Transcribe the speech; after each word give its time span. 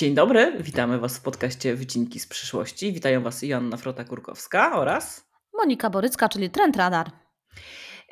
Dzień 0.00 0.14
dobry, 0.14 0.52
witamy 0.60 0.98
Was 0.98 1.18
w 1.18 1.22
podcaście 1.22 1.74
Wycinki 1.74 2.20
z 2.20 2.26
przyszłości. 2.26 2.92
Witają 2.92 3.22
Was 3.22 3.42
Joanna 3.42 3.76
Frota-Kurkowska 3.76 4.72
oraz 4.72 5.30
Monika 5.54 5.90
Borycka, 5.90 6.28
czyli 6.28 6.50
Trend 6.50 6.76
Radar. 6.76 7.10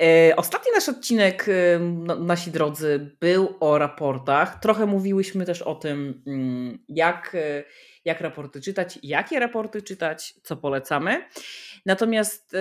E, 0.01 0.37
ostatni 0.37 0.73
nasz 0.75 0.89
odcinek, 0.89 1.49
e, 1.49 1.79
no, 1.79 2.15
nasi 2.15 2.51
drodzy, 2.51 3.17
był 3.21 3.57
o 3.61 3.79
raportach. 3.79 4.61
Trochę 4.61 4.87
mówiłyśmy 4.87 5.45
też 5.45 5.63
o 5.63 5.75
tym, 5.75 6.23
mm, 6.27 6.79
jak, 6.89 7.35
e, 7.35 7.65
jak 8.09 8.21
raporty 8.21 8.61
czytać, 8.61 8.99
jakie 9.03 9.39
raporty 9.41 9.83
czytać, 9.83 10.35
co 10.43 10.57
polecamy. 10.57 11.25
Natomiast 11.87 12.57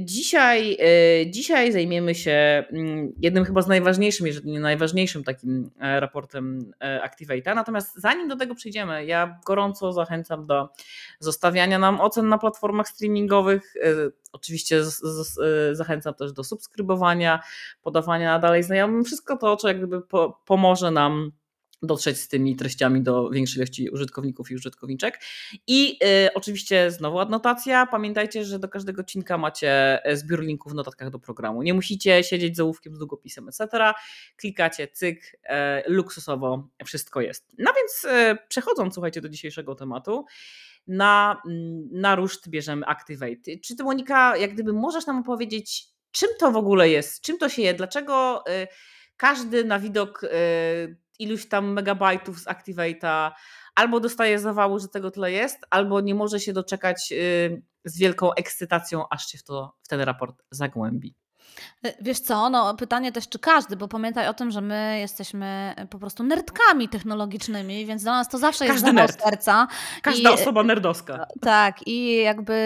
dzisiaj, 0.00 0.78
dzisiaj 1.26 1.72
zajmiemy 1.72 2.14
się 2.14 2.64
mm, 2.72 3.12
jednym 3.18 3.44
chyba 3.44 3.62
z 3.62 3.68
najważniejszym, 3.68 4.26
jeżeli 4.26 4.50
nie 4.50 4.60
najważniejszym 4.60 5.24
takim 5.24 5.70
raportem 5.80 6.72
Activate'a. 6.80 7.54
Natomiast 7.54 8.00
zanim 8.00 8.28
do 8.28 8.36
tego 8.36 8.54
przejdziemy, 8.54 9.06
ja 9.06 9.38
gorąco 9.46 9.92
zachęcam 9.92 10.46
do 10.46 10.68
zostawiania 11.20 11.78
nam 11.78 12.00
ocen 12.00 12.28
na 12.28 12.38
platformach 12.38 12.88
streamingowych. 12.88 13.74
Oczywiście 14.32 14.82
zachęcam 15.72 16.14
też 16.14 16.32
do 16.32 16.44
subskrybowania, 16.44 17.40
podawania 17.82 18.38
dalej 18.38 18.62
znajomym. 18.62 19.04
Wszystko 19.04 19.36
to, 19.36 19.56
co 19.56 19.68
jak 19.68 19.78
gdyby 19.78 20.02
po, 20.02 20.40
pomoże 20.44 20.90
nam 20.90 21.32
dotrzeć 21.82 22.20
z 22.20 22.28
tymi 22.28 22.56
treściami 22.56 23.02
do 23.02 23.30
większej 23.30 23.56
ilości 23.56 23.90
użytkowników 23.90 24.50
i 24.50 24.54
użytkowniczek. 24.54 25.20
I 25.66 25.98
y, 26.26 26.34
oczywiście 26.34 26.90
znowu 26.90 27.18
adnotacja. 27.18 27.86
Pamiętajcie, 27.86 28.44
że 28.44 28.58
do 28.58 28.68
każdego 28.68 29.00
odcinka 29.00 29.38
macie 29.38 30.04
e, 30.04 30.16
zbiór 30.16 30.40
linków 30.40 30.72
w 30.72 30.74
notatkach 30.74 31.10
do 31.10 31.18
programu. 31.18 31.62
Nie 31.62 31.74
musicie 31.74 32.24
siedzieć 32.24 32.56
z 32.56 32.60
ołówkiem, 32.60 32.94
z 32.94 32.98
długopisem, 32.98 33.48
etc. 33.48 33.92
Klikacie, 34.36 34.88
cyk, 34.88 35.22
y, 35.24 35.48
luksusowo 35.86 36.68
wszystko 36.84 37.20
jest. 37.20 37.48
No 37.58 37.72
więc 37.76 38.04
y, 38.04 38.38
przechodząc, 38.48 38.94
słuchajcie, 38.94 39.20
do 39.20 39.28
dzisiejszego 39.28 39.74
tematu 39.74 40.24
na, 40.86 41.42
mm, 41.46 41.88
na 41.92 42.14
ruszt 42.14 42.48
bierzemy 42.48 42.86
Activate. 42.86 43.58
Czy 43.64 43.76
ty 43.76 43.84
Monika, 43.84 44.36
jak 44.36 44.54
gdyby 44.54 44.72
możesz 44.72 45.06
nam 45.06 45.18
opowiedzieć, 45.18 45.88
czym 46.10 46.28
to 46.38 46.50
w 46.50 46.56
ogóle 46.56 46.88
jest, 46.88 47.20
czym 47.20 47.38
to 47.38 47.48
się 47.48 47.62
je, 47.62 47.74
dlaczego 47.74 48.44
y, 48.48 48.66
każdy 49.16 49.64
na 49.64 49.78
widok 49.78 50.24
y, 50.24 50.28
iluś 51.18 51.48
tam 51.48 51.72
megabajtów 51.72 52.38
z 52.38 52.46
Activate'a 52.46 53.30
albo 53.74 54.00
dostaje 54.00 54.38
zawału, 54.38 54.78
że 54.78 54.88
tego 54.88 55.10
tyle 55.10 55.32
jest, 55.32 55.58
albo 55.70 56.00
nie 56.00 56.14
może 56.14 56.40
się 56.40 56.52
doczekać 56.52 57.12
y, 57.12 57.62
z 57.84 57.98
wielką 57.98 58.34
ekscytacją, 58.34 59.04
aż 59.10 59.26
się 59.26 59.38
w, 59.38 59.44
to, 59.44 59.76
w 59.82 59.88
ten 59.88 60.00
raport 60.00 60.42
zagłębi. 60.50 61.14
E, 61.84 61.94
wiesz 62.00 62.20
co, 62.20 62.50
no 62.50 62.74
pytanie 62.74 63.12
też 63.12 63.28
czy 63.28 63.38
każdy, 63.38 63.76
bo 63.76 63.88
pamiętaj 63.88 64.28
o 64.28 64.34
tym, 64.34 64.50
że 64.50 64.60
my 64.60 64.98
jesteśmy 65.00 65.74
po 65.90 65.98
prostu 65.98 66.24
nerdkami 66.24 66.88
technologicznymi, 66.88 67.86
więc 67.86 68.02
dla 68.02 68.12
nas 68.12 68.28
to 68.28 68.38
zawsze 68.38 68.66
każdy 68.66 68.86
jest 68.86 68.94
nerd. 68.94 69.22
serca. 69.22 69.66
Każda 70.02 70.30
I, 70.30 70.32
osoba 70.32 70.62
nerdowska. 70.62 71.26
Tak 71.40 71.86
i 71.86 72.16
jakby 72.16 72.58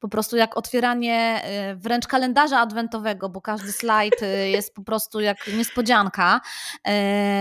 po 0.00 0.08
prostu 0.08 0.36
jak 0.36 0.56
otwieranie 0.56 1.42
wręcz 1.76 2.06
kalendarza 2.06 2.58
adwentowego, 2.58 3.28
bo 3.28 3.40
każdy 3.40 3.72
slajd 3.72 4.14
jest 4.52 4.74
po 4.74 4.82
prostu 4.82 5.20
jak 5.20 5.36
niespodzianka. 5.56 6.40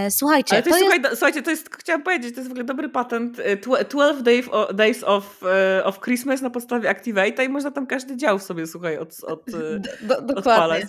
Słuchajcie, 0.09 0.55
Ale 0.55 0.63
to, 0.63 0.69
jest, 0.69 0.80
to 0.80 0.85
słuchaj, 0.85 1.15
słuchajcie, 1.15 1.41
to 1.41 1.52
jest, 1.52 1.75
chciałam 1.75 2.03
powiedzieć, 2.03 2.33
to 2.33 2.39
jest 2.39 2.49
w 2.49 2.52
ogóle 2.52 2.65
dobry 2.65 2.89
patent 2.89 3.37
12 3.89 4.23
days 4.73 5.03
of, 5.03 5.43
of 5.83 5.99
Christmas 5.99 6.41
na 6.41 6.49
podstawie 6.49 6.89
Activate'a 6.89 7.45
i 7.45 7.49
można 7.49 7.71
tam 7.71 7.87
każdy 7.87 8.17
dział 8.17 8.39
sobie, 8.39 8.67
słuchaj, 8.67 8.97
od, 8.97 9.23
od 9.23 9.45
do, 10.02 10.22
dokładnie. 10.22 10.86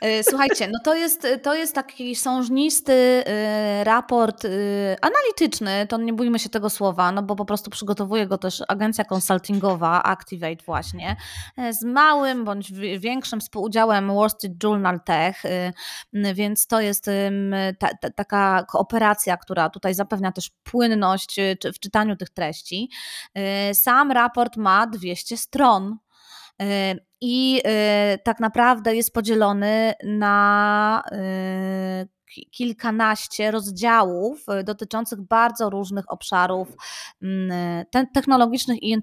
E, 0.00 0.22
słuchajcie, 0.22 0.68
no 0.72 0.78
to 0.84 0.94
jest, 0.94 1.26
to 1.42 1.54
jest 1.54 1.74
taki 1.74 2.16
sążnisty 2.16 2.92
e, 2.92 3.84
raport 3.84 4.44
e, 4.44 4.48
analityczny, 5.00 5.86
to 5.86 5.96
nie 5.96 6.12
bójmy 6.12 6.38
się 6.38 6.48
tego 6.48 6.70
słowa, 6.70 7.12
no 7.12 7.22
bo 7.22 7.36
po 7.36 7.44
prostu 7.44 7.70
przygotowuje 7.70 8.26
go 8.26 8.38
też 8.38 8.62
agencja 8.68 9.04
konsultingowa 9.04 10.02
Activate 10.02 10.64
właśnie, 10.66 11.16
z 11.70 11.84
małym 11.84 12.44
bądź 12.44 12.72
większym 12.98 13.40
współudziałem 13.40 14.14
Wall 14.14 14.30
Street 14.30 14.64
Journal 14.64 15.00
Tech, 15.04 15.42
więc 16.34 16.66
to 16.66 16.80
jest 16.80 17.10
ta, 17.78 17.88
ta, 18.00 18.10
taka 18.10 18.64
kooperacja, 18.68 19.36
która 19.36 19.70
tutaj 19.70 19.94
zapewnia 19.94 20.32
też 20.32 20.50
płynność 20.62 21.36
w 21.74 21.78
czytaniu 21.78 22.16
tych 22.16 22.30
treści. 22.30 22.90
Sam 23.72 24.12
raport 24.12 24.56
ma 24.56 24.86
200 24.86 25.36
stron 25.36 25.96
i 27.22 27.62
y, 28.14 28.18
tak 28.24 28.40
naprawdę 28.40 28.96
jest 28.96 29.14
podzielony 29.14 29.92
na 30.04 31.02
y, 31.12 32.08
kilkanaście 32.50 33.50
rozdziałów 33.50 34.44
y, 34.60 34.64
dotyczących 34.64 35.20
bardzo 35.20 35.70
różnych 35.70 36.12
obszarów 36.12 36.68
mm, 37.22 37.84
technologicznych 38.14 38.82
i 38.82 38.96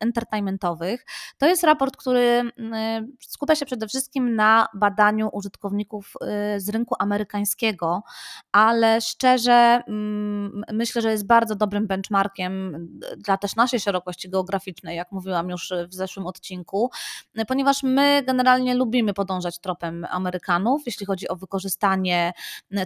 entertainmentowych. 0.00 1.06
To 1.38 1.46
jest 1.46 1.64
raport, 1.64 1.96
który 1.96 2.20
mm, 2.20 3.16
skupia 3.20 3.54
się 3.54 3.66
przede 3.66 3.88
wszystkim 3.88 4.36
na 4.36 4.66
badaniu 4.74 5.28
użytkowników 5.32 6.12
y, 6.56 6.60
z 6.60 6.68
rynku 6.68 6.94
amerykańskiego, 6.98 8.02
ale 8.52 9.00
szczerze 9.00 9.82
mm, 9.88 10.62
myślę, 10.72 11.02
że 11.02 11.10
jest 11.10 11.26
bardzo 11.26 11.56
dobrym 11.56 11.86
benchmarkiem 11.86 12.76
dla 13.16 13.36
też 13.36 13.56
naszej 13.56 13.80
szerokości 13.80 14.30
geograficznej, 14.30 14.96
jak 14.96 15.12
mówiłam 15.12 15.50
już 15.50 15.72
w 15.88 15.94
zeszłym 15.94 16.26
odcinku, 16.26 16.90
ponieważ 17.48 17.82
my 17.82 18.22
generalnie 18.26 18.74
lubimy 18.74 19.14
podążać 19.14 19.58
tropem 19.58 20.06
Amerykanów, 20.10 20.82
jeśli 20.86 21.06
chodzi 21.06 21.28
o 21.28 21.36
wykorzystanie 21.36 22.32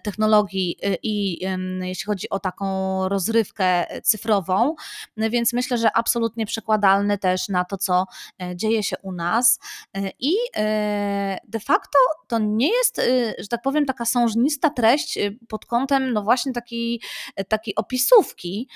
technologii 0.03 0.77
y, 0.85 0.97
i 1.03 1.39
jeśli 1.81 2.05
chodzi 2.07 2.31
o 2.31 2.39
taką 2.39 3.09
rozrywkę 3.09 3.87
cyfrową, 4.03 4.75
więc 5.17 5.53
myślę, 5.53 5.79
że 5.79 5.97
absolutnie 5.97 6.47
przekładalny 6.47 7.19
też 7.19 7.49
na 7.49 7.65
to, 7.65 7.77
co 7.77 8.07
e, 8.43 8.57
dzieje 8.57 8.83
się 8.83 8.97
u 9.03 9.13
nas. 9.13 9.59
E, 9.97 10.11
I 10.19 10.33
e, 10.57 11.39
de 11.49 11.61
facto 11.61 11.99
to 12.27 12.39
nie 12.39 12.69
jest, 12.69 13.01
że 13.39 13.49
tak 13.49 13.63
powiem, 13.63 13.87
taka 13.87 14.05
sążnista 14.05 14.71
treść 14.71 15.19
pod 15.49 15.67
kątem, 15.67 16.13
no 16.13 16.23
właśnie 16.23 16.53
takiej, 16.53 17.01
takiej 17.49 17.75
opisówki. 17.75 18.69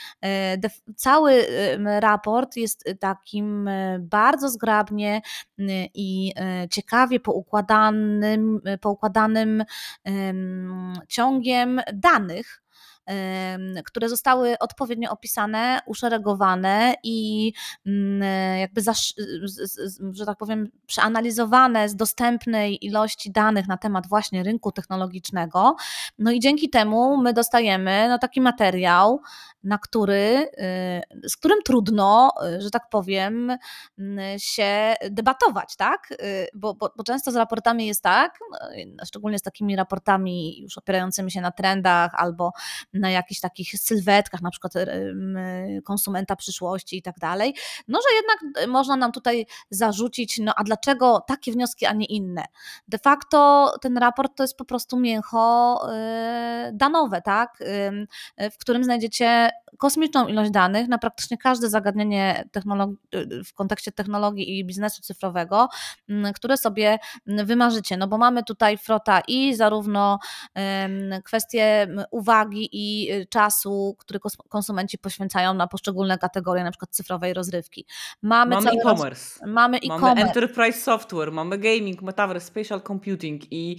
Cały 0.97 1.47
raport 2.01 2.57
jest 2.57 2.85
takim 3.01 3.71
bardzo 4.01 4.49
zgrabnie 4.49 5.23
i 5.95 6.33
ciekawie 6.71 7.21
poukładanym, 7.21 8.61
poukładanym 8.81 9.65
ciągiem 11.09 11.81
danych, 11.93 12.63
które 13.85 14.09
zostały 14.09 14.59
odpowiednio 14.59 15.11
opisane, 15.11 15.81
uszeregowane 15.87 16.95
i 17.03 17.53
mm, 17.87 18.59
jakby, 18.59 18.81
że 20.13 20.27
tak 20.27 20.39
powiem, 20.39 20.71
przeanalizowane 20.87 21.89
z 21.89 21.97
dostępnej 21.97 22.87
ilości 22.87 23.31
danych 23.31 23.69
na 23.69 23.77
temat 23.77 24.09
właśnie 24.09 24.43
rynku 24.43 24.73
technologicznego. 24.73 25.77
No 26.19 26.31
i 26.31 26.41
dzięki 26.41 26.71
temu 26.71 27.17
my 27.17 27.33
dostajemy 27.33 28.07
no, 28.09 28.19
taki 28.19 28.41
materiał, 28.41 29.21
na 29.65 29.79
który, 29.79 30.51
y, 31.25 31.29
z 31.29 31.37
którym 31.37 31.59
trudno, 31.65 32.33
y, 32.57 32.61
że 32.61 32.71
tak 32.71 32.89
powiem, 32.91 33.57
się 34.39 34.95
debatować, 35.11 35.77
tak? 35.77 36.11
Y, 36.11 36.49
bo, 36.55 36.75
bo, 36.75 36.93
bo 36.97 37.05
często 37.05 37.33
z 37.33 37.37
raportami 37.37 37.87
jest 37.87 38.03
tak, 38.03 38.39
no, 38.87 39.05
szczególnie 39.05 39.39
z 39.39 39.43
takimi 39.43 39.77
raportami 39.77 40.61
już 40.63 40.79
opierającymi 40.79 41.31
się 41.31 41.41
na 41.41 41.51
trendach 41.51 42.11
albo 42.15 42.53
na 42.99 43.11
jakichś 43.11 43.41
takich 43.41 43.79
sylwetkach, 43.79 44.43
na 44.43 44.51
przykład 44.51 44.73
konsumenta 45.85 46.37
przyszłości 46.37 46.99
i 46.99 47.03
tak 47.03 47.19
dalej, 47.19 47.55
no 47.89 47.99
że 47.99 48.17
jednak 48.17 48.69
można 48.69 48.97
nam 48.97 49.13
tutaj 49.13 49.47
zarzucić, 49.71 50.39
no 50.39 50.53
a 50.57 50.65
dlaczego 50.65 51.25
takie 51.27 51.53
wnioski, 51.53 51.87
a 51.87 51.93
nie 51.93 52.07
inne? 52.07 52.45
De 52.89 52.99
facto 52.99 53.73
ten 53.81 53.99
raport 53.99 54.37
to 54.37 54.45
jest 54.45 54.57
po 54.57 54.65
prostu 54.65 54.99
mięcho 54.99 55.81
danowe, 56.73 57.23
tak? 57.23 57.59
W 58.53 58.59
którym 58.59 58.85
znajdziecie 58.85 59.51
kosmiczną 59.79 60.27
ilość 60.27 60.51
danych 60.51 60.89
na 60.89 60.99
praktycznie 60.99 61.39
każde 61.39 61.69
zagadnienie 61.69 62.45
w 63.45 63.55
kontekście 63.55 63.93
technologii 63.93 64.59
i 64.59 64.65
biznesu 64.65 65.03
cyfrowego, 65.03 65.69
które 66.35 66.57
sobie 66.57 66.99
wymarzycie. 67.27 67.97
No 67.97 68.09
bo 68.09 68.19
mamy 68.19 68.45
tutaj 68.45 68.79
frota 68.79 69.21
i 69.29 69.55
zarówno 69.55 70.19
kwestie 71.25 71.87
uwagi 72.11 72.69
i 72.73 72.88
y, 73.13 73.27
czasu, 73.27 73.97
który 73.99 74.21
konsumenci 74.49 74.99
poświęcają 74.99 75.55
na 75.55 75.67
poszczególne 75.67 76.19
kategorie, 76.19 76.65
na 76.65 76.71
przykład 76.71 76.91
cyfrowej 76.91 77.35
rozrywki. 77.35 77.87
Mamy, 78.23 78.55
mamy 78.55 78.71
e-commerce. 78.71 79.47
Mamy 79.47 79.77
e-commerce. 79.77 80.07
Mamy 80.07 80.23
enterprise 80.23 80.81
software, 80.81 81.33
mamy 81.33 81.59
gaming, 81.59 82.03
metaverse, 82.03 82.47
spatial 82.47 82.83
computing 82.83 83.43
i 83.51 83.77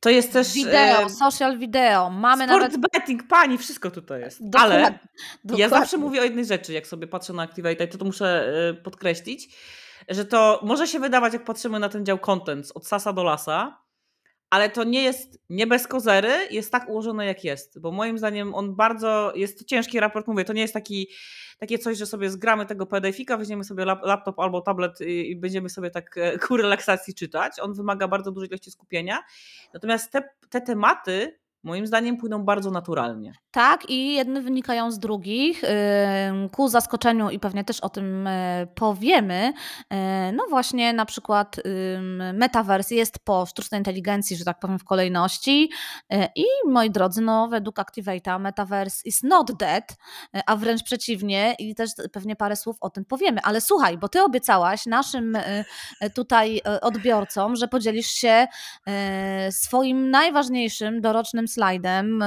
to 0.00 0.10
jest 0.10 0.32
też... 0.32 0.52
Wideo, 0.52 1.08
social 1.08 1.58
video. 1.58 2.10
Mamy 2.10 2.44
sport 2.44 2.62
nawet... 2.62 2.80
betting, 2.92 3.28
pani, 3.28 3.58
wszystko 3.58 3.90
tutaj 3.90 4.20
jest. 4.20 4.50
Dokładnie. 4.50 4.76
Ale 4.76 4.98
Dokładnie. 5.44 5.62
Ja 5.62 5.68
zawsze 5.68 5.96
mówię 5.98 6.20
o 6.20 6.24
jednej 6.24 6.44
rzeczy, 6.44 6.72
jak 6.72 6.86
sobie 6.86 7.06
patrzę 7.06 7.32
na 7.32 7.42
Activate, 7.42 7.86
to 7.86 7.98
to 7.98 8.04
muszę 8.04 8.52
y, 8.70 8.82
podkreślić, 8.82 9.56
że 10.08 10.24
to 10.24 10.60
może 10.62 10.86
się 10.86 10.98
wydawać, 11.00 11.32
jak 11.32 11.44
patrzymy 11.44 11.78
na 11.78 11.88
ten 11.88 12.06
dział 12.06 12.18
content 12.18 12.72
od 12.74 12.86
sasa 12.86 13.12
do 13.12 13.22
lasa, 13.22 13.80
ale 14.50 14.70
to 14.70 14.84
nie 14.84 15.02
jest 15.02 15.40
nie 15.50 15.66
bez 15.66 15.86
kozery, 15.86 16.32
jest 16.50 16.72
tak 16.72 16.88
ułożone 16.88 17.26
jak 17.26 17.44
jest, 17.44 17.80
bo 17.80 17.92
moim 17.92 18.18
zdaniem 18.18 18.54
on 18.54 18.76
bardzo, 18.76 19.32
jest 19.34 19.58
to 19.58 19.64
ciężki 19.64 20.00
raport, 20.00 20.26
mówię, 20.26 20.44
to 20.44 20.52
nie 20.52 20.62
jest 20.62 20.74
taki, 20.74 21.08
takie 21.58 21.78
coś, 21.78 21.98
że 21.98 22.06
sobie 22.06 22.30
zgramy 22.30 22.66
tego 22.66 22.86
PDF-ika, 22.86 23.36
weźmiemy 23.36 23.64
sobie 23.64 23.84
laptop 23.84 24.38
albo 24.38 24.60
tablet 24.60 25.00
i, 25.00 25.36
będziemy 25.36 25.70
sobie 25.70 25.90
tak 25.90 26.16
e, 26.16 26.38
ku 26.38 26.56
relaksacji 26.56 27.14
czytać, 27.14 27.60
on 27.60 27.74
wymaga 27.74 28.08
bardzo 28.08 28.32
dużej 28.32 28.48
ilości 28.48 28.70
skupienia, 28.70 29.18
natomiast 29.74 30.12
te, 30.12 30.22
te 30.50 30.60
tematy 30.60 31.38
moim 31.62 31.86
zdaniem 31.86 32.16
płyną 32.16 32.44
bardzo 32.44 32.70
naturalnie. 32.70 33.32
Tak, 33.50 33.90
i 33.90 34.14
jedne 34.14 34.40
wynikają 34.40 34.90
z 34.90 34.98
drugich. 34.98 35.62
Ku 36.52 36.68
zaskoczeniu, 36.68 37.30
i 37.30 37.38
pewnie 37.38 37.64
też 37.64 37.80
o 37.80 37.88
tym 37.88 38.26
e, 38.26 38.66
powiemy, 38.74 39.52
e, 39.90 40.32
no 40.32 40.44
właśnie 40.50 40.92
na 40.92 41.06
przykład 41.06 41.56
Metaverse 42.34 42.94
jest 42.94 43.18
po 43.24 43.46
sztucznej 43.46 43.80
inteligencji, 43.80 44.36
że 44.36 44.44
tak 44.44 44.58
powiem, 44.58 44.78
w 44.78 44.84
kolejności. 44.84 45.70
E, 46.10 46.28
I 46.36 46.44
moi 46.66 46.90
drodzy, 46.90 47.20
no 47.20 47.48
według 47.48 47.76
Activate'a 47.76 48.40
Metaverse 48.40 49.02
is 49.04 49.22
not 49.22 49.52
dead, 49.52 49.96
a 50.46 50.56
wręcz 50.56 50.82
przeciwnie, 50.82 51.54
i 51.58 51.74
też 51.74 51.90
pewnie 52.12 52.36
parę 52.36 52.56
słów 52.56 52.76
o 52.80 52.90
tym 52.90 53.04
powiemy. 53.04 53.40
Ale 53.42 53.60
słuchaj, 53.60 53.98
bo 53.98 54.08
ty 54.08 54.22
obiecałaś 54.22 54.86
naszym 54.86 55.38
tutaj 56.14 56.60
odbiorcom, 56.82 57.56
że 57.56 57.68
podzielisz 57.68 58.06
się 58.06 58.46
swoim 59.50 60.10
najważniejszym 60.10 61.00
dorocznym 61.00 61.48
slajdem, 61.52 62.24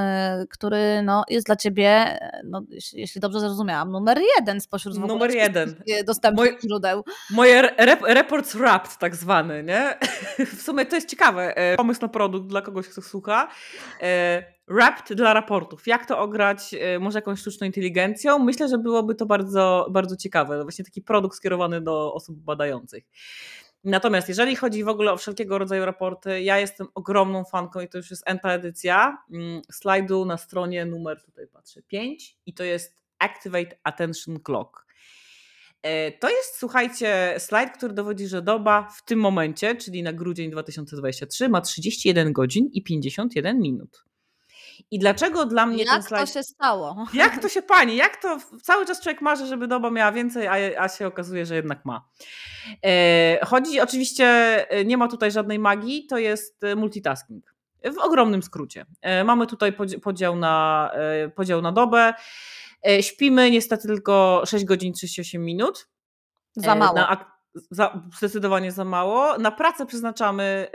który 0.50 1.02
no, 1.04 1.24
jest 1.30 1.46
dla 1.46 1.56
ciebie, 1.56 1.90
e, 1.90 2.42
no, 2.46 2.62
jeśli 2.94 3.22
dobrze 3.22 3.40
zrozumiałam, 3.40 3.92
numer 3.92 4.20
jeden 4.38 4.62
spośród 4.62 4.96
w 4.96 5.00
numer 5.00 5.31
jeden. 5.31 5.75
dostępnych 6.06 6.52
Moj, 6.52 6.58
źródeł. 6.64 7.04
Moje 7.30 7.62
rep, 7.62 8.02
reports 8.02 8.56
wrapped 8.56 8.98
tak 8.98 9.16
zwany, 9.16 9.64
nie? 9.64 9.98
W 10.58 10.62
sumie 10.62 10.86
to 10.86 10.96
jest 10.96 11.10
ciekawe. 11.10 11.58
E, 11.58 11.78
pomysł 11.78 12.02
na 12.02 12.08
produkt 12.08 12.48
dla 12.48 12.62
kogoś, 12.62 12.88
kto 12.88 13.02
słucha. 13.02 13.48
E, 14.02 14.44
wrapped 14.68 15.18
dla 15.18 15.34
raportów. 15.34 15.88
Jak 15.88 16.06
to 16.06 16.20
ograć 16.20 16.75
może 17.00 17.18
jakąś 17.18 17.40
sztuczną 17.40 17.68
inteligencją? 17.68 18.40
Myślę, 18.40 18.68
że 18.68 18.78
byłoby 18.78 19.16
to 19.16 19.25
bardzo, 19.25 19.88
bardzo 19.92 20.16
ciekawe. 20.16 20.64
Właśnie 20.64 20.86
taki 20.86 21.02
produkt 21.02 21.36
skierowany 21.36 21.81
do 21.81 22.14
osób 22.14 22.38
badających. 22.38 23.04
Natomiast 23.83 24.30
jeżeli 24.30 24.56
chodzi 24.56 24.83
w 24.83 24.88
ogóle 24.88 25.12
o 25.12 25.18
wszelkiego 25.18 25.57
rodzaju 25.57 25.85
raporty, 25.85 26.41
ja 26.41 26.59
jestem 26.59 26.88
ogromną 26.95 27.44
fanką 27.44 27.80
i 27.80 27.88
to 27.88 27.97
już 27.97 28.09
jest 28.09 28.24
enta 28.25 28.53
edycja 28.53 29.18
mm, 29.31 29.62
slajdu 29.71 30.25
na 30.25 30.38
stronie 30.38 30.85
numer, 30.85 31.21
tutaj 31.25 31.47
patrzę, 31.47 31.81
5 31.81 32.38
i 32.45 32.53
to 32.53 32.63
jest 32.63 32.95
Activate 33.19 33.77
Attention 33.83 34.39
Clock. 34.39 34.85
E, 35.81 36.12
to 36.12 36.30
jest, 36.30 36.57
słuchajcie, 36.57 37.35
slajd, 37.38 37.77
który 37.77 37.94
dowodzi, 37.94 38.27
że 38.27 38.41
doba 38.41 38.88
w 38.97 39.06
tym 39.06 39.19
momencie, 39.19 39.75
czyli 39.75 40.03
na 40.03 40.13
grudzień 40.13 40.51
2023, 40.51 41.50
ma 41.50 41.62
31 41.62 42.33
godzin 42.33 42.69
i 42.74 42.83
51 42.83 43.59
minut. 43.59 44.03
I 44.92 45.00
dlaczego 45.00 45.46
dla 45.46 45.66
mnie 45.66 45.84
jak 45.84 45.94
ten 45.94 46.04
slajd... 46.04 46.28
to 46.28 46.34
się 46.34 46.44
stało? 46.44 47.06
Jak 47.14 47.42
to 47.42 47.50
się 47.56 47.62
pani, 47.62 47.96
jak 47.96 48.22
to 48.22 48.38
cały 48.62 48.86
czas 48.86 49.02
człowiek 49.02 49.22
marzy, 49.22 49.46
żeby 49.46 49.68
doba 49.68 49.90
miała 49.90 50.12
więcej, 50.12 50.48
a, 50.48 50.81
a 50.81 50.90
się 50.90 51.08
okazuje, 51.08 51.46
że 51.46 51.56
jednak 51.56 51.86
ma. 51.86 52.08
E, 52.86 53.46
chodzi 53.46 53.81
oczywiście, 53.81 54.25
e, 54.70 54.86
nie 54.86 54.98
ma 54.98 55.08
tutaj 55.08 55.31
żadnej 55.31 55.60
magii, 55.60 56.08
to 56.08 56.18
jest 56.18 56.64
e, 56.64 56.75
multitasking. 56.75 57.54
W 57.84 57.98
ogromnym 57.98 58.44
skrócie. 58.44 58.86
Mamy 59.25 59.48
tutaj 59.48 59.74
podział 60.04 60.36
na, 60.36 60.92
podział 61.36 61.62
na 61.62 61.72
dobę. 61.72 62.14
Śpimy 63.02 63.52
niestety 63.52 63.88
tylko 63.88 64.44
6 64.46 64.66
godzin 64.66 64.94
38 64.94 65.46
minut. 65.46 65.88
Za 66.56 66.75
mało. 66.75 66.96
Na, 66.96 67.25
za, 67.72 68.02
zdecydowanie 68.18 68.72
za 68.72 68.86
mało. 68.86 69.38
Na 69.38 69.52
pracę 69.52 69.86
przeznaczamy 69.86 70.68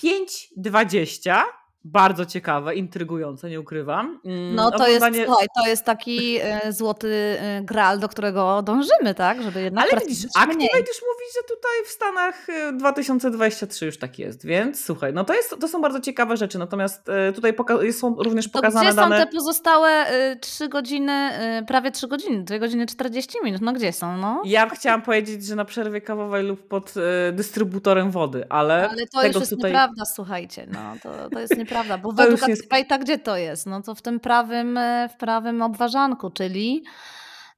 5,20 0.00 1.42
bardzo 1.84 2.26
ciekawe, 2.26 2.74
intrygujące, 2.74 3.50
nie 3.50 3.60
ukrywam. 3.60 4.20
Mm, 4.24 4.54
no 4.54 4.70
to 4.70 4.88
jest, 4.88 5.06
słuchaj, 5.24 5.46
to 5.62 5.66
jest 5.66 5.84
taki 5.84 6.38
e, 6.42 6.72
złoty 6.72 7.36
e, 7.40 7.62
gral, 7.62 7.98
do 7.98 8.08
którego 8.08 8.62
dążymy, 8.62 9.14
tak? 9.16 9.42
Żeby 9.42 9.62
jednak 9.62 9.84
Ale 9.92 10.00
widzisz, 10.00 10.24
Activate 10.24 10.78
już 10.78 11.02
mówi, 11.02 11.24
że 11.34 11.54
tutaj 11.54 11.84
w 11.86 11.88
Stanach 11.88 12.46
2023 12.72 13.84
e, 13.84 13.86
już 13.86 13.98
tak 13.98 14.18
jest, 14.18 14.46
więc 14.46 14.84
słuchaj, 14.84 15.12
no 15.12 15.24
to, 15.24 15.34
jest, 15.34 15.56
to 15.60 15.68
są 15.68 15.82
bardzo 15.82 16.00
ciekawe 16.00 16.36
rzeczy, 16.36 16.58
natomiast 16.58 17.06
tutaj 17.34 17.54
są 17.92 18.16
również 18.18 18.48
pokazane 18.48 18.86
to 18.86 18.92
gdzie 18.92 18.96
dane... 18.96 19.20
są 19.20 19.26
te 19.26 19.32
pozostałe 19.32 20.06
3 20.40 20.68
godziny, 20.68 21.30
prawie 21.66 21.90
3 21.90 22.08
godziny, 22.08 22.44
2 22.44 22.58
godziny 22.58 22.86
40 22.86 23.38
minut, 23.44 23.60
no 23.62 23.72
gdzie 23.72 23.92
są, 23.92 24.16
no? 24.16 24.42
Ja 24.44 24.68
chciałam 24.68 25.02
powiedzieć, 25.02 25.44
że 25.46 25.56
na 25.56 25.64
przerwie 25.64 26.00
kawowej 26.00 26.44
lub 26.44 26.68
pod 26.68 26.94
dystrybutorem 27.32 28.10
wody, 28.10 28.46
ale 28.48 28.88
Ale 28.88 29.06
to 29.06 29.26
już 29.26 29.36
jest 29.36 29.50
tutaj... 29.50 29.72
nieprawda, 29.72 30.04
słuchajcie, 30.04 30.66
no 30.72 30.94
to, 31.02 31.30
to 31.30 31.40
jest 31.40 31.56
nieprawda 31.56 31.73
prawda, 31.74 31.98
bo 31.98 32.12
według 32.12 32.48
jest... 32.48 32.68
Activate'a 32.68 32.98
gdzie 32.98 33.18
to 33.18 33.36
jest? 33.36 33.66
No 33.66 33.82
to 33.82 33.94
w 33.94 34.02
tym 34.02 34.20
prawym, 34.20 34.78
e, 34.78 35.08
w 35.08 35.16
prawym 35.16 35.62
obwarzanku, 35.62 36.30
czyli 36.30 36.84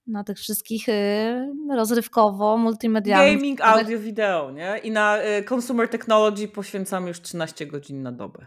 na 0.06 0.24
tych 0.24 0.38
wszystkich 0.38 0.88
e, 0.88 1.52
rozrywkowo, 1.76 2.56
multimedialnych. 2.56 3.36
Gaming, 3.36 3.60
audio, 3.60 3.98
wideo, 3.98 4.50
nie? 4.50 4.80
I 4.84 4.90
na 4.90 5.18
e, 5.18 5.42
consumer 5.42 5.88
technology 5.88 6.48
poświęcam 6.48 7.06
już 7.06 7.20
13 7.20 7.66
godzin 7.66 8.02
na 8.02 8.12
dobę. 8.12 8.46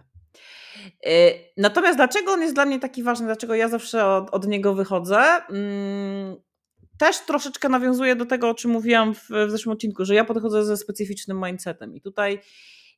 Natomiast 1.58 1.98
dlaczego 1.98 2.32
on 2.32 2.42
jest 2.42 2.54
dla 2.54 2.66
mnie 2.66 2.80
taki 2.80 3.04
ważny, 3.04 3.26
dlaczego 3.26 3.56
ja 3.56 3.68
zawsze 3.68 4.06
od, 4.06 4.30
od 4.30 4.48
niego 4.48 4.74
wychodzę? 4.74 5.22
Mm, 5.50 6.36
też 6.98 7.20
troszeczkę 7.20 7.70
nawiązuję 7.70 8.16
do 8.16 8.26
tego, 8.26 8.50
o 8.50 8.54
czym 8.54 8.72
mówiłam 8.72 9.16
w, 9.16 9.30
w 9.48 9.52
zeszłym 9.52 9.74
odcinku, 9.74 10.06
że 10.06 10.16
ja 10.16 10.26
podchodzę 10.26 10.66
ze 10.66 10.78
specyficznym 10.78 11.42
mindsetem 11.46 11.96
i 11.96 12.02
tutaj 12.02 12.40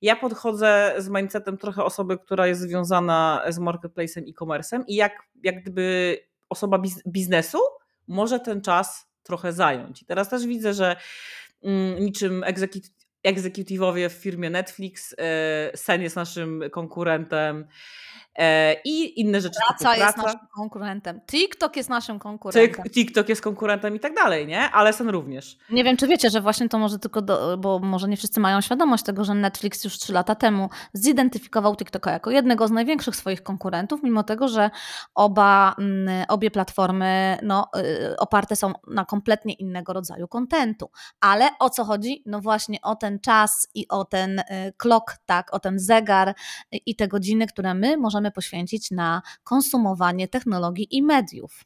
ja 0.02 0.16
podchodzę 0.16 0.94
z 0.98 1.10
mindsetem 1.10 1.58
trochę 1.58 1.84
osoby, 1.84 2.18
która 2.18 2.48
jest 2.48 2.62
związana 2.62 3.44
z 3.50 3.60
marketplacem 3.60 4.24
e-commerce'em 4.24 4.84
i 4.88 4.96
jak, 4.96 5.14
jak 5.44 5.62
gdyby 5.62 6.18
osoba 6.50 6.80
biz 6.80 7.04
biznesu 7.08 7.60
może 8.08 8.40
ten 8.40 8.62
czas 8.62 9.12
trochę 9.24 9.54
zająć. 9.54 10.02
I 10.02 10.06
teraz 10.06 10.30
też 10.30 10.46
widzę, 10.46 10.74
że 10.74 10.96
mm, 11.64 12.00
niczym 12.00 12.44
egzekutivowie 13.24 14.10
w 14.10 14.14
firmie 14.14 14.50
Netflix, 14.50 15.16
e, 15.18 15.78
Sen 15.78 16.02
jest 16.02 16.16
naszym 16.16 16.64
konkurentem, 16.72 17.68
i 18.86 19.20
inne 19.20 19.42
rzeczy. 19.42 19.60
Praca 19.68 19.96
jest 19.96 20.14
praca. 20.14 20.24
naszym 20.24 20.48
konkurentem. 20.56 21.22
TikTok 21.22 21.76
jest 21.76 21.90
naszym 21.90 22.20
konkurentem. 22.20 22.86
TikTok 22.92 23.30
jest 23.30 23.42
konkurentem 23.42 23.96
i 23.96 24.00
tak 24.00 24.16
dalej, 24.16 24.48
nie? 24.48 24.60
Ale 24.60 24.94
sen 24.94 25.10
również. 25.10 25.58
Nie 25.70 25.84
wiem, 25.84 25.98
czy 25.98 26.08
wiecie, 26.08 26.30
że 26.30 26.42
właśnie 26.42 26.70
to 26.70 26.80
może 26.80 27.00
tylko, 27.00 27.22
do, 27.22 27.58
bo 27.58 27.80
może 27.80 28.08
nie 28.08 28.18
wszyscy 28.18 28.40
mają 28.40 28.62
świadomość 28.62 29.04
tego, 29.04 29.24
że 29.24 29.34
Netflix 29.34 29.84
już 29.84 29.98
trzy 29.98 30.14
lata 30.14 30.36
temu 30.36 30.70
zidentyfikował 30.94 31.76
TikToka 31.76 32.12
jako 32.12 32.32
jednego 32.32 32.68
z 32.68 32.72
największych 32.72 33.16
swoich 33.16 33.44
konkurentów, 33.44 34.04
mimo 34.04 34.24
tego, 34.24 34.48
że 34.48 34.70
oba, 35.16 35.76
mm, 35.80 36.26
obie 36.28 36.52
platformy 36.52 37.38
no, 37.44 37.68
y, 37.78 38.18
oparte 38.18 38.56
są 38.56 38.74
na 38.88 39.06
kompletnie 39.06 39.54
innego 39.54 39.94
rodzaju 39.94 40.28
kontentu. 40.28 40.90
Ale 41.20 41.50
o 41.60 41.70
co 41.70 41.84
chodzi? 41.84 42.24
No 42.26 42.42
właśnie 42.42 42.82
o 42.82 42.96
ten 42.96 43.20
czas 43.20 43.68
i 43.76 43.88
o 43.88 44.06
ten 44.06 44.42
klok, 44.78 45.12
y, 45.12 45.16
tak, 45.26 45.54
o 45.54 45.60
ten 45.60 45.80
zegar 45.80 46.36
i 46.86 46.96
te 46.96 47.08
godziny, 47.08 47.48
które 47.48 47.74
my 47.74 47.98
możemy 47.98 48.21
możemy 48.22 48.32
poświęcić 48.32 48.92
na 48.92 49.22
konsumowanie 49.44 50.28
technologii 50.28 50.88
i 50.92 51.04
mediów. 51.04 51.64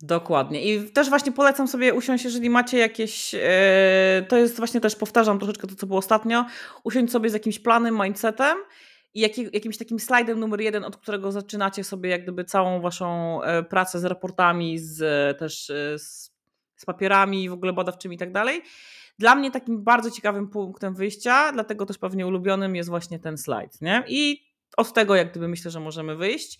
Dokładnie. 0.00 0.62
I 0.62 0.90
też 0.90 1.08
właśnie 1.08 1.32
polecam 1.32 1.68
sobie 1.68 1.94
usiąść, 1.94 2.24
jeżeli 2.24 2.50
macie 2.50 2.78
jakieś. 2.78 3.32
Yy, 3.32 3.40
to 4.28 4.36
jest 4.36 4.56
właśnie 4.56 4.80
też 4.80 4.96
powtarzam 4.96 5.38
troszeczkę 5.38 5.66
to, 5.66 5.74
co 5.74 5.86
było 5.86 5.98
ostatnio. 5.98 6.46
Usiąść 6.84 7.12
sobie 7.12 7.30
z 7.30 7.32
jakimś 7.32 7.58
planem, 7.58 7.98
mindsetem 8.02 8.58
i 9.14 9.20
jaki, 9.20 9.48
jakimś 9.52 9.78
takim 9.78 10.00
slajdem 10.00 10.40
numer 10.40 10.60
jeden, 10.60 10.84
od 10.84 10.96
którego 10.96 11.32
zaczynacie 11.32 11.84
sobie 11.84 12.10
jak 12.10 12.22
gdyby 12.22 12.44
całą 12.44 12.80
waszą 12.80 13.40
yy, 13.42 13.62
pracę 13.62 14.00
z 14.00 14.04
raportami, 14.04 14.78
z, 14.78 14.98
też 15.38 15.68
yy, 15.68 15.98
z, 15.98 16.32
z 16.76 16.84
papierami 16.84 17.48
w 17.48 17.52
ogóle 17.52 17.72
badawczymi 17.72 18.16
i 18.16 18.18
tak 18.18 18.32
dalej. 18.32 18.62
Dla 19.18 19.34
mnie 19.34 19.50
takim 19.50 19.84
bardzo 19.84 20.10
ciekawym 20.10 20.48
punktem 20.48 20.94
wyjścia, 20.94 21.52
dlatego 21.52 21.86
też 21.86 21.98
pewnie 21.98 22.26
ulubionym 22.26 22.76
jest 22.76 22.88
właśnie 22.88 23.18
ten 23.18 23.38
slajd. 23.38 23.80
Nie? 23.80 24.04
I 24.08 24.51
od 24.76 24.92
tego 24.92 25.14
jak 25.14 25.30
gdyby 25.30 25.48
myślę, 25.48 25.70
że 25.70 25.80
możemy 25.80 26.16
wyjść. 26.16 26.58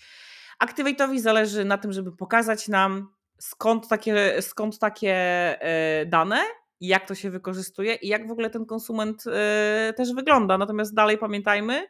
Activate'owi 0.64 1.19
zależy 1.19 1.64
na 1.64 1.78
tym, 1.78 1.92
żeby 1.92 2.16
pokazać 2.16 2.69
nam 2.69 3.09
skąd 3.38 3.88
takie, 3.88 4.42
skąd 4.42 4.78
takie 4.78 5.14
e, 5.61 6.07
dane, 6.07 6.40
jak 6.81 7.09
to 7.09 7.14
się 7.14 7.31
wykorzystuje 7.31 7.95
i 7.95 8.09
jak 8.09 8.28
w 8.28 8.31
ogóle 8.31 8.50
ten 8.50 8.66
konsument 8.66 9.25
e, 9.26 9.92
też 9.97 10.12
wygląda. 10.12 10.59
Natomiast 10.59 10.95
dalej 10.95 11.19
pamiętajmy, 11.19 11.87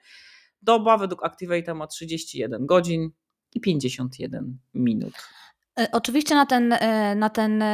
doba 0.63 0.99
według 0.99 1.23
Activate'a 1.23 1.75
ma 1.75 1.87
31 1.87 2.67
godzin 2.67 3.11
i 3.55 3.61
51 3.61 4.59
minut. 4.75 5.15
E, 5.81 5.89
oczywiście 5.93 6.35
na 6.35 6.47
ten, 6.47 6.73
e, 6.73 7.15
na 7.15 7.31
ten 7.31 7.65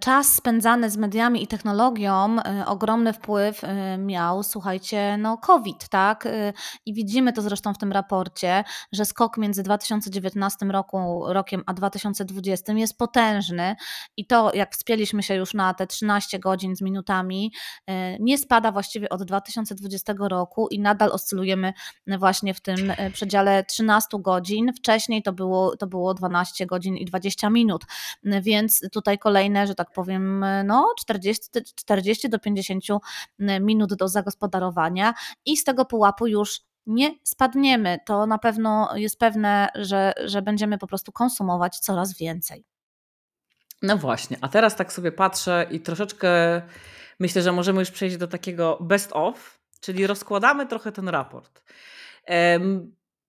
czas 0.00 0.34
spędzany 0.34 0.90
z 0.90 0.96
mediami 0.96 1.42
i 1.42 1.46
technologią 1.46 2.36
e, 2.38 2.66
ogromny 2.66 3.12
wpływ 3.12 3.62
miał, 3.98 4.42
słuchajcie, 4.42 5.16
no 5.18 5.38
COVID, 5.38 5.88
tak? 5.88 6.28
I 6.86 6.94
widzimy 6.94 7.32
to 7.32 7.42
zresztą 7.42 7.74
w 7.74 7.78
tym 7.78 7.92
raporcie, 7.92 8.64
że 8.92 9.04
skok 9.04 9.38
między 9.38 9.62
2019 9.62 10.66
roku, 10.66 11.24
rokiem 11.26 11.62
a 11.66 11.74
2020 11.74 12.72
jest 12.72 12.98
potężny 12.98 13.76
i 14.16 14.26
to, 14.26 14.54
jak 14.54 14.74
wspięliśmy 14.74 15.22
się 15.22 15.34
już 15.34 15.54
na 15.54 15.74
te 15.74 15.86
13 15.86 16.38
godzin 16.38 16.76
z 16.76 16.82
minutami, 16.82 17.52
nie 18.20 18.38
spada 18.38 18.72
właściwie 18.72 19.08
od 19.08 19.24
2020 19.24 20.14
roku 20.18 20.68
i 20.68 20.80
nadal 20.80 21.12
oscylujemy 21.12 21.72
właśnie 22.06 22.54
w 22.54 22.60
tym 22.60 22.92
przedziale 23.12 23.64
13 23.64 24.08
godzin. 24.20 24.72
Wcześniej 24.72 25.22
to 25.22 25.32
było, 25.32 25.76
to 25.76 25.86
było 25.86 26.14
12 26.14 26.66
godzin 26.66 26.91
godzin 26.92 26.96
i 26.96 27.04
20 27.04 27.50
minut, 27.50 27.84
więc 28.42 28.80
tutaj 28.92 29.18
kolejne, 29.18 29.66
że 29.66 29.74
tak 29.74 29.92
powiem, 29.92 30.44
no 30.64 30.86
40, 30.98 31.48
40 31.74 32.28
do 32.28 32.38
50 32.38 32.84
minut 33.60 33.94
do 33.94 34.08
zagospodarowania 34.08 35.14
i 35.44 35.56
z 35.56 35.64
tego 35.64 35.84
pułapu 35.84 36.26
już 36.26 36.60
nie 36.86 37.10
spadniemy. 37.24 37.98
To 38.06 38.26
na 38.26 38.38
pewno 38.38 38.96
jest 38.96 39.18
pewne, 39.18 39.68
że, 39.74 40.12
że 40.24 40.42
będziemy 40.42 40.78
po 40.78 40.86
prostu 40.86 41.12
konsumować 41.12 41.78
coraz 41.78 42.18
więcej. 42.18 42.64
No 43.82 43.96
właśnie, 43.96 44.36
a 44.40 44.48
teraz 44.48 44.76
tak 44.76 44.92
sobie 44.92 45.12
patrzę 45.12 45.66
i 45.70 45.80
troszeczkę 45.80 46.62
myślę, 47.18 47.42
że 47.42 47.52
możemy 47.52 47.80
już 47.80 47.90
przejść 47.90 48.16
do 48.16 48.28
takiego 48.28 48.78
best 48.80 49.10
of, 49.12 49.60
czyli 49.80 50.06
rozkładamy 50.06 50.66
trochę 50.66 50.92
ten 50.92 51.08
raport 51.08 51.62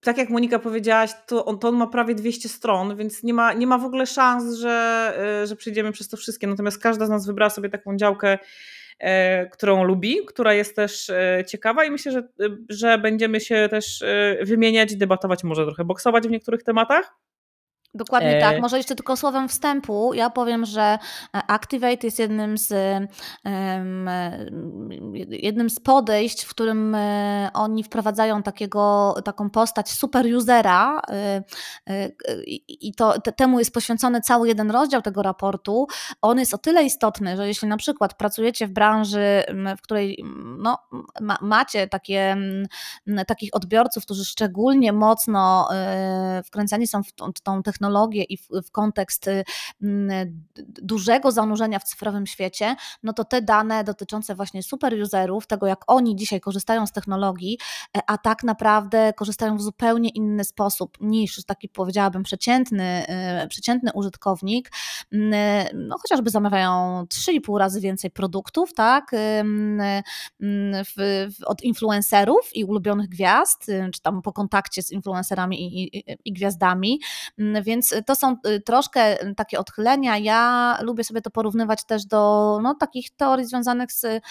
tak 0.03 0.17
jak 0.17 0.29
Monika 0.29 0.59
powiedziałaś, 0.59 1.11
to 1.27 1.45
on, 1.45 1.59
to 1.59 1.67
on 1.67 1.75
ma 1.75 1.87
prawie 1.87 2.15
200 2.15 2.49
stron, 2.49 2.95
więc 2.97 3.23
nie 3.23 3.33
ma, 3.33 3.53
nie 3.53 3.67
ma 3.67 3.77
w 3.77 3.85
ogóle 3.85 4.05
szans, 4.05 4.55
że, 4.55 5.13
e, 5.43 5.47
że 5.47 5.55
przejdziemy 5.55 5.91
przez 5.91 6.09
to 6.09 6.17
wszystkie. 6.17 6.47
Natomiast 6.47 6.81
każda 6.81 7.05
z 7.05 7.09
nas 7.09 7.27
wybrała 7.27 7.49
sobie 7.49 7.69
taką 7.69 7.97
działkę, 7.97 8.37
e, 8.99 9.45
którą 9.49 9.83
lubi, 9.83 10.17
która 10.27 10.53
jest 10.53 10.75
też 10.75 11.09
e, 11.09 11.43
ciekawa 11.47 11.85
i 11.85 11.91
myślę, 11.91 12.11
że, 12.11 12.27
że 12.69 12.97
będziemy 12.97 13.39
się 13.39 13.67
też 13.71 14.03
wymieniać, 14.41 14.95
debatować, 14.95 15.43
może 15.43 15.65
trochę 15.65 15.85
boksować 15.85 16.27
w 16.27 16.31
niektórych 16.31 16.63
tematach. 16.63 17.13
Dokładnie 17.95 18.39
tak. 18.39 18.55
E, 18.55 18.61
Może 18.61 18.77
jeszcze 18.77 18.95
tylko 18.95 19.17
słowem 19.17 19.49
wstępu. 19.49 20.13
Ja 20.13 20.29
powiem, 20.29 20.65
że 20.65 20.81
e, 20.81 20.97
Activate 21.47 22.07
jest 22.07 22.19
jednym 22.19 22.57
z, 22.57 22.73
jednym 25.29 25.69
z 25.69 25.79
podejść, 25.79 26.43
w 26.43 26.49
którym 26.49 26.97
oni 27.53 27.83
wprowadzają 27.83 28.43
takiego, 28.43 29.15
taką 29.25 29.49
postać 29.49 29.91
super 29.91 30.25
usera 30.35 31.01
i 32.67 32.93
to, 32.97 33.21
temu 33.21 33.59
jest 33.59 33.73
poświęcony 33.73 34.21
cały 34.21 34.47
jeden 34.47 34.71
rozdział 34.71 35.01
tego 35.01 35.21
raportu. 35.21 35.87
On 36.21 36.39
jest 36.39 36.53
o 36.53 36.57
tyle 36.57 36.83
istotny, 36.83 37.37
że 37.37 37.47
jeśli 37.47 37.67
na 37.67 37.77
przykład 37.77 38.13
pracujecie 38.13 38.67
w 38.67 38.71
branży, 38.71 39.43
w 39.77 39.81
której 39.81 40.25
no, 40.57 40.77
ma, 41.21 41.37
macie 41.41 41.87
takie, 41.87 42.37
takich 43.27 43.49
odbiorców, 43.53 44.03
którzy 44.05 44.25
szczególnie 44.25 44.93
mocno 44.93 45.69
wkręceni 46.45 46.87
są 46.87 47.03
w 47.03 47.11
tą, 47.11 47.31
w 47.31 47.41
tą 47.41 47.63
technologię, 47.63 47.82
technologię 47.83 48.23
i 48.23 48.37
w, 48.37 48.47
w 48.65 48.71
kontekst 48.71 49.27
y, 49.27 49.43
dużego 50.81 51.31
zanurzenia 51.31 51.79
w 51.79 51.83
cyfrowym 51.83 52.27
świecie, 52.27 52.75
no 53.03 53.13
to 53.13 53.25
te 53.25 53.41
dane 53.41 53.83
dotyczące 53.83 54.35
właśnie 54.35 54.63
super 54.63 54.93
userów, 55.01 55.47
tego 55.47 55.67
jak 55.67 55.83
oni 55.87 56.15
dzisiaj 56.15 56.41
korzystają 56.41 56.87
z 56.87 56.91
technologii, 56.91 57.57
e, 57.97 57.99
a 58.07 58.17
tak 58.17 58.43
naprawdę 58.43 59.13
korzystają 59.13 59.57
w 59.57 59.61
zupełnie 59.61 60.09
inny 60.09 60.43
sposób 60.43 60.97
niż 61.01 61.45
taki 61.45 61.69
powiedziałabym 61.69 62.23
przeciętny, 62.23 63.05
y, 63.43 63.47
przeciętny 63.47 63.91
użytkownik, 63.93 64.71
no 65.73 65.97
chociażby 66.01 66.29
zamawiają 66.29 67.03
3,5 67.09 67.57
razy 67.57 67.81
więcej 67.81 68.11
produktów, 68.11 68.73
tak, 68.73 69.11
w, 70.39 70.93
w, 70.95 71.43
od 71.45 71.63
influencerów 71.63 72.49
i 72.53 72.63
ulubionych 72.63 73.09
gwiazd, 73.09 73.65
czy 73.93 74.01
tam 74.01 74.21
po 74.21 74.33
kontakcie 74.33 74.83
z 74.83 74.91
influencerami 74.91 75.61
i, 75.61 75.97
i, 75.97 76.03
i 76.25 76.33
gwiazdami, 76.33 76.99
więc 77.37 77.72
to 78.05 78.15
są 78.15 78.35
y, 78.47 78.61
troszkę 78.61 79.23
y, 79.23 79.35
takie 79.35 79.59
odchylenia. 79.59 80.17
Ja 80.17 80.77
lubię 80.81 81.03
sobie 81.03 81.21
to 81.21 81.29
porównywać 81.29 81.85
też 81.85 82.05
do 82.05 82.59
no, 82.63 82.75
takich 82.75 83.09
teorii 83.15 83.45
związanych 83.45 83.91
z, 83.91 84.03
y, 84.03 84.21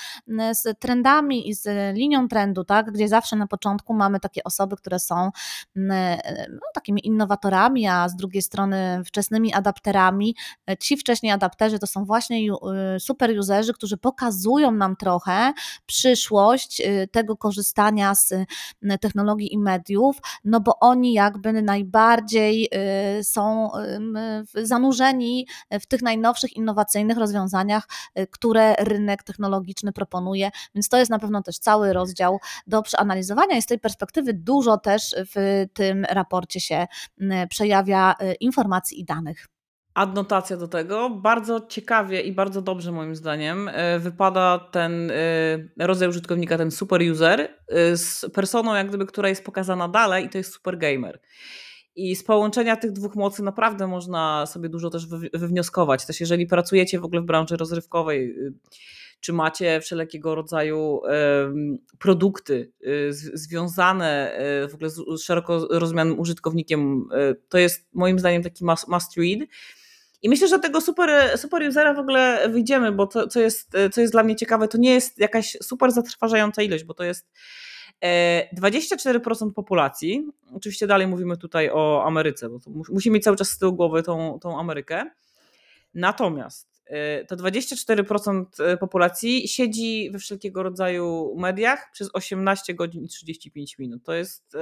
z 0.53 0.79
trendami 0.79 1.49
i 1.49 1.55
z 1.55 1.97
linią 1.97 2.29
trendu, 2.29 2.65
tak? 2.65 2.93
gdzie 2.93 3.09
zawsze 3.09 3.37
na 3.37 3.47
początku 3.47 3.95
mamy 3.95 4.21
takie 4.21 4.45
osoby, 4.45 4.77
które 4.77 4.99
są 4.99 5.31
no, 5.77 6.61
takimi 6.75 7.07
innowatorami, 7.07 7.87
a 7.87 8.09
z 8.09 8.17
drugiej 8.17 8.43
strony 8.43 9.03
wczesnymi 9.07 9.55
adapterami. 9.55 10.37
Ci 10.81 10.97
wcześniej 10.97 11.33
adapterzy 11.33 11.79
to 11.79 11.87
są 11.87 12.05
właśnie 12.05 12.39
super 12.99 13.39
userzy, 13.39 13.73
którzy 13.73 13.97
pokazują 13.97 14.71
nam 14.71 14.97
trochę 14.97 15.53
przyszłość 15.87 16.83
tego 17.13 17.37
korzystania 17.37 18.15
z 18.15 18.35
technologii 19.01 19.55
i 19.55 19.59
mediów, 19.59 20.17
no 20.45 20.61
bo 20.61 20.79
oni 20.81 21.13
jakby 21.13 21.63
najbardziej 21.63 22.69
są 23.33 23.71
zanurzeni 24.55 25.47
w 25.71 25.87
tych 25.87 26.03
najnowszych, 26.03 26.57
innowacyjnych 26.57 27.19
rozwiązaniach, 27.19 27.89
y, 28.19 28.27
które 28.27 28.75
rynek 28.75 29.23
technologiczny 29.23 29.93
proponuje, 29.93 30.51
więc 30.75 30.89
to 30.89 30.99
jest 30.99 31.11
na 31.11 31.19
pewno 31.19 31.43
też 31.43 31.59
cały 31.59 31.93
rozdział 31.93 32.39
do 32.67 32.83
przeanalizowania 32.83 33.57
i 33.57 33.63
z 33.63 33.67
tej 33.67 33.79
perspektywy 33.79 34.35
dużo 34.35 34.79
też 34.79 35.15
w 35.35 35.67
tym 35.75 36.05
raporcie 36.05 36.61
się 36.61 36.87
przejawia 37.49 38.15
y, 38.23 38.35
informacji 38.35 39.01
i 39.01 39.05
danych. 39.05 39.47
Adnotacja 39.95 40.57
do 40.57 40.69
tego. 40.69 41.11
Bardzo 41.11 41.61
ciekawie 41.69 42.21
i 42.21 42.33
bardzo 42.33 42.63
dobrze 42.63 42.93
moim 42.93 43.17
zdaniem 43.17 43.69
y, 43.69 43.99
wypada 43.99 44.59
ten 44.59 45.13
rodzaj 45.79 46.09
użytkownika, 46.09 46.59
ten 46.59 46.71
super 46.71 47.03
user 47.13 47.49
z 47.95 48.33
personą 48.35 48.75
jak 48.75 48.89
gdyby, 48.89 49.07
która 49.07 49.29
jest 49.29 49.45
pokazana 49.45 49.89
dalej 49.89 50.25
i 50.25 50.29
to 50.29 50.39
jest 50.39 50.53
super 50.53 50.79
gamer. 50.79 51.21
I 51.97 52.17
z 52.17 52.25
połączenia 52.25 52.77
tych 52.77 52.93
dwóch 52.93 53.15
mocy 53.15 53.43
naprawdę 53.43 53.87
można 53.87 54.47
sobie 54.47 54.69
dużo 54.69 54.91
też 54.91 55.07
wywnioskować. 55.33 56.07
Też 56.07 56.21
jeżeli 56.21 56.47
pracujecie 56.47 57.01
w 57.01 57.05
ogóle 57.05 57.21
w 57.21 57.25
branży 57.25 57.57
rozrywkowej, 57.57 58.31
y, 58.39 58.53
czy 59.21 59.33
macie 59.33 59.81
wszelkiego 59.81 60.35
rodzaju 60.35 61.01
produkty 61.99 62.73
y, 62.87 63.13
związane 63.13 64.39
y, 64.65 64.69
w 64.69 64.75
ogóle 64.75 64.91
z 64.91 65.23
szeroko 65.23 65.69
rozumianym 65.71 66.21
użytkownikiem, 66.21 67.09
to 67.49 67.59
jest 67.59 67.89
moim 67.93 68.19
zdaniem 68.19 68.43
taki 68.43 68.65
must 68.65 69.17
read. 69.17 69.49
I 70.23 70.29
myślę, 70.29 70.49
że 70.49 70.59
tego 70.59 70.81
super, 70.81 71.39
super 71.39 71.63
usera 71.69 71.95
w 71.95 71.99
ogóle 71.99 72.49
wyjdziemy, 72.49 72.93
bo 72.93 73.07
to, 73.07 73.29
co, 73.29 73.41
jest, 73.41 73.73
co 73.93 74.01
jest 74.01 74.13
dla 74.13 74.23
mnie 74.23 74.37
ciekawe, 74.37 74.69
to 74.69 74.79
nie 74.79 74.95
jest 74.95 75.19
jakaś 75.19 75.57
super 75.63 75.93
zatrważająca 75.93 76.63
ilość, 76.63 76.85
bo 76.85 76.95
to 76.95 77.05
jest 77.05 77.29
24% 78.03 79.49
e, 79.49 79.53
populacji, 79.53 80.27
oczywiście 80.55 80.87
dalej 80.87 81.07
mówimy 81.07 81.37
tutaj 81.37 81.71
o 81.71 82.05
Ameryce, 82.07 82.49
bo 82.49 82.59
musimy 82.67 83.15
mieć 83.15 83.25
cały 83.25 83.37
czas 83.37 83.49
z 83.49 83.59
tyłu 83.59 83.73
głowy 83.73 84.03
tą, 84.03 84.39
tą 84.41 84.61
Amerykę. 84.61 85.11
Natomiast 85.95 86.83
e, 86.87 87.25
to 87.25 87.37
24% 87.37 88.45
e, 88.59 88.77
populacji 88.77 89.49
siedzi 89.49 90.11
we 90.11 90.19
wszelkiego 90.19 90.63
rodzaju 90.63 91.35
mediach 91.39 91.91
przez 91.93 92.11
18 92.13 92.75
godzin 92.75 93.05
i 93.05 93.09
35 93.09 93.79
minut. 93.79 94.05
To 94.05 94.15
jest. 94.15 94.57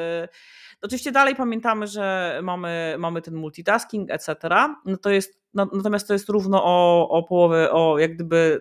Oczywiście 0.83 1.13
dalej 1.13 1.35
pamiętamy, 1.35 1.87
że 1.87 2.41
mamy, 2.43 2.97
mamy 2.99 3.23
ten 3.23 3.35
multitasking, 3.35 4.11
etc. 4.11 4.37
No 4.85 4.97
to 4.97 5.11
jest, 5.11 5.41
natomiast 5.55 6.09
to 6.09 6.13
jest 6.13 6.29
równo 6.29 6.65
o, 6.65 7.09
o 7.09 7.23
połowę, 7.23 7.73
o 7.73 7.99
jak 7.99 8.15
gdyby 8.15 8.61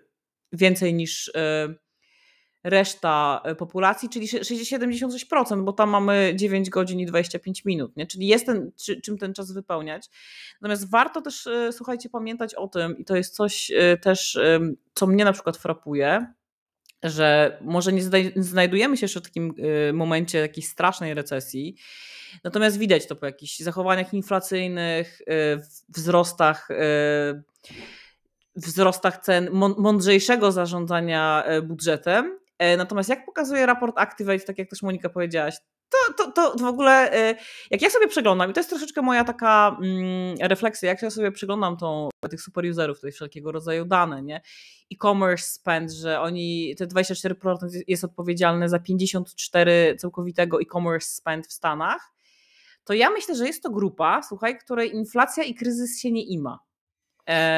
więcej 0.54 0.94
niż 0.94 1.32
reszta 2.63 3.42
e, 3.44 3.56
populacji, 3.56 4.10
czyli 4.10 4.28
76%, 4.28 5.63
bo 5.63 5.74
tam 5.74 5.89
mamy 5.89 6.34
9 6.36 6.70
godzin 6.70 7.00
i 7.00 7.06
25 7.06 7.66
minut, 7.66 7.98
nie? 7.98 8.08
czyli 8.08 8.28
jest 8.28 8.46
ten, 8.46 8.72
czy, 8.75 9.01
czym 9.01 9.18
ten 9.18 9.34
czas 9.34 9.51
wypełniać. 9.51 10.10
Natomiast 10.62 10.92
warto 10.92 11.22
też, 11.22 11.48
e, 11.48 11.74
słuchajcie, 11.74 12.10
pamiętać 12.10 12.56
o 12.56 12.68
tym, 12.68 12.98
i 12.98 13.06
to 13.06 13.16
jest 13.16 13.36
coś 13.36 13.72
e, 13.72 13.98
też, 13.98 14.39
co 14.94 15.08
mnie 15.08 15.25
na 15.25 15.34
przykład 15.34 15.58
frapuje, 15.58 16.34
że 17.04 17.58
może 17.62 17.94
nie 17.94 18.01
znajdujemy 18.36 18.98
się 18.98 19.04
jeszcze 19.04 19.20
w 19.20 19.24
takim 19.24 19.54
momencie 19.94 20.38
jakiejś 20.38 20.68
strasznej 20.68 21.13
recesji, 21.13 21.75
natomiast 22.44 22.78
widać 22.78 23.08
to 23.08 23.16
po 23.16 23.25
jakichś 23.25 23.60
zachowaniach 23.60 24.13
inflacyjnych, 24.13 25.22
wzrostach 25.89 26.68
wzrostach 28.56 29.18
cen, 29.18 29.50
mądrzejszego 29.78 30.51
zarządzania 30.51 31.44
budżetem 31.63 32.39
natomiast 32.78 33.10
jak 33.10 33.25
pokazuje 33.25 33.66
raport 33.66 33.98
Activate, 33.98 34.39
tak 34.39 34.58
jak 34.58 34.70
też 34.70 34.82
Monika 34.82 35.10
powiedziałaś, 35.10 35.56
to, 35.89 36.13
to, 36.13 36.32
to 36.32 36.58
w 36.58 36.68
ogóle, 36.68 37.13
e, 37.13 37.36
jak 37.72 37.82
ja 37.82 37.89
sobie 37.89 38.08
przeglądam, 38.08 38.51
i 38.51 38.54
to 38.54 38.60
jest 38.60 38.70
troszeczkę 38.70 39.01
moja 39.01 39.24
taka 39.24 39.78
mm, 39.82 40.36
refleksja, 40.42 40.89
jak 40.89 41.01
ja 41.01 41.10
sobie 41.10 41.32
przeglądam 41.32 41.78
tą, 41.78 42.10
tych 42.30 42.42
super 42.42 42.66
userów, 42.66 42.98
tutaj 42.98 43.12
wszelkiego 43.12 43.51
rodzaju 43.51 43.86
dane, 43.86 44.24
nie? 44.24 44.42
E-commerce 44.94 45.46
spend, 45.46 45.92
że 45.92 46.22
oni, 46.22 46.75
te 46.78 46.88
24% 46.88 47.34
jest 47.88 48.04
odpowiedzialne 48.04 48.70
za 48.70 48.80
54 48.80 49.96
całkowitego 50.00 50.62
e-commerce 50.62 51.10
spend 51.10 51.48
w 51.48 51.54
Stanach, 51.54 52.12
to 52.84 52.94
ja 52.94 53.10
myślę, 53.10 53.36
że 53.36 53.48
jest 53.48 53.63
to 53.63 53.70
grupa, 53.70 54.22
słuchaj, 54.24 54.58
której 54.58 54.96
inflacja 54.96 55.44
i 55.44 55.56
kryzys 55.56 56.00
się 56.00 56.12
nie 56.12 56.24
ima. 56.24 56.60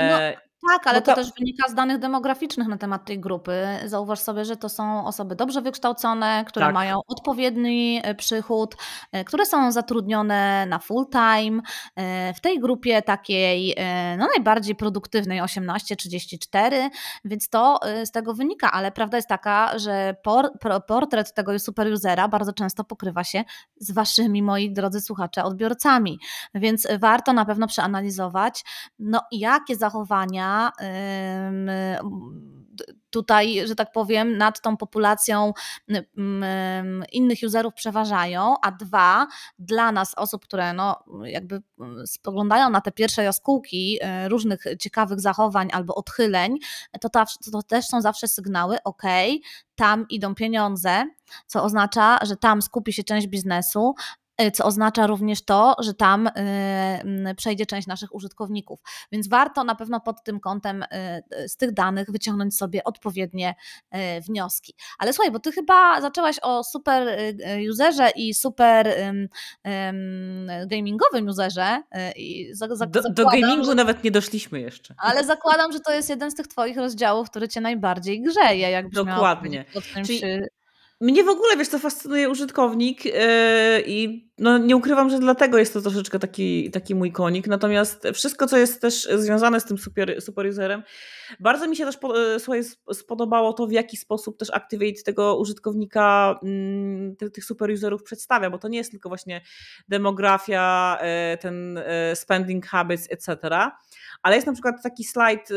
No, 0.10 0.42
tak, 0.70 0.88
ale 0.88 1.02
to... 1.02 1.12
to... 1.12 1.16
też 1.16 1.34
wynika 1.40 1.70
z 1.70 1.74
danych 1.74 2.00
demograficznych 2.00 2.68
na 2.68 2.78
temat 2.78 3.06
tej 3.06 3.20
grupy. 3.20 3.66
Zauważ 3.86 4.20
sobie, 4.20 4.46
że 4.46 4.58
to 4.58 4.70
są 4.70 5.06
osoby 5.06 5.36
dobrze 5.36 5.62
wykształcone, 5.62 6.46
które 6.48 6.66
tak. 6.66 6.74
mają 6.74 7.00
odpowiedni 7.08 8.02
e, 8.04 8.16
przychód, 8.16 8.76
e, 9.12 9.24
które 9.24 9.46
są 9.46 9.72
zatrudnione 9.72 10.66
na 10.66 10.80
full 10.80 11.06
time. 11.12 11.62
E, 11.96 12.34
w 12.34 12.42
tej 12.42 12.60
grupie 12.60 13.02
takiej 13.02 13.76
no, 14.18 14.28
najbardziej 14.36 14.76
produktywnej 14.76 15.42
18-34, 15.42 16.90
więc 17.26 17.50
to 17.50 17.80
z 18.04 18.12
tego 18.12 18.34
wynika, 18.34 18.72
ale 18.72 18.92
prawda 18.92 19.18
jest 19.18 19.30
taka, 19.30 19.80
że 19.80 20.16
por, 20.24 20.52
portret 20.88 21.34
tego 21.34 21.60
superusera 21.60 22.28
bardzo 22.28 22.54
często 22.54 22.84
pokrywa 22.84 23.24
się 23.24 23.44
z 23.78 23.92
waszymi, 23.92 24.44
moi 24.44 24.74
drodzy 24.74 25.02
słuchacze, 25.02 25.44
odbiorcami, 25.44 26.20
więc 26.54 26.88
warto 27.00 27.34
na 27.34 27.46
pewno 27.46 27.68
przeanalizować, 27.68 28.64
no 29.00 29.22
jakie 29.32 29.76
zachowania 29.76 30.51
tutaj, 33.10 33.68
że 33.68 33.76
tak 33.76 33.92
powiem, 33.92 34.38
nad 34.38 34.62
tą 34.62 34.78
populacją 34.78 35.54
innych 37.12 37.40
userów 37.46 37.74
przeważają, 37.74 38.56
a 38.62 38.72
dwa, 38.72 39.28
dla 39.60 39.92
nas, 39.92 40.14
osób, 40.18 40.44
które 40.44 40.74
no, 40.74 41.04
jakby 41.24 41.62
spoglądają 42.06 42.70
na 42.70 42.82
te 42.82 42.92
pierwsze 42.92 43.24
jaskółki 43.24 44.00
różnych 44.28 44.64
ciekawych 44.80 45.20
zachowań 45.20 45.70
albo 45.74 45.96
odchyleń, 45.96 46.58
to, 47.02 47.10
to, 47.52 47.64
też 47.68 47.86
są 47.86 48.02
zawsze 48.02 48.28
sygnały, 48.28 48.78
ok, 48.84 49.04
tam 49.76 50.06
idą 50.10 50.36
pieniądze, 50.36 51.06
co 51.48 51.64
oznacza, 51.64 52.20
że 52.26 52.36
tam 52.36 52.62
skupi 52.62 52.94
się 52.94 53.04
część 53.04 53.28
biznesu, 53.28 53.96
Y, 54.21 54.21
co 54.54 54.66
oznacza 54.66 55.08
również 55.08 55.46
to, 55.46 55.76
że 55.80 55.94
tam 55.94 56.28
y, 56.28 57.36
przejdzie 57.38 57.66
część 57.66 57.88
naszych 57.88 58.16
użytkowników. 58.16 58.80
Więc 59.12 59.28
warto 59.28 59.64
na 59.64 59.76
pewno 59.76 60.00
pod 60.00 60.24
tym 60.24 60.40
kątem 60.40 60.84
y, 60.84 61.50
z 61.50 61.58
tych 61.58 61.74
danych 61.74 62.12
wyciągnąć 62.12 62.58
sobie 62.58 62.84
odpowiednie 62.84 63.56
wnioski. 64.28 64.74
Ale 65.00 65.14
słuchaj, 65.14 65.32
bo 65.32 65.40
ty 65.40 65.52
chyba 65.52 66.02
zaczęłaś 66.02 66.36
o 66.42 66.64
super 66.64 67.18
userze 67.72 68.10
i 68.16 68.34
super 68.34 68.96
gamingowym 70.68 71.28
userze. 71.28 71.84
do, 72.88 73.02
do 73.10 73.26
gamingu 73.26 73.66
że, 73.66 73.76
nawet 73.76 74.04
nie 74.04 74.12
doszliśmy 74.12 74.60
jeszcze. 74.60 74.96
Ale 74.98 75.24
zakładam, 75.24 75.72
że 75.72 75.80
to 75.80 75.94
jest 75.94 76.10
jeden 76.10 76.32
z 76.32 76.36
tych 76.36 76.48
twoich 76.48 76.78
rozdziałów, 76.78 77.30
który 77.30 77.48
cię 77.48 77.62
najbardziej 77.62 78.22
grzeje. 78.22 78.72
Jakbyś 78.72 78.96
Dokładnie. 78.96 79.66
Czyli 80.06 80.22
mnie 81.02 81.24
w 81.24 81.30
ogóle, 81.30 81.58
wiesz, 81.58 81.70
to 81.70 81.80
fascynuje 81.80 82.30
użytkownik 82.30 83.06
yy, 83.06 83.14
i 83.86 84.32
no, 84.38 84.58
nie 84.58 84.76
ukrywam, 84.76 85.10
że 85.10 85.20
dlatego 85.20 85.58
jest 85.58 85.74
to 85.74 85.82
troszeczkę 85.82 86.20
taki, 86.20 86.72
taki 86.72 86.96
mój 86.96 87.12
konik. 87.12 87.48
Natomiast 87.48 88.08
wszystko, 88.14 88.48
co 88.48 88.58
jest 88.58 88.82
też 88.82 89.04
związane 89.16 89.60
z 89.60 89.66
tym 89.66 89.78
super, 89.78 90.22
super 90.22 90.46
userem, 90.46 90.84
bardzo 91.40 91.68
mi 91.68 91.76
się 91.76 91.86
też 91.86 91.98
po, 91.98 92.14
słuchaj, 92.40 92.64
spodobało 92.94 93.54
to, 93.54 93.68
w 93.68 93.72
jaki 93.72 93.98
sposób 93.98 94.38
też 94.38 94.50
Activate 94.50 95.04
tego 95.06 95.38
użytkownika, 95.38 96.40
mm, 96.44 97.16
tych, 97.16 97.32
tych 97.32 97.46
super 97.46 97.72
userów 97.72 98.04
przedstawia, 98.04 98.50
bo 98.50 98.58
to 98.58 98.68
nie 98.68 98.78
jest 98.78 98.92
tylko 98.92 99.10
właśnie 99.10 99.42
demografia, 99.88 100.98
yy, 101.32 101.38
ten 101.38 101.80
spending 102.14 102.66
habits, 102.66 103.08
etc 103.10 103.72
ale 104.24 104.36
jest 104.36 104.48
na 104.48 104.54
przykład 104.54 104.84
taki 104.84 105.04
slajd, 105.04 105.52
y, 105.52 105.56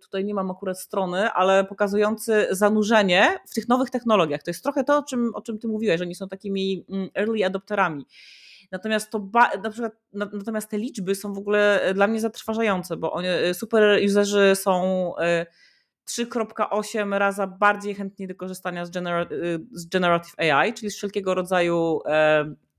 tutaj 0.00 0.24
nie 0.24 0.34
mam 0.34 0.50
akurat 0.50 0.80
strony, 0.80 1.30
ale 1.30 1.64
pokazujący 1.64 2.46
zanurzenie 2.50 3.38
w 3.46 3.54
tych 3.54 3.68
nowych 3.68 3.90
technologiach. 3.90 4.42
To 4.42 4.50
jest 4.50 4.62
trochę 4.62 4.84
to, 4.84 4.98
o 4.98 5.02
czym, 5.02 5.34
o 5.34 5.42
czym 5.42 5.58
ty 5.58 5.68
mówiłeś, 5.68 5.98
że 5.98 6.04
oni 6.04 6.14
są 6.14 6.28
takimi 6.28 6.84
mm, 6.90 7.08
early 7.14 7.46
adopterami. 7.46 8.06
Natomiast, 8.72 9.10
to 9.10 9.28
na 9.62 9.70
przykład, 9.70 9.92
natomiast 10.12 10.70
te 10.70 10.78
liczby 10.78 11.14
są 11.14 11.32
w 11.32 11.38
ogóle 11.38 11.82
e, 11.82 11.94
dla 11.94 12.06
mnie 12.06 12.20
zatrważające, 12.20 12.96
bo 12.96 13.12
oni, 13.12 13.28
e, 13.28 13.54
super 13.54 14.00
userzy 14.06 14.52
są 14.54 15.12
3.8 16.10 17.14
e, 17.14 17.18
razy 17.18 17.42
bardziej 17.58 17.94
chętni 17.94 18.26
do 18.26 18.34
korzystania 18.34 18.86
z, 18.86 18.90
genera 18.90 19.26
z 19.72 19.86
Generative 19.86 20.34
AI, 20.38 20.74
czyli 20.74 20.90
z 20.90 20.96
wszelkiego 20.96 21.34
rodzaju 21.34 22.00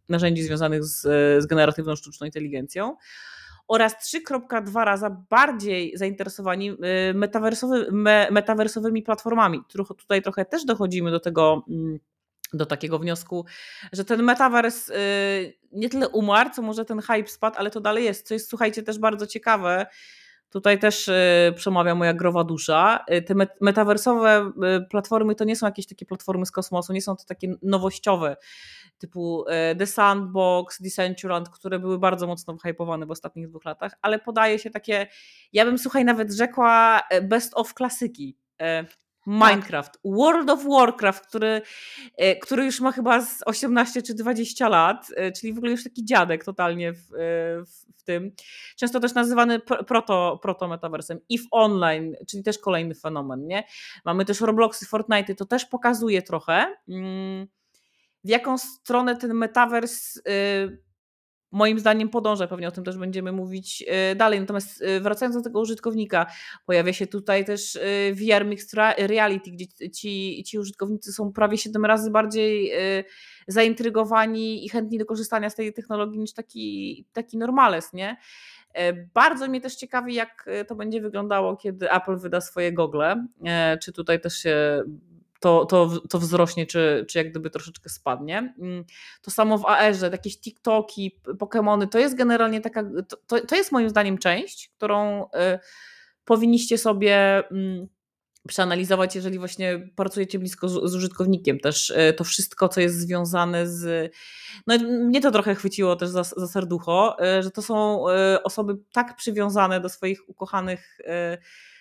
narzędzi 0.10 0.44
związanych 0.44 0.84
z, 0.84 1.02
z 1.44 1.46
generatywną 1.46 1.96
sztuczną 1.96 2.26
inteligencją 2.26 2.96
oraz 3.68 3.94
3.2 3.94 4.84
razy 4.84 5.06
bardziej 5.30 5.98
zainteresowani 5.98 6.72
y, 6.72 6.78
metaversowy, 7.14 7.88
me, 7.92 8.28
metaversowymi 8.32 9.04
platformami. 9.04 9.62
Tutaj 9.98 10.22
trochę 10.22 10.46
też 10.46 10.66
dochodzimy 10.66 11.12
do 11.12 11.20
tego 11.20 11.66
mm, 11.70 12.00
do 12.54 12.66
takiego 12.66 13.00
wniosku, 13.00 13.46
że 13.94 14.06
ten 14.06 14.24
metavers 14.24 14.90
y, 14.90 14.94
nie 15.72 15.90
tyle 15.90 16.10
umarł, 16.10 16.50
co 16.56 16.62
może 16.62 16.86
ten 16.86 17.02
hype 17.02 17.28
spadł, 17.28 17.56
ale 17.60 17.72
to 17.72 17.82
dalej 17.82 18.04
jest, 18.04 18.28
co 18.28 18.34
jest 18.34 18.50
słuchajcie 18.50 18.84
też 18.84 19.00
bardzo 19.00 19.28
ciekawe. 19.28 19.86
Tutaj 20.50 20.80
też 20.80 21.08
y, 21.08 21.54
przemawia 21.56 21.96
moja 21.96 22.14
growa 22.14 22.44
dusza. 22.44 23.06
Te 23.26 23.36
metaversowe 23.62 24.52
platformy 24.90 25.36
to 25.36 25.44
nie 25.44 25.56
są 25.56 25.66
jakieś 25.66 25.88
takie 25.88 26.06
platformy 26.06 26.46
z 26.46 26.52
kosmosu, 26.52 26.94
nie 26.94 27.02
są 27.02 27.16
to 27.16 27.24
takie 27.26 27.54
nowościowe 27.62 28.36
typu 29.04 29.46
e, 29.48 29.76
The 29.76 29.88
Sandbox, 29.88 30.82
Decentraland, 30.82 31.50
które 31.50 31.80
były 31.80 32.00
bardzo 32.00 32.28
mocno 32.28 32.58
hypowane 32.58 33.06
w 33.06 33.12
ostatnich 33.12 33.48
dwóch 33.48 33.66
latach, 33.66 33.94
ale 34.02 34.20
podaje 34.20 34.60
się 34.60 34.70
takie, 34.70 35.08
ja 35.54 35.66
bym 35.66 35.78
słuchaj 35.78 36.06
nawet 36.06 36.34
rzekła 36.34 37.02
e, 37.10 37.22
best 37.22 37.52
of 37.56 37.74
klasyki. 37.74 38.38
E, 38.62 38.86
Minecraft. 39.28 40.00
World 40.06 40.50
of 40.50 40.66
Warcraft, 40.66 41.28
który, 41.28 41.62
który 42.42 42.66
już 42.66 42.82
ma 42.82 42.92
chyba 42.92 43.22
z 43.22 43.44
18 43.46 44.02
czy 44.02 44.14
20 44.14 44.70
lat, 44.70 45.08
czyli 45.40 45.54
w 45.54 45.58
ogóle 45.58 45.72
już 45.72 45.84
taki 45.84 46.06
dziadek 46.06 46.46
totalnie 46.46 46.94
w, 46.94 47.02
w, 47.66 47.86
w 47.96 48.04
tym. 48.04 48.32
Często 48.76 49.00
też 49.00 49.14
nazywany 49.14 49.60
proto, 49.60 50.40
proto-metaversem. 50.42 51.20
EVE 51.32 51.48
Online, 51.52 52.16
czyli 52.28 52.44
też 52.44 52.58
kolejny 52.60 52.96
fenomen, 52.96 53.48
nie? 53.48 53.64
Mamy 54.06 54.26
też 54.26 54.42
Robloxy, 54.42 54.86
Fortnite, 54.86 55.36
to 55.36 55.46
też 55.46 55.66
pokazuje 55.66 56.22
trochę. 56.22 56.76
Mm, 56.90 57.48
w 58.24 58.30
jaką 58.30 58.58
stronę 58.58 59.16
ten 59.16 59.34
metavers 59.34 60.18
y, 60.18 60.84
moim 61.52 61.80
zdaniem 61.80 62.10
podąża, 62.10 62.48
pewnie 62.48 62.68
o 62.68 62.72
tym 62.72 62.84
też 62.84 62.98
będziemy 62.98 63.32
mówić 63.32 63.84
y, 64.12 64.16
dalej. 64.16 64.40
Natomiast 64.40 64.82
y, 64.82 65.00
wracając 65.00 65.36
do 65.36 65.42
tego 65.42 65.60
użytkownika, 65.60 66.26
pojawia 66.66 66.94
się 66.94 67.08
tutaj 67.08 67.46
też 67.46 67.80
VR 68.14 68.46
Mixed 68.46 68.74
Reality, 68.98 69.52
gdzie 69.52 69.90
ci, 69.90 70.44
ci 70.46 70.60
użytkownicy 70.60 71.14
są 71.14 71.34
prawie 71.34 71.58
7 71.58 71.86
razy 71.86 72.12
bardziej 72.12 72.72
zaintrygowani 73.48 74.66
i 74.66 74.70
chętni 74.70 74.98
do 74.98 75.06
korzystania 75.06 75.50
z 75.50 75.56
tej 75.56 75.74
technologii 75.74 76.20
niż 76.20 76.34
taki, 76.34 77.06
taki 77.14 77.38
normales, 77.38 77.94
nie? 77.94 78.18
Bardzo 79.14 79.48
mnie 79.48 79.62
też 79.62 79.76
ciekawi, 79.76 80.14
jak 80.14 80.50
to 80.68 80.76
będzie 80.76 81.02
wyglądało, 81.02 81.58
kiedy 81.58 81.92
Apple 81.92 82.18
wyda 82.18 82.42
swoje 82.42 82.74
gogle. 82.74 83.28
Czy 83.82 83.94
tutaj 83.94 84.22
też 84.22 84.34
się 84.38 84.84
to, 85.44 85.66
to, 85.66 86.02
to 86.10 86.20
wzrośnie, 86.20 86.66
czy, 86.66 87.06
czy 87.10 87.18
jak 87.18 87.30
gdyby 87.30 87.50
troszeczkę 87.50 87.90
spadnie. 87.90 88.54
Mm, 88.60 88.84
to 89.22 89.32
samo 89.32 89.58
w 89.58 89.66
AR-ze, 89.66 90.10
jakieś 90.10 90.40
TikToki, 90.40 91.20
Pokémony, 91.26 91.88
to 91.88 92.00
jest 92.00 92.16
generalnie 92.16 92.62
taka, 92.62 92.84
to, 93.28 93.40
to 93.42 93.56
jest 93.56 93.72
moim 93.72 93.90
zdaniem 93.90 94.18
część, 94.18 94.72
którą 94.78 95.24
y, 95.24 95.28
powinniście 96.26 96.78
sobie 96.78 97.44
mm, 97.52 97.88
przeanalizować, 98.48 99.16
jeżeli 99.16 99.40
właśnie 99.40 99.90
pracujecie 99.96 100.40
blisko 100.40 100.70
z, 100.70 100.92
z, 100.92 100.96
użytkownikiem. 100.96 101.60
Też 101.60 101.90
y, 101.90 102.14
to 102.18 102.24
wszystko, 102.24 102.70
co 102.70 102.82
jest 102.82 103.00
związane 103.00 103.68
z. 103.68 104.14
No, 104.68 104.78
mnie 104.80 105.22
to 105.22 105.32
trochę 105.32 105.56
chwyciło 105.56 105.96
też 105.96 106.10
za, 106.10 106.24
za 106.24 106.48
serducho, 106.48 107.18
y, 107.40 107.44
że 107.44 107.52
to 107.52 107.62
są 107.62 108.06
osoby 108.44 108.78
tak 108.94 109.16
przywiązane 109.16 109.80
do 109.80 109.90
swoich 109.90 110.30
ukochanych 110.30 110.98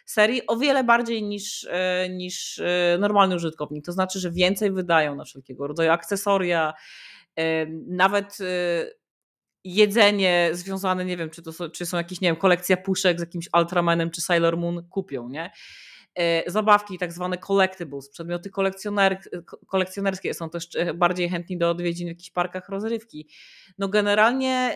serii 0.06 0.46
o 0.46 0.56
wiele 0.56 0.84
bardziej 0.84 1.22
niż, 1.22 1.66
e, 1.70 2.08
niż 2.10 2.58
e, 2.58 2.96
normalny 3.00 3.34
użytkownik. 3.34 3.84
To 3.84 3.92
znaczy, 3.92 4.20
że 4.20 4.30
więcej 4.30 4.72
wydają 4.72 5.14
na 5.14 5.24
wszelkiego 5.24 5.66
rodzaju 5.66 5.90
akcesoria, 5.90 6.72
e, 7.38 7.66
nawet 7.86 8.38
jedzenie 9.64 10.50
związane, 10.52 11.04
nie 11.04 11.16
wiem, 11.16 11.30
czy, 11.30 11.42
to 11.42 11.52
są, 11.52 11.70
czy 11.70 11.86
są 11.86 11.96
jakieś, 11.96 12.20
nie 12.20 12.28
wiem, 12.28 12.36
kolekcja 12.36 12.76
puszek 12.76 13.18
z 13.18 13.20
jakimś 13.20 13.48
Ultramanem 13.58 14.10
czy 14.10 14.20
Sailor 14.20 14.56
Moon 14.56 14.88
kupią, 14.88 15.28
nie? 15.28 15.50
Zabawki, 16.46 16.98
tak 16.98 17.12
zwane 17.12 17.38
collectibles, 17.38 18.10
przedmioty 18.10 18.50
kolekcjoner, 18.50 19.18
kolekcjonerskie 19.66 20.34
są 20.34 20.50
też 20.50 20.68
bardziej 20.94 21.28
chętni 21.28 21.58
do 21.58 21.70
odwiedzin 21.70 22.06
w 22.06 22.08
jakichś 22.08 22.30
parkach 22.30 22.68
rozrywki. 22.68 23.28
No 23.78 23.88
generalnie 23.88 24.74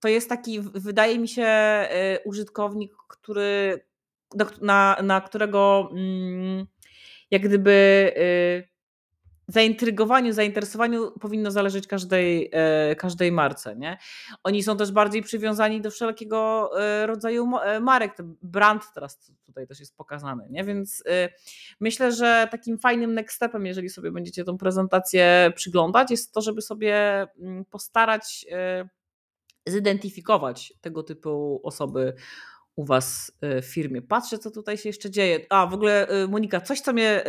to 0.00 0.08
jest 0.08 0.28
taki, 0.28 0.60
wydaje 0.60 1.18
mi 1.18 1.28
się, 1.28 1.48
użytkownik, 2.24 2.92
który 3.08 3.80
na, 4.60 4.96
na 5.02 5.20
którego 5.20 5.88
mm, 5.92 6.66
jak 7.30 7.42
gdyby 7.42 8.12
y, 8.16 8.72
zaintrygowaniu, 9.48 10.32
zainteresowaniu 10.32 11.10
powinno 11.10 11.50
zależeć 11.50 11.86
każdej, 11.86 12.50
e, 12.52 12.96
każdej 12.96 13.32
marce. 13.32 13.76
Nie? 13.76 13.98
Oni 14.44 14.62
są 14.62 14.76
też 14.76 14.92
bardziej 14.92 15.22
przywiązani 15.22 15.80
do 15.80 15.90
wszelkiego 15.90 16.70
e, 16.82 17.06
rodzaju 17.06 17.50
marek. 17.80 18.16
Brand 18.42 18.82
teraz 18.94 19.32
tutaj 19.46 19.66
też 19.66 19.80
jest 19.80 19.96
pokazany. 19.96 20.46
Nie? 20.50 20.64
Więc 20.64 21.04
myślę, 21.80 22.12
że 22.12 22.48
takim 22.50 22.78
fajnym 22.78 23.14
next 23.14 23.36
stepem, 23.36 23.66
jeżeli 23.66 23.88
sobie 23.88 24.12
będziecie 24.12 24.44
tą 24.44 24.58
prezentację 24.58 25.52
przyglądać, 25.56 26.10
jest 26.10 26.32
to, 26.32 26.40
żeby 26.40 26.62
sobie 26.62 27.26
mm, 27.38 27.64
postarać 27.64 28.46
zidentyfikować 29.66 30.72
tego 30.80 31.02
typu 31.02 31.60
osoby 31.62 32.14
u 32.76 32.84
Was 32.84 33.32
w 33.42 33.64
firmie. 33.64 34.02
Patrzę, 34.02 34.38
co 34.38 34.50
tutaj 34.50 34.78
się 34.78 34.88
jeszcze 34.88 35.10
dzieje. 35.10 35.46
A, 35.50 35.66
w 35.66 35.74
ogóle 35.74 36.08
Monika, 36.28 36.60
coś, 36.60 36.80
co 36.80 36.92
mnie 36.92 37.24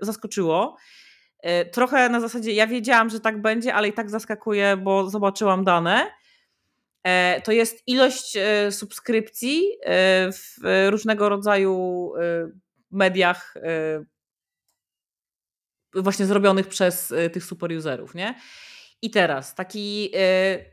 zaskoczyło, 0.00 0.76
E, 1.44 1.64
trochę 1.64 2.08
na 2.08 2.20
zasadzie, 2.20 2.52
ja 2.52 2.66
wiedziałam, 2.66 3.10
że 3.10 3.20
tak 3.20 3.42
będzie, 3.42 3.74
ale 3.74 3.88
i 3.88 3.92
tak 3.92 4.10
zaskakuje, 4.10 4.76
bo 4.76 5.10
zobaczyłam 5.10 5.64
dane. 5.64 6.10
E, 7.02 7.40
to 7.40 7.52
jest 7.52 7.82
ilość 7.86 8.38
subskrypcji 8.70 9.62
w 10.32 10.58
różnego 10.90 11.28
rodzaju 11.28 12.12
mediach 12.90 13.54
właśnie 15.94 16.26
zrobionych 16.26 16.68
przez 16.68 17.14
tych 17.32 17.44
superuserów, 17.44 18.14
nie? 18.14 18.34
I 19.02 19.10
teraz 19.10 19.54
taki 19.54 20.12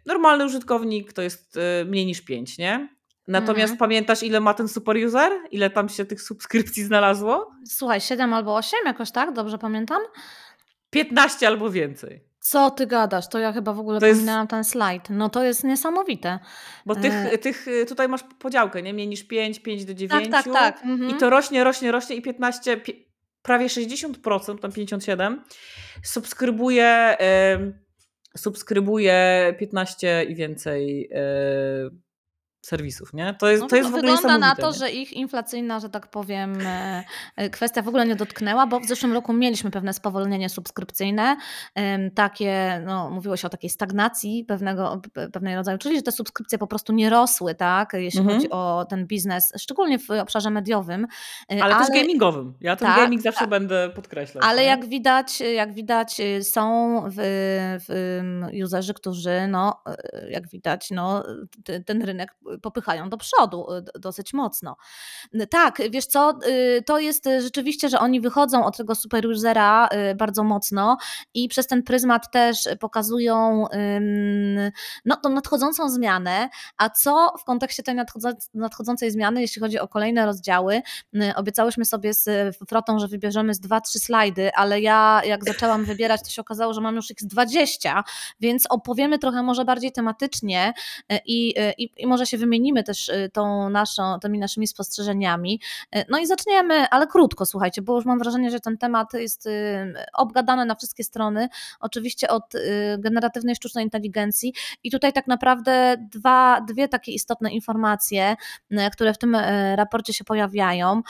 normalny 0.05 0.45
użytkownik 0.45 1.13
to 1.13 1.21
jest 1.21 1.59
mniej 1.85 2.05
niż 2.05 2.21
5, 2.21 2.57
nie? 2.57 2.95
Natomiast 3.31 3.71
mhm. 3.71 3.77
pamiętasz, 3.77 4.23
ile 4.23 4.39
ma 4.39 4.53
ten 4.53 4.67
superuser? 4.67 5.31
Ile 5.51 5.69
tam 5.69 5.89
się 5.89 6.05
tych 6.05 6.21
subskrypcji 6.21 6.83
znalazło? 6.83 7.51
Słuchaj, 7.65 8.01
7 8.01 8.33
albo 8.33 8.55
8 8.55 8.79
jakoś 8.85 9.11
tak, 9.11 9.33
dobrze 9.33 9.57
pamiętam? 9.57 10.01
15 10.89 11.47
albo 11.47 11.69
więcej. 11.69 12.23
Co 12.39 12.71
ty 12.71 12.87
gadasz? 12.87 13.29
To 13.29 13.39
ja 13.39 13.53
chyba 13.53 13.73
w 13.73 13.79
ogóle 13.79 13.99
to 13.99 14.07
pominęłam 14.07 14.41
jest... 14.41 14.49
ten 14.49 14.63
slajd. 14.63 15.09
No 15.09 15.29
to 15.29 15.43
jest 15.43 15.63
niesamowite. 15.63 16.39
Bo 16.85 16.95
tych, 16.95 17.13
e... 17.13 17.37
tych 17.37 17.65
tutaj 17.87 18.07
masz 18.07 18.23
podziałkę, 18.39 18.81
nie? 18.81 18.93
Mniej 18.93 19.07
niż 19.07 19.23
5, 19.23 19.59
5 19.59 19.85
do 19.85 19.93
9. 19.93 20.29
Tak, 20.29 20.43
tak, 20.43 20.53
tak. 20.53 20.85
Mhm. 20.85 21.09
I 21.09 21.13
to 21.13 21.29
rośnie, 21.29 21.63
rośnie, 21.63 21.91
rośnie 21.91 22.15
i 22.15 22.21
15, 22.21 22.81
prawie 23.41 23.67
60%, 23.67 24.59
tam 24.59 24.71
57, 24.71 25.43
subskrybuje, 26.03 27.17
y, 27.55 28.37
subskrybuje 28.37 29.55
15 29.59 30.23
i 30.23 30.35
więcej 30.35 31.09
y, 31.11 32.10
serwisów, 32.61 33.13
nie? 33.13 33.35
To 33.39 33.49
jest, 33.49 33.61
no, 33.61 33.67
to 33.67 33.75
jest 33.75 33.89
w 33.89 33.95
ogóle 33.95 34.11
Wygląda 34.11 34.37
na 34.37 34.55
to, 34.55 34.67
nie? 34.67 34.73
że 34.73 34.91
ich 34.91 35.13
inflacyjna, 35.13 35.79
że 35.79 35.89
tak 35.89 36.07
powiem, 36.07 36.61
e, 36.61 37.03
e, 37.35 37.49
kwestia 37.49 37.81
w 37.81 37.87
ogóle 37.87 38.05
nie 38.05 38.15
dotknęła, 38.15 38.67
bo 38.67 38.79
w 38.79 38.85
zeszłym 38.85 39.13
roku 39.13 39.33
mieliśmy 39.33 39.71
pewne 39.71 39.93
spowolnienie 39.93 40.49
subskrypcyjne, 40.49 41.37
takie, 42.15 42.81
no 42.85 43.09
mówiło 43.09 43.37
się 43.37 43.47
o 43.47 43.49
takiej 43.49 43.69
stagnacji 43.69 44.45
pewnego, 44.45 45.01
pewnej 45.33 45.55
rodzaju, 45.55 45.77
czyli 45.77 45.95
że 45.95 46.01
te 46.01 46.11
subskrypcje 46.11 46.57
po 46.57 46.67
prostu 46.67 46.93
nie 46.93 47.09
rosły, 47.09 47.55
tak, 47.55 47.93
jeśli 47.93 48.19
mhm. 48.19 48.37
chodzi 48.37 48.49
o 48.49 48.85
ten 48.89 49.07
biznes, 49.07 49.53
szczególnie 49.57 49.99
w 49.99 50.09
obszarze 50.09 50.49
mediowym. 50.49 51.07
E, 51.51 51.63
ale, 51.63 51.75
ale 51.75 51.85
też 51.85 51.95
gamingowym. 51.95 52.53
Ja 52.61 52.75
ten 52.75 52.87
tak, 52.87 52.97
gaming 52.97 53.21
zawsze 53.21 53.39
tak. 53.39 53.49
będę 53.49 53.89
podkreślać. 53.95 54.45
Ale 54.47 54.61
nie? 54.61 54.67
jak 54.67 54.85
widać, 54.85 55.39
jak 55.39 55.73
widać 55.73 56.21
są 56.41 57.01
w, 57.07 57.15
w 57.87 58.63
userzy, 58.65 58.93
którzy 58.93 59.47
no, 59.47 59.83
jak 60.29 60.49
widać, 60.49 60.91
no, 60.91 61.23
ten 61.85 62.01
rynek 62.01 62.35
popychają 62.61 63.09
do 63.09 63.17
przodu 63.17 63.67
y, 63.73 63.99
dosyć 63.99 64.33
mocno. 64.33 64.75
Tak, 65.49 65.81
wiesz 65.89 66.05
co, 66.05 66.39
y, 66.47 66.83
to 66.85 66.99
jest 66.99 67.29
rzeczywiście, 67.39 67.89
że 67.89 67.99
oni 67.99 68.21
wychodzą 68.21 68.65
od 68.65 68.77
tego 68.77 68.95
superusera 68.95 69.87
y, 70.11 70.15
bardzo 70.15 70.43
mocno 70.43 70.97
i 71.33 71.47
przez 71.47 71.67
ten 71.67 71.83
pryzmat 71.83 72.31
też 72.31 72.69
pokazują 72.79 73.65
no, 75.05 75.15
tą 75.15 75.29
nadchodzącą 75.29 75.89
zmianę, 75.89 76.49
a 76.77 76.89
co 76.89 77.33
w 77.39 77.43
kontekście 77.43 77.83
tej 77.83 77.95
nadchodzącej 78.53 79.11
zmiany, 79.11 79.41
jeśli 79.41 79.61
chodzi 79.61 79.79
o 79.79 79.87
kolejne 79.87 80.25
rozdziały, 80.25 80.81
obiecałyśmy 81.35 81.85
sobie 81.85 82.13
z 82.13 82.55
Frotą, 82.69 82.99
że 82.99 83.07
wybierzemy 83.07 83.53
z 83.53 83.59
dwa, 83.59 83.81
trzy 83.81 83.99
slajdy, 83.99 84.51
ale 84.55 84.81
ja 84.81 85.21
jak 85.25 85.43
zaczęłam 85.45 85.85
wybierać, 85.85 86.23
to 86.23 86.29
się 86.29 86.41
okazało, 86.41 86.73
że 86.73 86.81
mam 86.81 86.95
już 86.95 87.11
ich 87.11 87.21
z 87.21 87.27
20, 87.27 88.03
więc 88.39 88.65
opowiemy 88.69 89.19
trochę 89.19 89.43
może 89.43 89.65
bardziej 89.65 89.91
tematycznie 89.91 90.73
i, 91.25 91.53
i, 91.77 91.89
i 91.97 92.07
może 92.07 92.25
się 92.25 92.37
wymienimy 92.41 92.83
też 92.83 93.09
y, 93.09 93.29
tą 93.33 93.69
naszą, 93.69 94.19
tymi 94.19 94.39
naszymi 94.39 94.67
spostrzeżeniami. 94.67 95.61
Y, 95.95 96.05
no 96.09 96.19
i 96.19 96.27
zaczniemy, 96.27 96.89
ale 96.89 97.07
krótko, 97.07 97.45
słuchajcie, 97.45 97.81
bo 97.81 97.95
już 97.95 98.05
mam 98.05 98.19
wrażenie, 98.19 98.51
że 98.51 98.59
ten 98.59 98.77
temat 98.77 99.13
jest 99.13 99.45
y, 99.45 99.93
obgadany 100.13 100.65
na 100.65 100.75
wszystkie 100.75 101.03
strony, 101.03 101.49
oczywiście 101.79 102.29
od 102.29 102.43
generatywnej 102.97 103.55
sztucznej 103.55 103.83
inteligencji 103.83 104.53
i 104.83 104.91
tutaj 104.91 105.13
tak 105.13 105.27
naprawdę 105.27 105.97
dwa, 106.11 106.61
dwie 106.61 106.87
takie 106.87 107.11
istotne 107.11 107.51
informacje, 107.51 108.35
które 108.93 109.13
w 109.13 109.17
tym 109.17 109.35
raporcie 109.75 110.13
się 110.13 110.23
pojawiają. 110.23 111.01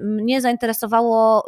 Mnie 0.00 0.40
zainteresowało 0.40 1.44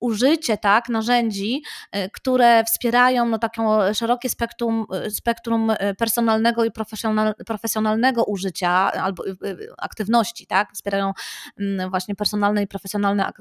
użycie 0.00 0.58
tak, 0.58 0.88
narzędzi, 0.88 1.62
y, 1.96 2.10
które 2.12 2.64
wspierają 2.64 3.26
no, 3.26 3.38
takie 3.38 3.62
szerokie 3.94 4.28
spektrum, 4.28 4.86
y, 5.06 5.10
spektrum 5.10 5.70
y, 5.70 5.94
personalnego 5.98 6.64
i 6.64 6.70
profesjonalnego 7.46 8.24
użycia 8.24 8.70
albo 8.92 9.24
aktywności, 9.78 10.46
tak? 10.46 10.72
wspierają 10.72 11.12
mm, 11.60 11.90
właśnie 11.90 12.14
personalne 12.14 12.62
i 12.62 12.66
profesjonalne 12.66 13.32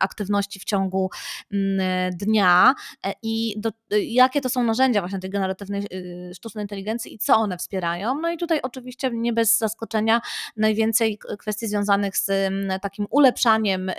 aktywności 0.00 0.60
w 0.60 0.64
ciągu 0.64 1.10
mm, 1.52 2.10
dnia 2.12 2.74
e, 3.06 3.12
i 3.22 3.54
do, 3.60 3.70
jakie 3.90 4.40
to 4.40 4.48
są 4.48 4.62
narzędzia 4.62 5.00
właśnie 5.00 5.18
tej 5.18 5.30
generatywnej 5.30 5.86
sztucznej 6.34 6.64
inteligencji 6.64 7.14
i 7.14 7.18
co 7.18 7.36
one 7.36 7.58
wspierają. 7.58 8.20
No 8.20 8.30
i 8.30 8.36
tutaj 8.36 8.60
oczywiście 8.62 9.10
nie 9.12 9.32
bez 9.32 9.58
zaskoczenia 9.58 10.20
najwięcej 10.56 11.18
kwestii 11.38 11.66
związanych 11.66 12.16
z 12.16 12.30
mm, 12.30 12.80
takim 12.80 13.06
ulepszaniem 13.10 13.90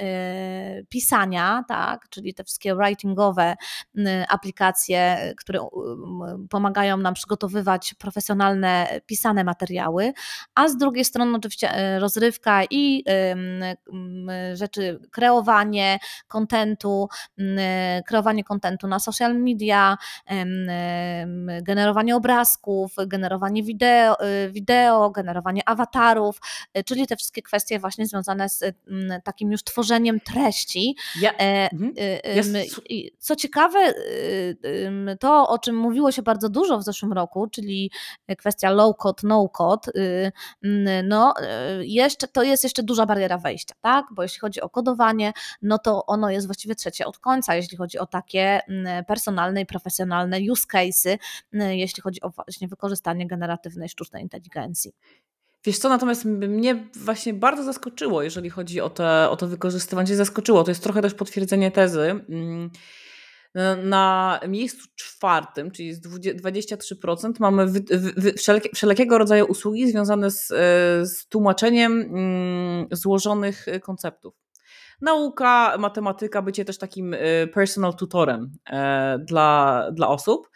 pisania, 0.89 1.63
tak? 1.67 1.77
Tak? 1.78 2.10
czyli 2.10 2.34
te 2.34 2.44
wszystkie 2.44 2.76
writingowe 2.76 3.56
aplikacje, 4.30 5.34
które 5.38 5.60
pomagają 6.50 6.98
nam 6.98 7.13
przygotowywać 7.13 7.94
profesjonalne, 7.94 9.00
pisane 9.06 9.44
materiały, 9.44 10.13
a 10.56 10.68
z 10.68 10.78
drugiej 10.78 11.06
strony 11.06 11.38
oczywiście 11.38 11.72
e, 11.72 12.00
rozrywka 12.00 12.63
i 12.70 13.04
rzeczy, 14.54 15.00
kreowanie 15.12 16.00
kontentu, 16.28 17.08
kreowanie 18.08 18.44
kontentu 18.44 18.88
na 18.88 19.00
social 19.00 19.36
media, 19.36 19.98
generowanie 21.62 22.16
obrazków, 22.16 22.96
generowanie 23.08 23.63
wideo, 23.63 24.20
e, 24.20 24.50
wideo 24.50 25.10
generowanie 25.10 25.70
awatarów, 25.70 26.40
e, 26.74 26.84
czyli 26.84 27.08
te 27.08 27.16
wszystkie 27.16 27.42
kwestie 27.42 27.80
właśnie 27.80 28.06
związane 28.06 28.50
z 28.50 28.63
takim 29.24 29.52
już 29.52 29.63
tworzeniem 29.63 30.20
treści. 30.20 30.96
Ja, 31.20 31.32
Mhm. 31.73 31.93
Co 33.17 33.36
ciekawe, 33.36 33.80
y, 33.89 35.17
to 35.19 35.49
o 35.49 35.60
czym 35.60 35.77
mówiło 35.77 36.12
się 36.12 36.21
bardzo 36.21 36.49
dużo 36.49 36.77
w 36.77 36.84
zeszłym 36.84 37.13
roku, 37.13 37.47
czyli 37.47 37.91
kwestia 38.38 38.69
low 38.69 38.97
code, 38.97 39.21
no 39.23 39.49
code, 39.49 39.91
y, 39.95 40.32
no 41.03 41.34
y, 41.82 41.86
jeszcze, 41.86 42.27
to 42.27 42.43
jest 42.43 42.63
jeszcze 42.63 42.84
duża 42.84 43.06
bariera 43.06 43.38
wejścia, 43.38 43.75
tak? 43.82 44.06
Bo 44.12 44.23
jeśli 44.23 44.39
chodzi 44.39 44.62
o 44.62 44.69
kodowanie, 44.69 45.34
no 45.62 45.77
to 45.77 46.06
ono 46.06 46.30
jest 46.30 46.47
właściwie 46.47 46.75
trzecie 46.75 47.06
od 47.06 47.19
końca, 47.19 47.56
jeśli 47.56 47.77
chodzi 47.77 47.99
o 47.99 48.06
takie 48.06 48.60
personalne 49.08 49.62
i 49.62 49.65
profesjonalne 49.65 50.39
use 50.51 50.65
cases, 50.67 51.17
jeśli 51.53 52.03
chodzi 52.03 52.21
o 52.21 52.30
właśnie 52.30 52.67
wykorzystanie 52.67 53.27
generatywnej 53.27 53.89
sztucznej 53.89 54.23
inteligencji. 54.23 54.93
Wiesz 55.67 55.77
co, 55.77 55.89
natomiast 55.89 56.25
mnie 56.25 56.89
właśnie 56.95 57.34
bardzo 57.34 57.63
zaskoczyło, 57.63 58.23
jeżeli 58.23 58.49
chodzi 58.49 58.82
o, 58.82 58.89
te, 58.89 59.30
o 59.30 59.36
to 59.36 59.47
wykorzystywanie. 59.47 60.15
Zaskoczyło, 60.15 60.63
to 60.63 60.71
jest 60.71 60.84
trochę 60.84 61.01
też 61.01 61.13
potwierdzenie 61.13 61.71
tezy. 61.71 62.01
Mm, 62.30 62.69
na 63.84 64.39
miejscu 64.47 64.88
czwartym, 64.95 65.71
czyli 65.71 65.93
z 65.93 66.01
23%, 66.01 67.32
mamy 67.39 67.67
wy, 67.67 67.84
wy, 68.17 68.34
wszelkie, 68.34 68.69
wszelkiego 68.75 69.17
rodzaju 69.17 69.45
usługi 69.45 69.91
związane 69.91 70.32
z, 70.32 70.47
z 71.10 71.27
tłumaczeniem 71.27 72.01
mm, 72.01 72.88
złożonych 72.91 73.65
konceptów. 73.82 74.36
Nauka, 75.01 75.77
matematyka, 75.80 76.41
bycie 76.41 76.65
też 76.65 76.77
takim 76.77 77.13
e, 77.13 77.47
personal 77.47 77.93
tutorem 77.93 78.51
e, 78.69 79.19
dla, 79.19 79.84
dla 79.91 80.08
osób. 80.08 80.49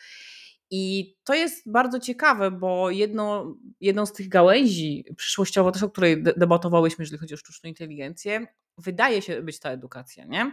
I 0.72 1.16
to 1.24 1.34
jest 1.34 1.72
bardzo 1.72 2.00
ciekawe, 2.00 2.52
bo 2.52 2.90
jedno, 2.90 3.56
jedną 3.82 4.06
z 4.06 4.14
tych 4.14 4.30
gałęzi 4.30 5.06
przyszłościowo, 5.18 5.72
też 5.72 5.84
o 5.84 5.90
której 5.90 6.24
debatowałyśmy, 6.24 7.04
jeżeli 7.04 7.20
chodzi 7.20 7.34
o 7.34 7.38
sztuczną 7.38 7.68
inteligencję, 7.68 8.48
wydaje 8.78 9.22
się 9.22 9.42
być 9.42 9.60
ta 9.60 9.70
edukacja, 9.70 10.26
nie? 10.26 10.52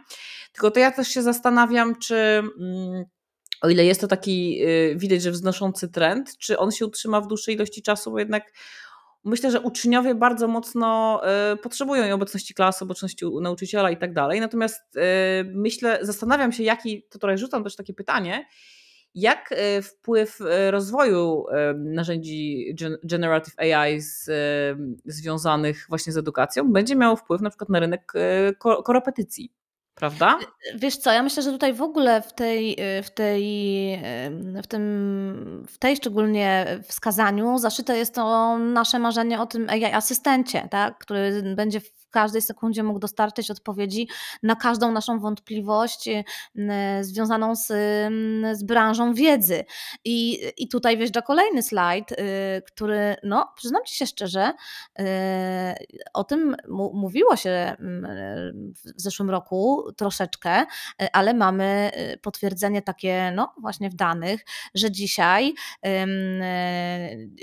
Tylko 0.53 0.71
to 0.71 0.81
ja 0.81 0.91
też 0.91 1.09
się 1.09 1.23
zastanawiam, 1.23 1.99
czy 1.99 2.17
mm, 2.17 3.05
o 3.61 3.69
ile 3.69 3.85
jest 3.85 4.01
to 4.01 4.07
taki, 4.07 4.63
y, 4.65 4.97
widać, 4.97 5.23
że 5.23 5.31
wznoszący 5.31 5.89
trend, 5.89 6.39
czy 6.39 6.59
on 6.59 6.71
się 6.71 6.87
utrzyma 6.87 7.21
w 7.21 7.27
dłuższej 7.27 7.55
ilości 7.55 7.83
czasu, 7.83 8.11
bo 8.11 8.19
jednak 8.19 8.53
myślę, 9.25 9.51
że 9.51 9.61
uczniowie 9.61 10.15
bardzo 10.15 10.49
mocno 10.49 11.21
y, 11.53 11.57
potrzebują 11.57 12.15
obecności 12.15 12.55
klasy, 12.55 12.85
obecności 12.85 13.27
nauczyciela 13.41 13.91
i 13.91 13.97
tak 13.97 14.15
dalej. 14.15 14.41
Natomiast 14.41 14.97
y, 14.97 15.01
myślę, 15.55 15.99
zastanawiam 16.03 16.53
się, 16.53 16.63
jaki, 16.63 17.03
to 17.03 17.19
tutaj 17.19 17.39
rzucam 17.39 17.65
też 17.65 17.77
takie 17.77 17.95
pytanie, 17.95 18.47
jak 19.21 19.53
y, 19.53 19.83
wpływ 19.83 20.39
rozwoju 20.71 21.45
narzędzi 21.77 22.75
generative 23.05 23.59
AI 23.59 24.01
z, 24.01 24.31
związanych 25.05 25.87
właśnie 25.89 26.13
z 26.13 26.17
edukacją 26.17 26.73
będzie 26.73 26.97
miał 26.97 27.17
wpływ 27.17 27.41
na 27.41 27.51
przykład 27.51 27.69
na 27.69 27.81
rynek 27.81 28.13
korepetycji? 28.85 29.53
Prawda? 29.95 30.39
Wiesz 30.75 30.97
co, 30.97 31.13
ja 31.13 31.23
myślę, 31.23 31.43
że 31.43 31.53
tutaj 31.53 31.75
w 31.75 31.83
ogóle 31.83 32.23
w 32.23 32.33
tej, 32.33 32.77
w 33.03 33.11
tej, 33.11 33.99
w 34.63 34.67
tym, 34.67 35.67
w 35.69 35.79
tej 35.79 35.97
szczególnie 35.97 36.81
wskazaniu 36.89 37.59
zaszyte 37.59 37.99
jest 37.99 38.15
to 38.15 38.59
nasze 38.59 38.99
marzenie 38.99 39.41
o 39.41 39.47
tym 39.47 39.69
AI 39.69 39.85
asystencie, 39.85 40.69
tak? 40.71 40.99
który 40.99 41.55
będzie 41.57 41.81
w 42.09 42.11
każdej 42.11 42.42
sekundzie 42.42 42.83
mógł 42.83 42.99
dostarczyć 42.99 43.51
odpowiedzi 43.51 44.09
na 44.42 44.57
każdą 44.57 44.92
naszą 44.92 45.21
wątpliwość 45.21 46.09
y, 46.09 46.25
związaną 47.01 47.57
z, 47.57 47.66
z 48.59 48.62
branżą 48.62 49.14
wiedzy. 49.14 49.64
I, 50.05 50.38
I 50.57 50.68
tutaj 50.68 50.99
wjeżdża 50.99 51.23
kolejny 51.23 51.62
slajd, 51.62 52.12
y, 52.12 52.16
który, 52.66 53.16
no, 53.23 53.53
przyznam 53.57 53.85
Ci 53.85 53.94
się 53.97 54.07
szczerze, 54.07 54.53
y, 55.01 55.05
o 56.14 56.25
tym 56.25 56.57
mówiło 56.92 57.37
się 57.37 57.77
w 58.97 59.03
zeszłym 59.03 59.31
roku 59.31 59.92
troszeczkę, 59.97 60.66
ale 61.12 61.35
mamy 61.35 61.90
potwierdzenie 62.23 62.83
takie, 62.83 63.33
no, 63.35 63.55
właśnie 63.61 63.90
w 63.90 63.94
danych, 63.94 64.44
że 64.75 64.90
dzisiaj 64.90 65.55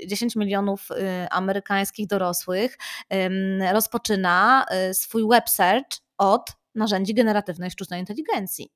10 0.06 0.36
milionów 0.36 0.88
amerykańskich 1.30 2.06
dorosłych 2.06 2.78
rozpoczyna 3.72 4.55
Y, 4.90 4.94
swój 4.94 5.28
web 5.28 5.48
search 5.48 5.98
od 6.18 6.52
narzędzi 6.74 7.14
generatywnej 7.14 7.70
sztucznej 7.70 8.00
inteligencji. 8.00 8.70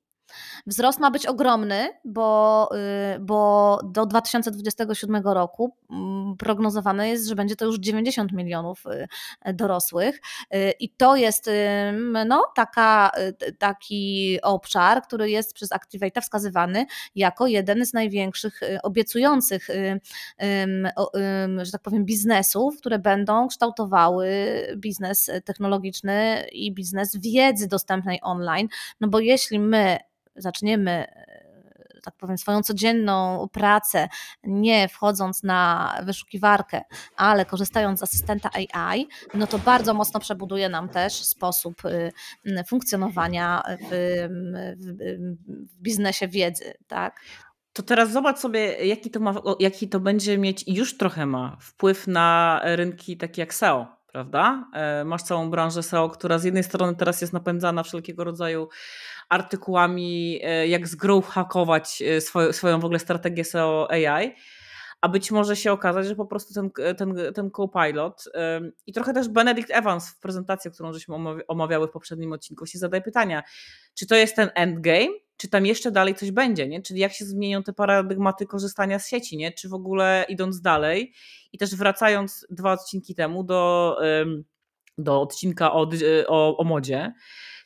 Wzrost 0.67 0.99
ma 0.99 1.11
być 1.11 1.25
ogromny, 1.25 1.89
bo, 2.05 2.69
y, 3.15 3.19
bo 3.19 3.79
do 3.83 4.05
2027 4.05 5.23
roku 5.25 5.75
mm, 5.89 6.37
prognozowane 6.37 7.09
jest, 7.09 7.27
że 7.27 7.35
będzie 7.35 7.55
to 7.55 7.65
już 7.65 7.79
90 7.79 8.31
milionów 8.31 8.83
y, 9.47 9.53
dorosłych. 9.53 10.21
Y, 10.55 10.73
I 10.79 10.89
to 10.89 11.15
jest 11.15 11.49
no, 12.25 12.43
taka, 12.55 13.11
taki 13.57 14.39
obszar, 14.41 15.03
który 15.03 15.29
jest 15.29 15.53
przez 15.53 15.71
Activate 15.71 16.21
wskazywany 16.21 16.85
jako 17.15 17.47
jeden 17.47 17.85
z 17.85 17.93
największych 17.93 18.61
obiecujących, 18.83 19.67
że 21.61 21.71
tak 21.71 21.81
powiem, 21.81 22.05
biznesów, 22.05 22.77
które 22.77 22.99
będą 22.99 23.47
kształtowały 23.47 24.27
biznes 24.77 25.31
technologiczny 25.45 26.45
i 26.51 26.73
biznes 26.73 27.17
wiedzy 27.17 27.67
dostępnej 27.67 28.19
online. 28.21 28.67
No 29.01 29.07
bo 29.07 29.19
jeśli 29.19 29.59
my 29.59 29.97
zaczniemy 30.35 30.91
e, 30.91 31.51
tak 32.03 32.15
powiem, 32.15 32.37
swoją 32.37 32.63
codzienną 32.63 33.47
pracę, 33.51 34.09
nie 34.43 34.87
wchodząc 34.87 35.43
na 35.43 35.93
wyszukiwarkę, 36.03 36.81
ale 37.15 37.45
korzystając 37.45 37.99
z 37.99 38.03
asystenta 38.03 38.49
AI, 38.53 39.07
no 39.33 39.47
to 39.47 39.59
bardzo 39.59 39.93
mocno 39.93 40.19
przebuduje 40.19 40.69
nam 40.69 40.89
też 40.89 41.13
sposób 41.13 41.85
y, 41.85 42.11
funkcjonowania 42.67 43.63
w, 43.81 43.89
w, 44.77 44.97
w 45.71 45.81
biznesie 45.81 46.27
wiedzy, 46.27 46.73
tak? 46.87 47.21
To 47.73 47.83
teraz 47.83 48.11
zobacz 48.11 48.39
sobie, 48.39 48.85
jaki 48.87 49.11
to, 49.11 49.19
ma, 49.19 49.33
jaki 49.59 49.89
to 49.89 49.99
będzie 49.99 50.37
mieć 50.37 50.63
i 50.67 50.73
już 50.73 50.97
trochę 50.97 51.25
ma 51.25 51.57
wpływ 51.61 52.07
na 52.07 52.59
rynki 52.63 53.17
takie 53.17 53.41
jak 53.41 53.53
SEO, 53.53 53.87
prawda? 54.11 54.69
E, 54.73 55.03
masz 55.03 55.23
całą 55.23 55.49
branżę 55.49 55.83
SEO, 55.83 56.09
która 56.09 56.39
z 56.39 56.43
jednej 56.43 56.63
strony 56.63 56.95
teraz 56.95 57.21
jest 57.21 57.33
napędzana 57.33 57.83
wszelkiego 57.83 58.23
rodzaju 58.23 58.69
artykułami, 59.29 60.39
e, 60.43 60.67
jak 60.67 60.87
zgrowth 60.87 61.29
hakować 61.29 62.01
e, 62.01 62.21
swoją, 62.21 62.53
swoją 62.53 62.79
w 62.79 62.85
ogóle 62.85 62.99
strategię 62.99 63.43
SEO 63.43 63.91
AI, 63.91 64.35
a 65.01 65.09
być 65.09 65.31
może 65.31 65.55
się 65.55 65.71
okazać, 65.71 66.07
że 66.07 66.15
po 66.15 66.25
prostu 66.25 66.53
ten, 66.53 66.95
ten, 66.97 67.15
ten 67.35 67.51
co-pilot 67.51 68.23
i 68.87 68.93
trochę 68.93 69.13
też 69.13 69.29
Benedict 69.29 69.71
Evans 69.71 70.09
w 70.09 70.19
prezentacji, 70.19 70.71
którą 70.71 70.93
żeśmy 70.93 71.15
omawiały 71.47 71.87
w 71.87 71.91
poprzednim 71.91 72.33
odcinku, 72.33 72.65
się 72.65 72.79
zadaje 72.79 73.01
pytania, 73.01 73.43
czy 73.93 74.07
to 74.07 74.15
jest 74.15 74.35
ten 74.35 74.49
endgame, 74.55 75.07
czy 75.41 75.49
tam 75.49 75.65
jeszcze 75.65 75.91
dalej 75.91 76.15
coś 76.15 76.31
będzie, 76.31 76.67
nie? 76.67 76.81
czyli 76.81 76.99
jak 76.99 77.13
się 77.13 77.25
zmienią 77.25 77.63
te 77.63 77.73
paradygmaty 77.73 78.45
korzystania 78.45 78.99
z 78.99 79.07
sieci, 79.07 79.37
nie? 79.37 79.51
czy 79.51 79.69
w 79.69 79.73
ogóle 79.73 80.25
idąc 80.29 80.61
dalej 80.61 81.13
i 81.53 81.57
też 81.57 81.75
wracając 81.75 82.47
dwa 82.49 82.73
odcinki 82.73 83.15
temu 83.15 83.43
do, 83.43 83.97
do 84.97 85.21
odcinka 85.21 85.73
o, 85.73 85.89
o, 86.27 86.57
o 86.57 86.63
modzie, 86.63 87.13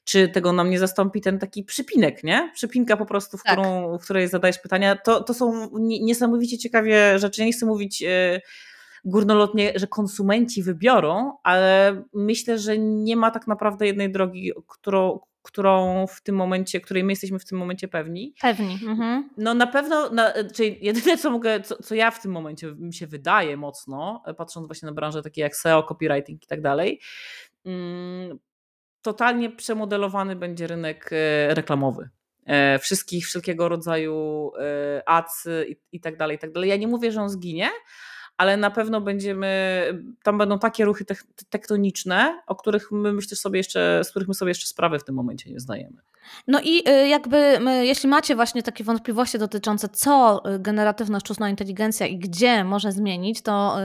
czy 0.04 0.28
tego 0.28 0.54
nam 0.54 0.70
nie 0.70 0.80
zastąpi 0.80 1.22
ten 1.22 1.40
taki 1.40 1.64
przypinek, 1.64 2.24
nie? 2.24 2.52
Przypinka 2.54 2.98
po 2.98 3.06
prostu, 3.06 3.38
w, 3.38 3.44
tak. 3.44 3.54
którą, 3.54 3.98
w 3.98 4.04
której 4.04 4.28
zadajesz 4.28 4.60
pytania. 4.60 4.96
To, 4.96 5.24
to 5.24 5.34
są 5.34 5.70
niesamowicie 5.80 6.58
ciekawie 6.58 7.20
rzeczy. 7.20 7.42
Ja 7.42 7.48
nie 7.48 7.54
chcę 7.54 7.66
mówić 7.66 8.04
e, 8.04 8.42
górnolotnie, 9.06 9.74
że 9.76 9.88
konsumenci 9.88 10.64
wybiorą, 10.64 11.32
ale 11.44 12.04
myślę, 12.14 12.60
że 12.60 12.78
nie 12.78 13.16
ma 13.16 13.32
tak 13.32 13.48
naprawdę 13.48 13.88
jednej 13.88 14.12
drogi, 14.12 14.52
którą, 14.68 15.20
którą 15.46 16.06
w 16.08 16.22
tym 16.22 16.36
momencie, 16.36 16.82
której 16.82 17.04
my 17.04 17.12
jesteśmy 17.12 17.40
w 17.40 17.46
tym 17.46 17.58
momencie 17.58 17.88
pewni. 17.88 18.34
Pewni. 18.42 18.80
Mhm. 18.88 19.30
No 19.38 19.54
na 19.54 19.68
pewno, 19.68 20.10
na, 20.10 20.34
czyli 20.54 20.78
jedyne 20.82 21.18
co 21.18 21.32
mogę, 21.32 21.62
co, 21.62 21.84
co, 21.84 21.96
ja 21.96 22.12
w 22.12 22.22
tym 22.22 22.32
momencie 22.32 22.76
mi 22.78 22.94
się 22.94 23.08
wydaje 23.08 23.58
mocno, 23.58 24.24
patrząc 24.38 24.68
właśnie 24.68 24.86
na 24.86 24.92
branże 24.92 25.22
takie 25.22 25.42
jak 25.42 25.56
SEO, 25.56 25.84
copywriting 25.84 26.44
i 26.44 26.48
tak 26.48 26.62
dalej, 26.62 27.00
mm, 27.66 28.40
totalnie 29.02 29.50
przemodelowany 29.50 30.36
będzie 30.36 30.68
rynek 30.68 31.10
e, 31.12 31.54
reklamowy. 31.54 32.10
E, 32.46 32.80
wszystkich, 32.80 33.26
wszelkiego 33.26 33.70
rodzaju 33.70 34.52
e, 34.60 35.10
ads 35.10 35.48
i, 35.68 35.78
i 35.92 36.00
tak 36.00 36.18
dalej, 36.18 36.36
i 36.36 36.40
tak 36.40 36.52
dalej. 36.52 36.70
Ja 36.70 36.76
nie 36.76 36.88
mówię, 36.88 37.12
że 37.12 37.22
on 37.22 37.30
zginie, 37.30 37.70
ale 38.38 38.58
na 38.58 38.72
pewno 38.72 39.02
będziemy, 39.02 40.04
tam 40.24 40.38
będą 40.38 40.60
takie 40.60 40.86
ruchy 40.86 41.06
tektoniczne, 41.50 42.42
o 42.48 42.56
których 42.56 42.92
my 42.92 43.14
myślę 43.14 43.38
sobie 43.38 43.60
jeszcze, 43.60 44.02
z 44.04 44.10
których 44.10 44.28
my 44.28 44.34
sobie 44.34 44.50
jeszcze 44.50 44.68
sprawy 44.68 45.00
w 45.00 45.04
tym 45.04 45.16
momencie 45.16 45.52
nie 45.52 45.60
zdajemy. 45.60 46.02
No 46.48 46.60
i 46.64 46.90
y, 46.90 47.08
jakby 47.08 47.60
jeśli 47.82 48.10
macie 48.10 48.36
właśnie 48.36 48.64
takie 48.64 48.84
wątpliwości 48.84 49.40
dotyczące 49.40 49.90
co 49.90 50.42
y, 50.56 50.60
generatywna 50.60 51.20
sztuczna 51.20 51.50
inteligencja 51.50 52.08
i 52.08 52.18
gdzie 52.18 52.64
może 52.64 52.92
zmienić, 52.92 53.42
to 53.42 53.78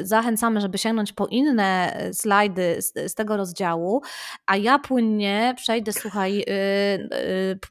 y, 0.00 0.06
zachęcamy, 0.06 0.60
żeby 0.60 0.78
sięgnąć 0.78 1.12
po 1.12 1.26
inne 1.26 1.98
slajdy 2.12 2.76
z, 3.06 3.14
tego 3.14 3.36
rozdziału, 3.36 4.02
a 4.46 4.56
ja 4.56 4.78
płynnie 4.78 5.54
przejdę, 5.56 5.92
słuchaj, 5.92 6.44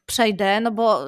przejdę, 0.06 0.60
no 0.60 0.70
bo 0.70 1.04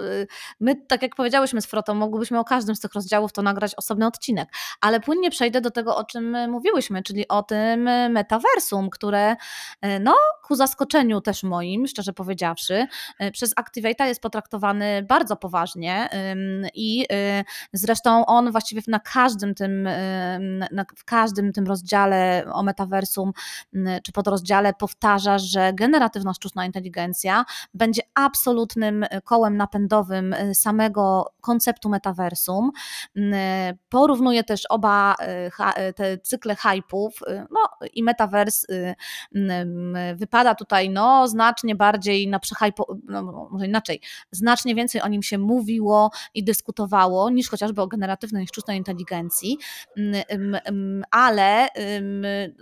my, 0.60 0.76
tak 0.88 1.02
jak 1.02 1.14
powiedziałyśmy 1.14 1.60
z 1.62 1.66
Frotą, 1.66 1.94
mogłybyśmy 1.94 2.38
o 2.38 2.44
każdym 2.44 2.76
z 2.76 2.80
tych 2.80 2.94
rozdziałów 2.94 3.32
to 3.32 3.42
nagrać 3.42 3.74
osobny 3.74 4.06
odcinek, 4.06 4.48
ale 4.80 5.00
płynnie 5.00 5.30
przejdę 5.30 5.60
do 5.60 5.70
tego, 5.70 5.96
o 5.96 6.04
czym 6.04 6.50
mówiłyśmy, 6.50 7.02
czyli 7.02 7.28
o 7.28 7.42
tym 7.42 7.82
metaversum, 8.10 8.90
które 8.90 9.36
no 10.00 10.14
ku 10.46 10.54
zaskoczeniu 10.54 11.20
też 11.20 11.42
moim, 11.42 11.86
szczerze 11.86 12.12
powiedziawszy, 12.12 12.86
przez 13.32 13.54
Activate'a 13.54 14.04
jest 14.04 14.20
potraktowany 14.20 15.02
bardzo 15.02 15.36
poważnie 15.36 16.08
i 16.74 17.06
y, 17.12 17.44
zresztą 17.72 18.26
on 18.26 18.52
właściwie 18.52 18.82
na 18.88 19.00
każdym 19.00 19.54
tym, 19.54 19.88
w 20.96 21.04
każdym 21.04 21.52
tym 21.52 21.66
rozdziale 21.66 22.44
o 22.52 22.62
metaversum 22.62 23.32
czy 24.02 24.12
podrozdziale 24.12 24.72
powtarza, 24.74 25.38
że 25.38 25.72
generatywna 25.72 26.34
sztuczna 26.34 26.66
inteligencja 26.66 27.44
będzie 27.74 28.02
absolutnym 28.14 29.04
kołem 29.24 29.56
napędowym 29.56 30.32
y, 30.32 30.54
samego 30.54 31.32
konceptu 31.40 31.88
metaversum. 31.88 32.70
Porównuje 33.88 34.44
też 34.44 34.66
oba 34.68 35.14
y, 35.88 35.92
te 35.92 36.18
cykle 36.18 36.54
hype'ów, 36.54 37.10
no 37.50 37.88
i 37.94 38.02
metavers 38.02 38.66
wypada 40.14 40.54
tutaj 40.54 40.90
no, 40.90 41.28
znacznie 41.28 41.74
bardziej 41.74 42.28
na 42.28 42.38
przehypo, 42.38 42.95
no 43.04 43.48
może 43.50 43.66
inaczej, 43.66 44.00
znacznie 44.30 44.74
więcej 44.74 45.00
o 45.00 45.08
nim 45.08 45.22
się 45.22 45.38
mówiło 45.38 46.10
i 46.34 46.44
dyskutowało 46.44 47.30
niż 47.30 47.48
chociażby 47.48 47.82
o 47.82 47.86
generatywnej 47.86 48.46
sztucznej 48.46 48.78
inteligencji, 48.78 49.58
mm, 49.96 50.22
mm, 50.28 50.60
mm, 50.64 51.04
ale 51.10 51.68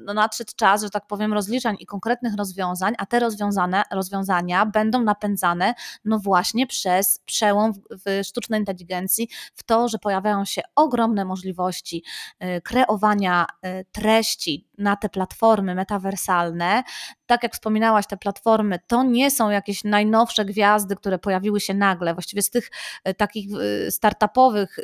no, 0.04 0.14
nadszedł 0.14 0.52
czas, 0.56 0.82
że 0.82 0.90
tak 0.90 1.06
powiem, 1.06 1.32
rozliczeń 1.32 1.76
i 1.80 1.86
konkretnych 1.86 2.34
rozwiązań, 2.36 2.94
a 2.98 3.06
te 3.06 3.20
rozwiązane, 3.20 3.82
rozwiązania 3.92 4.66
będą 4.66 5.02
napędzane 5.02 5.74
no 6.04 6.18
właśnie 6.18 6.66
przez 6.66 7.20
przełom 7.24 7.72
w 7.90 8.24
sztucznej 8.24 8.60
inteligencji, 8.60 9.28
w 9.54 9.62
to, 9.62 9.88
że 9.88 9.98
pojawiają 9.98 10.44
się 10.44 10.62
ogromne 10.74 11.24
możliwości 11.24 12.04
y, 12.44 12.60
kreowania 12.60 13.46
y, 13.66 13.84
treści, 13.92 14.68
na 14.78 14.96
te 14.96 15.08
platformy 15.08 15.74
metaversalne. 15.74 16.82
Tak 17.26 17.42
jak 17.42 17.52
wspominałaś, 17.52 18.06
te 18.06 18.16
platformy 18.16 18.78
to 18.87 19.02
nie 19.02 19.30
są 19.30 19.50
jakieś 19.50 19.84
najnowsze 19.84 20.44
gwiazdy, 20.44 20.96
które 20.96 21.18
pojawiły 21.18 21.60
się 21.60 21.74
nagle. 21.74 22.14
Właściwie 22.14 22.42
z 22.42 22.50
tych 22.50 22.70
takich 23.16 23.50
startupowych, 23.90 24.78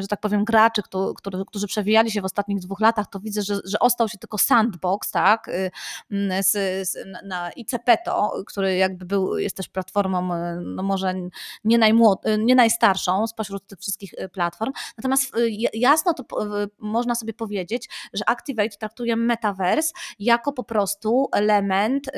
że 0.00 0.06
tak 0.08 0.20
powiem, 0.20 0.44
graczy, 0.44 0.82
którzy 1.46 1.66
przewijali 1.66 2.10
się 2.10 2.20
w 2.20 2.24
ostatnich 2.24 2.60
dwóch 2.60 2.80
latach, 2.80 3.06
to 3.10 3.20
widzę, 3.20 3.42
że, 3.42 3.54
że 3.64 3.78
ostał 3.78 4.08
się 4.08 4.18
tylko 4.18 4.38
Sandbox, 4.38 5.10
tak, 5.10 5.50
z, 6.40 6.50
z, 6.88 6.96
na 7.24 7.50
ICPeto, 7.50 8.32
który 8.46 8.76
jakby 8.76 9.04
był, 9.04 9.38
jest 9.38 9.56
też 9.56 9.68
platformą, 9.68 10.28
no 10.60 10.82
może 10.82 11.14
nie, 11.64 11.78
najmłod, 11.78 12.22
nie 12.38 12.54
najstarszą 12.54 13.26
spośród 13.26 13.66
tych 13.66 13.78
wszystkich 13.78 14.14
platform. 14.32 14.72
Natomiast 14.98 15.32
jasno 15.72 16.14
to 16.14 16.24
można 16.78 17.14
sobie 17.14 17.34
powiedzieć, 17.34 17.88
że 18.12 18.24
Activate 18.32 18.76
traktuje 18.78 19.16
metaverse 19.16 19.92
jako 20.18 20.52
po 20.52 20.64
prostu 20.64 21.28
element 21.32 22.10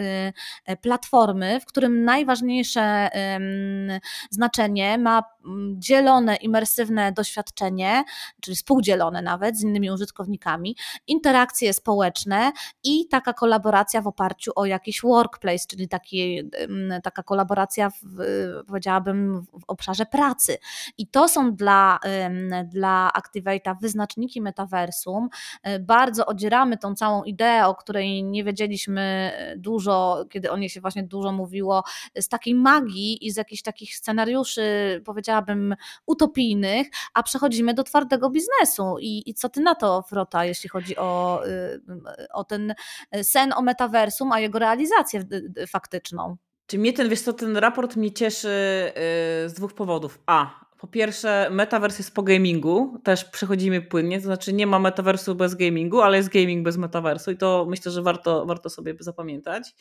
platformy, 0.81 1.61
w 1.61 1.65
którym 1.65 2.05
najważniejsze 2.05 3.11
znaczenie 4.31 4.99
ma 4.99 5.23
dzielone, 5.75 6.37
imersywne 6.37 7.13
doświadczenie, 7.13 8.05
czyli 8.41 8.57
współdzielone 8.57 9.23
nawet 9.23 9.57
z 9.57 9.63
innymi 9.63 9.91
użytkownikami, 9.91 10.77
interakcje 11.07 11.73
społeczne 11.73 12.53
i 12.85 13.09
taka 13.09 13.33
kolaboracja 13.33 14.03
w 14.03 14.07
oparciu 14.07 14.53
o 14.57 14.65
jakiś 14.65 15.03
workplace, 15.03 15.67
czyli 15.71 15.89
taki, 15.89 16.51
taka 17.03 17.23
kolaboracja, 17.23 17.91
w, 17.91 18.25
powiedziałabym, 18.67 19.43
w 19.43 19.65
obszarze 19.69 20.07
pracy. 20.07 20.59
I 20.99 21.07
to 21.07 21.29
są 21.29 21.55
dla, 21.55 21.99
dla 22.65 23.11
Activate'a 23.19 23.77
wyznaczniki 23.81 24.41
metaversum. 24.41 25.29
E, 25.63 25.79
bardzo 26.05 26.27
odzieramy 26.27 26.79
tą 26.79 26.95
całą 26.95 27.23
ideę, 27.23 27.67
o 27.67 27.75
której 27.75 28.25
nie 28.25 28.45
wiedzieliśmy 28.45 29.33
dużo, 29.57 30.25
kiedy 30.31 30.51
o 30.51 30.57
niej 30.57 30.71
się 30.71 30.81
właśnie 30.81 31.03
dużo 31.03 31.33
mówiło, 31.33 31.85
z 32.17 32.29
takiej 32.29 32.55
magii 32.55 33.27
i 33.27 33.31
z 33.31 33.37
jakichś 33.37 33.63
takich 33.63 33.97
scenariuszy, 33.97 35.03
powiedziałabym, 35.05 35.75
utopijnych, 36.07 36.87
a 37.15 37.23
przechodzimy 37.23 37.75
do 37.75 37.83
twardego 37.83 38.31
biznesu. 38.31 38.97
I, 39.01 39.31
i 39.31 39.35
co 39.35 39.49
ty 39.49 39.61
na 39.61 39.75
to, 39.75 40.03
Frota, 40.03 40.45
jeśli 40.45 40.69
chodzi 40.69 40.97
o, 40.97 41.43
y, 41.47 41.81
o 42.33 42.45
ten 42.45 42.75
sen 43.23 43.53
o 43.53 43.63
metaversum, 43.63 44.33
a 44.33 44.41
jego 44.41 44.59
realizację 44.59 45.25
faktyczną? 45.69 46.37
Czy 46.67 46.79
mnie 46.79 46.93
ten, 46.93 47.09
wiesz 47.09 47.21
co, 47.21 47.33
ten 47.33 47.57
raport 47.57 47.97
mnie 47.97 48.13
cieszy 48.13 48.49
y, 48.49 49.49
z 49.49 49.53
dwóch 49.53 49.73
powodów. 49.73 50.19
A, 50.27 50.64
po 50.85 50.89
pierwsze, 50.89 51.49
metavers 51.51 51.99
jest 51.99 52.15
po 52.15 52.23
gamingu, 52.23 53.01
też 53.05 53.25
przechodzimy 53.25 53.83
płynnie, 53.83 54.19
to 54.19 54.25
znaczy 54.25 54.53
nie 54.53 54.67
ma 54.67 54.79
metaversu 54.79 55.35
bez 55.35 55.55
gamingu, 55.55 56.01
ale 56.01 56.17
jest 56.17 56.29
gaming 56.29 56.65
bez 56.65 56.77
metaversu 56.77 57.31
i 57.31 57.37
to 57.37 57.67
myślę, 57.69 57.93
że 57.93 58.03
warto, 58.03 58.47
warto 58.47 58.71
sobie 58.71 58.95
zapamiętać. 59.01 59.75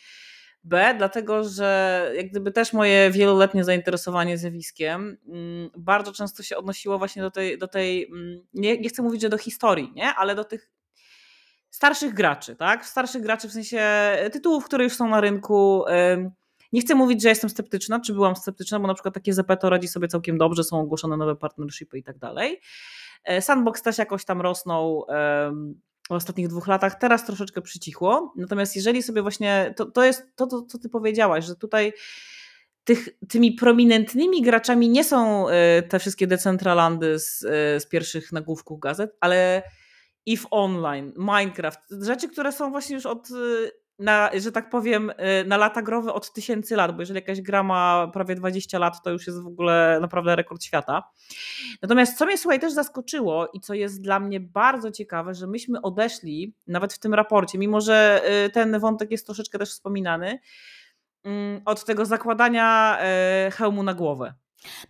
B, 0.64 0.96
dlatego 0.98 1.44
że 1.44 2.12
jak 2.16 2.30
gdyby 2.30 2.52
też 2.52 2.74
moje 2.74 3.12
wieloletnie 3.12 3.64
zainteresowanie 3.64 4.38
zjawiskiem 4.38 5.18
mm, 5.28 5.70
bardzo 5.78 6.12
często 6.12 6.44
się 6.44 6.58
odnosiło 6.58 6.98
właśnie 6.98 7.22
do 7.22 7.32
tej, 7.32 7.58
do 7.58 7.68
tej 7.68 8.08
mm, 8.08 8.46
nie, 8.54 8.78
nie 8.78 8.90
chcę 8.90 9.02
mówić, 9.02 9.22
że 9.22 9.30
do 9.30 9.38
historii, 9.38 9.92
nie? 9.96 10.14
ale 10.16 10.36
do 10.36 10.44
tych 10.44 10.70
starszych 11.70 12.14
graczy, 12.14 12.56
tak? 12.56 12.86
Starszych 12.86 13.22
graczy 13.22 13.50
w 13.50 13.52
sensie 13.52 13.82
tytułów, 14.32 14.66
które 14.66 14.84
już 14.84 14.94
są 14.94 15.08
na 15.08 15.22
rynku. 15.22 15.84
Nie 16.74 16.82
chcę 16.82 16.96
mówić, 16.96 17.22
że 17.22 17.30
jestem 17.30 17.50
sceptyczna, 17.50 18.00
czy 18.00 18.14
byłam 18.14 18.36
sceptyczna, 18.36 18.80
bo 18.80 18.88
na 18.88 18.94
przykład 18.94 19.14
takie 19.14 19.34
Zepeto 19.34 19.70
radzi 19.70 19.88
sobie 19.88 20.08
całkiem 20.08 20.38
dobrze, 20.38 20.64
są 20.64 20.80
ogłoszone 20.80 21.18
nowe 21.18 21.36
partnershipy 21.36 21.98
i 21.98 22.04
tak 22.04 22.18
dalej. 22.18 22.60
E, 23.24 23.42
Sandbox 23.42 23.82
też 23.82 23.98
jakoś 23.98 24.26
tam 24.26 24.42
rosnął 24.42 25.06
w 26.10 26.12
ostatnich 26.12 26.48
dwóch 26.48 26.68
latach, 26.68 26.96
teraz 26.96 27.26
troszeczkę 27.26 27.62
przycichło. 27.62 28.34
Natomiast 28.38 28.76
jeżeli 28.76 29.04
sobie 29.04 29.22
właśnie, 29.22 29.74
to, 29.78 29.86
to 29.86 30.04
jest 30.04 30.24
to, 30.36 30.48
to, 30.48 30.62
co 30.62 30.78
ty 30.78 30.90
powiedziałaś, 30.90 31.46
że 31.46 31.56
tutaj 31.56 31.94
tych, 32.84 33.10
tymi 33.30 33.52
prominentnymi 33.52 34.42
graczami 34.42 34.90
nie 34.90 35.04
są 35.04 35.50
e, 35.50 35.82
te 35.82 36.00
wszystkie 36.00 36.28
decentralandy 36.28 37.20
z, 37.20 37.44
e, 37.44 37.80
z 37.80 37.86
pierwszych 37.86 38.32
nagłówków 38.32 38.80
gazet, 38.80 39.18
ale 39.20 39.64
EVE 40.30 40.50
Online, 40.52 41.14
Minecraft, 41.18 41.80
rzeczy, 42.02 42.30
które 42.30 42.52
są 42.52 42.72
właśnie 42.72 42.96
już 42.96 43.06
od 43.06 43.28
na, 44.00 44.30
że 44.40 44.52
tak 44.52 44.70
powiem, 44.70 45.10
y, 45.10 45.46
na 45.48 45.58
lata 45.58 45.82
growe 45.82 46.14
od 46.14 46.34
tysięcy 46.34 46.76
lat, 46.76 46.96
bo 46.96 47.02
jeżeli 47.02 47.20
jakaś 47.20 47.42
gra 47.42 47.64
ma 47.64 48.08
prawie 48.14 48.36
20 48.36 48.80
lat, 48.80 49.02
to 49.04 49.10
już 49.10 49.28
jest 49.28 49.44
w 49.44 49.48
ogóle 49.48 49.98
naprawdę 50.02 50.36
rekord 50.36 50.64
świata. 50.64 51.04
Natomiast 51.82 52.18
co 52.18 52.26
mnie 52.26 52.38
słuchaj 52.38 52.60
też 52.60 52.74
zaskoczyło 52.74 53.48
i 53.54 53.60
co 53.60 53.74
jest 53.74 54.02
dla 54.02 54.20
mnie 54.20 54.40
bardzo 54.40 54.92
ciekawe, 54.92 55.34
że 55.34 55.48
myśmy 55.48 55.82
odeszli, 55.82 56.56
nawet 56.68 56.94
w 56.94 57.00
tym 57.00 57.14
raporcie, 57.14 57.58
mimo 57.58 57.82
że 57.82 58.22
y, 58.46 58.50
ten 58.50 58.80
wątek 58.80 59.12
jest 59.12 59.26
troszeczkę 59.26 59.60
też 59.60 59.70
wspominany, 59.70 60.40
mm, 61.24 61.62
od 61.66 61.86
tego 61.86 62.06
zakładania 62.06 62.98
y, 63.48 63.52
hełmu 63.52 63.84
na 63.84 63.94
głowę. 63.94 64.34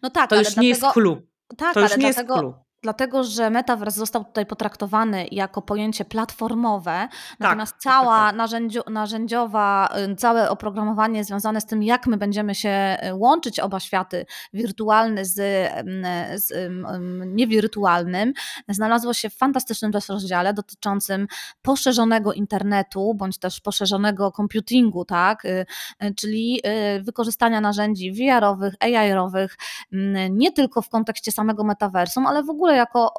No 0.01 0.09
tak, 0.09 0.29
to 0.29 0.35
już 0.35 0.47
nie 0.47 0.53
dlatego... 0.53 0.67
jest 0.67 0.93
clue. 0.93 1.21
Tak, 1.57 1.73
to 1.73 1.79
już 1.79 1.97
nie 1.97 2.13
dlatego... 2.13 2.62
dlatego 2.83 3.23
że 3.23 3.49
metaverse 3.49 3.99
został 3.99 4.23
tutaj 4.25 4.45
potraktowany 4.45 5.27
jako 5.31 5.61
pojęcie 5.61 6.05
platformowe, 6.05 7.07
tak, 7.09 7.39
natomiast 7.39 7.73
tak, 7.73 7.81
cała 7.81 8.17
tak, 8.17 8.27
tak. 8.27 8.35
Narzędzio, 8.35 8.83
narzędziowa, 8.89 9.89
y, 10.11 10.15
całe 10.15 10.49
oprogramowanie 10.49 11.23
związane 11.23 11.61
z 11.61 11.65
tym, 11.65 11.83
jak 11.83 12.07
my 12.07 12.17
będziemy 12.17 12.55
się 12.55 12.97
y, 13.07 13.15
łączyć 13.15 13.59
oba 13.59 13.79
światy, 13.79 14.25
wirtualny 14.53 15.25
z, 15.25 15.35
z 16.35 16.71
niewirtualnym, 17.25 18.33
znalazło 18.69 19.13
się 19.13 19.29
w 19.29 19.35
fantastycznym 19.37 19.91
rozdziale 20.09 20.53
dotyczącym 20.53 21.27
poszerzonego 21.61 22.33
internetu, 22.33 23.13
bądź 23.13 23.37
też 23.37 23.59
poszerzonego 23.59 24.31
computingu, 24.31 25.05
tak? 25.05 25.45
Y, 25.45 25.65
czyli 26.15 26.61
wykorzystania 27.01 27.61
narzędzi 27.61 28.11
VR-owych, 28.11 28.73
AI-owych, 28.79 29.57
nie 30.29 30.51
tylko 30.51 30.81
w 30.81 30.89
kontekście 30.89 31.31
samego 31.31 31.63
metaversum, 31.63 32.27
ale 32.27 32.43
w 32.43 32.49
ogóle 32.49 32.72
jako 32.75 33.13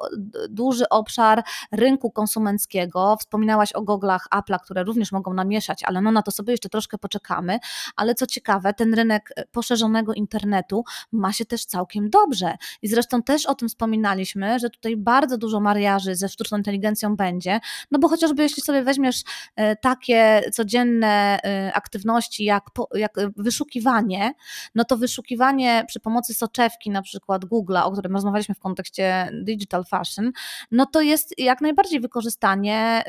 duży 0.49 0.89
obszar 0.89 1.43
rynku 1.71 2.11
konsumenckiego. 2.11 3.17
Wspominałaś 3.19 3.73
o 3.73 3.81
goglach 3.81 4.27
Apple'a, 4.35 4.59
które 4.63 4.83
również 4.83 5.11
mogą 5.11 5.33
namieszać, 5.33 5.83
ale 5.83 6.01
no 6.01 6.11
na 6.11 6.21
to 6.21 6.31
sobie 6.31 6.53
jeszcze 6.53 6.69
troszkę 6.69 6.97
poczekamy. 6.97 7.59
Ale 7.95 8.15
co 8.15 8.27
ciekawe, 8.27 8.73
ten 8.73 8.93
rynek 8.93 9.29
poszerzonego 9.51 10.13
internetu 10.13 10.83
ma 11.11 11.33
się 11.33 11.45
też 11.45 11.65
całkiem 11.65 12.09
dobrze. 12.09 12.57
I 12.81 12.87
zresztą 12.87 13.23
też 13.23 13.45
o 13.45 13.55
tym 13.55 13.69
wspominaliśmy, 13.69 14.59
że 14.59 14.69
tutaj 14.69 14.97
bardzo 14.97 15.37
dużo 15.37 15.59
mariaży 15.59 16.15
ze 16.15 16.29
sztuczną 16.29 16.57
inteligencją 16.57 17.15
będzie, 17.15 17.59
no 17.91 17.99
bo 17.99 18.07
chociażby 18.07 18.43
jeśli 18.43 18.63
sobie 18.63 18.83
weźmiesz 18.83 19.23
e, 19.55 19.75
takie 19.75 20.41
codzienne 20.53 21.39
e, 21.43 21.73
aktywności 21.73 22.43
jak, 22.43 22.63
jak 22.93 23.13
wyszukiwanie, 23.37 24.33
no 24.75 24.85
to 24.85 24.97
wyszukiwanie 24.97 25.85
przy 25.87 25.99
pomocy 25.99 26.33
soczewki 26.33 26.89
na 26.89 27.01
przykład 27.01 27.45
Google'a, 27.45 27.83
o 27.83 27.91
którym 27.91 28.13
rozmawialiśmy 28.13 28.55
w 28.55 28.59
kontekście 28.59 29.31
digital 29.45 29.85
fashion, 29.85 30.31
no 30.71 30.85
to 30.85 31.01
jest 31.01 31.39
jak 31.39 31.61
najbardziej 31.61 31.99
wykorzystanie 31.99 33.03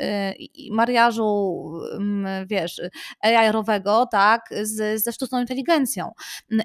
y, 0.68 0.74
mariażu, 0.74 1.62
wiesz, 2.46 2.80
AI-owego, 3.20 4.06
tak, 4.10 4.48
z, 4.62 5.04
ze 5.04 5.12
sztuczną 5.12 5.40
inteligencją. 5.40 6.12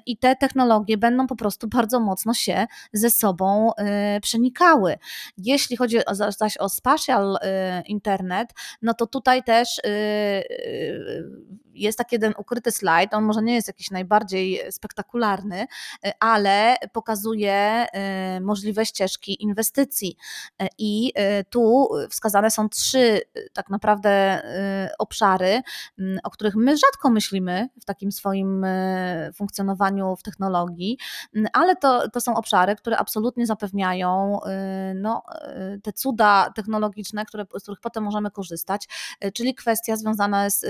I 0.06 0.18
te 0.18 0.36
technologie 0.36 0.98
będą 0.98 1.26
po 1.26 1.36
prostu 1.36 1.68
bardzo 1.68 2.00
mocno 2.00 2.34
się 2.34 2.66
ze 2.92 3.10
sobą 3.10 3.70
y, 4.16 4.20
przenikały. 4.20 4.98
Jeśli 5.38 5.76
chodzi 5.76 5.98
zaś 6.38 6.56
o 6.56 6.68
spatial 6.68 7.36
y, 7.36 7.38
internet, 7.86 8.48
no 8.82 8.94
to 8.94 9.06
tutaj 9.06 9.42
też 9.42 9.80
jest 11.74 11.98
taki 11.98 12.14
jeden 12.14 12.34
ukryty 12.38 12.70
slajd, 12.70 13.14
on 13.14 13.24
może 13.24 13.42
nie 13.42 13.54
jest 13.54 13.68
jakiś 13.68 13.90
najbardziej 13.90 14.60
spektakularny, 14.70 15.66
ale 16.20 16.76
pokazuje 16.92 17.86
możliwe 18.40 18.86
ścieżki 18.86 19.42
inwestycji. 19.42 20.16
I 20.78 21.12
tu 21.50 21.88
wskazane 22.10 22.50
są 22.50 22.68
trzy 22.68 23.20
tak 23.52 23.70
naprawdę 23.70 24.42
obszary, 24.98 25.62
o 26.22 26.30
których 26.30 26.54
my 26.54 26.76
rzadko 26.76 27.10
myślimy 27.10 27.68
w 27.80 27.84
takim 27.84 28.12
swoim 28.12 28.66
funkcjonowaniu 29.34 30.16
w 30.16 30.22
technologii, 30.22 30.98
ale 31.52 31.76
to, 31.76 32.08
to 32.10 32.20
są 32.20 32.36
obszary, 32.36 32.76
które 32.76 32.98
absolutnie 32.98 33.46
zapewniają 33.46 34.40
no, 34.94 35.22
te 35.82 35.92
cuda 35.92 36.52
technologiczne, 36.54 37.24
które, 37.24 37.44
z 37.58 37.62
których 37.62 37.80
potem 37.80 38.04
możemy 38.04 38.30
korzystać, 38.30 38.88
czyli 39.34 39.54
kwestia 39.54 39.96
związana 39.96 40.50
z, 40.50 40.60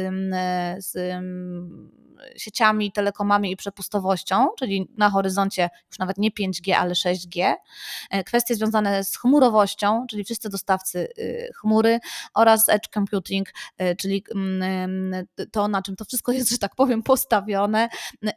z 0.79 0.92
Um. 0.97 1.91
Sieciami, 2.37 2.93
telekomami 2.93 3.53
i 3.53 3.57
przepustowością, 3.57 4.49
czyli 4.59 4.89
na 4.97 5.11
horyzoncie 5.11 5.71
już 5.91 5.99
nawet 5.99 6.19
nie 6.19 6.31
5G, 6.31 6.73
ale 6.73 6.95
6G. 6.95 7.55
Kwestie 8.27 8.55
związane 8.55 9.05
z 9.05 9.17
chmurowością, 9.17 10.07
czyli 10.11 10.25
wszyscy 10.25 10.49
dostawcy 10.49 11.09
chmury 11.61 12.01
oraz 12.35 12.69
edge 12.69 12.89
computing, 12.95 13.49
czyli 13.99 14.25
mm, 14.35 15.27
to, 15.53 15.69
na 15.69 15.83
czym 15.83 15.97
to 15.97 16.05
wszystko 16.05 16.33
jest, 16.33 16.51
że 16.51 16.59
tak 16.59 16.75
powiem, 16.75 17.03
postawione 17.03 17.89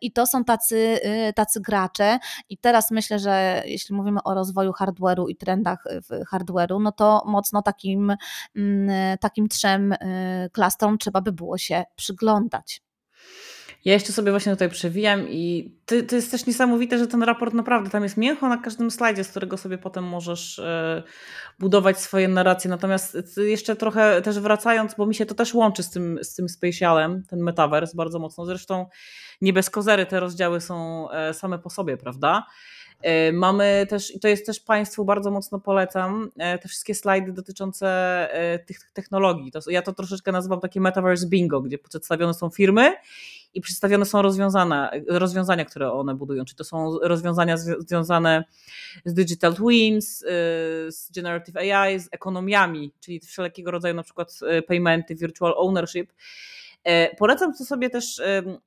i 0.01 0.11
to 0.11 0.27
są 0.27 0.43
tacy, 0.43 0.99
tacy 1.35 1.61
gracze 1.61 2.19
i 2.49 2.57
teraz 2.57 2.91
myślę, 2.91 3.19
że 3.19 3.63
jeśli 3.65 3.95
mówimy 3.95 4.23
o 4.23 4.33
rozwoju 4.33 4.71
hardware'u 4.71 5.29
i 5.29 5.35
trendach 5.35 5.83
hardware'u, 6.31 6.81
no 6.81 6.91
to 6.91 7.23
mocno 7.25 7.61
takim, 7.61 8.15
mm, 8.55 9.17
takim 9.17 9.47
trzem 9.47 9.91
y, 9.91 10.49
klastrom 10.53 10.97
trzeba 10.97 11.21
by 11.21 11.31
było 11.31 11.57
się 11.57 11.83
przyglądać. 11.95 12.84
Ja 13.85 13.93
jeszcze 13.93 14.13
sobie 14.13 14.31
właśnie 14.31 14.51
tutaj 14.51 14.69
przewijam 14.69 15.29
i 15.29 15.73
to, 15.85 15.95
to 16.09 16.15
jest 16.15 16.31
też 16.31 16.45
niesamowite, 16.45 16.97
że 16.97 17.07
ten 17.07 17.23
raport 17.23 17.53
naprawdę 17.53 17.89
tam 17.89 18.03
jest 18.03 18.17
mięcho 18.17 18.49
na 18.49 18.57
każdym 18.57 18.91
slajdzie, 18.91 19.23
z 19.23 19.29
którego 19.29 19.57
sobie 19.57 19.77
potem 19.77 20.03
możesz 20.03 20.59
e, 20.59 21.03
budować 21.59 21.99
swoje 21.99 22.27
narracje. 22.27 22.69
Natomiast 22.69 23.17
jeszcze 23.37 23.75
trochę 23.75 24.21
też 24.21 24.39
wracając, 24.39 24.95
bo 24.95 25.05
mi 25.05 25.15
się 25.15 25.25
to 25.25 25.35
też 25.35 25.53
łączy 25.53 25.83
z 25.83 25.89
tym, 25.89 26.19
z 26.23 26.35
tym 26.35 26.49
spatialem, 26.49 27.23
ten 27.29 27.39
metaverse 27.39 27.97
bardzo 27.97 28.19
mocno. 28.19 28.45
Zresztą 28.45 28.85
nie 29.41 29.53
bez 29.53 29.69
kozery 29.69 30.05
te 30.05 30.19
rozdziały 30.19 30.61
są 30.61 31.07
e, 31.11 31.33
same 31.33 31.59
po 31.59 31.69
sobie, 31.69 31.97
prawda? 31.97 32.45
E, 33.01 33.31
mamy 33.31 33.85
też, 33.89 34.15
i 34.15 34.19
to 34.19 34.27
jest 34.27 34.45
też 34.45 34.59
Państwu 34.59 35.05
bardzo 35.05 35.31
mocno 35.31 35.59
polecam, 35.59 36.31
te 36.61 36.67
wszystkie 36.67 36.95
slajdy 36.95 37.31
dotyczące 37.31 38.29
tych 38.65 38.91
technologii. 38.93 39.51
To, 39.51 39.59
ja 39.67 39.81
to 39.81 39.93
troszeczkę 39.93 40.31
nazywam 40.31 40.59
takie 40.59 40.81
metaverse 40.81 41.27
bingo, 41.27 41.61
gdzie 41.61 41.77
przedstawione 41.77 42.33
są 42.33 42.49
firmy 42.49 42.93
i 43.53 43.61
przedstawione 43.61 44.05
są 44.05 44.21
rozwiązania, 44.21 44.91
rozwiązania, 45.07 45.65
które 45.65 45.91
one 45.91 46.15
budują. 46.15 46.45
Czy 46.45 46.55
to 46.55 46.63
są 46.63 46.99
rozwiązania 46.99 47.57
związane 47.57 48.43
z 49.05 49.13
digital 49.13 49.55
twins, 49.55 50.19
z 50.87 51.11
generative 51.15 51.57
AI, 51.57 51.99
z 51.99 52.07
ekonomiami, 52.11 52.91
czyli 52.99 53.19
wszelkiego 53.19 53.71
rodzaju 53.71 53.95
na 53.95 54.03
przykład 54.03 54.39
paymenty, 54.67 55.15
virtual 55.15 55.53
ownership. 55.57 56.13
E, 56.85 57.15
polecam 57.15 57.53
to 57.57 57.65
sobie 57.65 57.89
też 57.89 58.21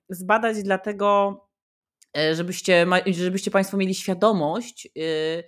zbadać, 0.08 0.62
dlatego 0.62 1.40
e, 1.44 1.47
żebyście, 2.34 2.86
żebyście 3.06 3.50
Państwo 3.50 3.76
mieli 3.76 3.94
świadomość, 3.94 4.88
y, 4.98 5.44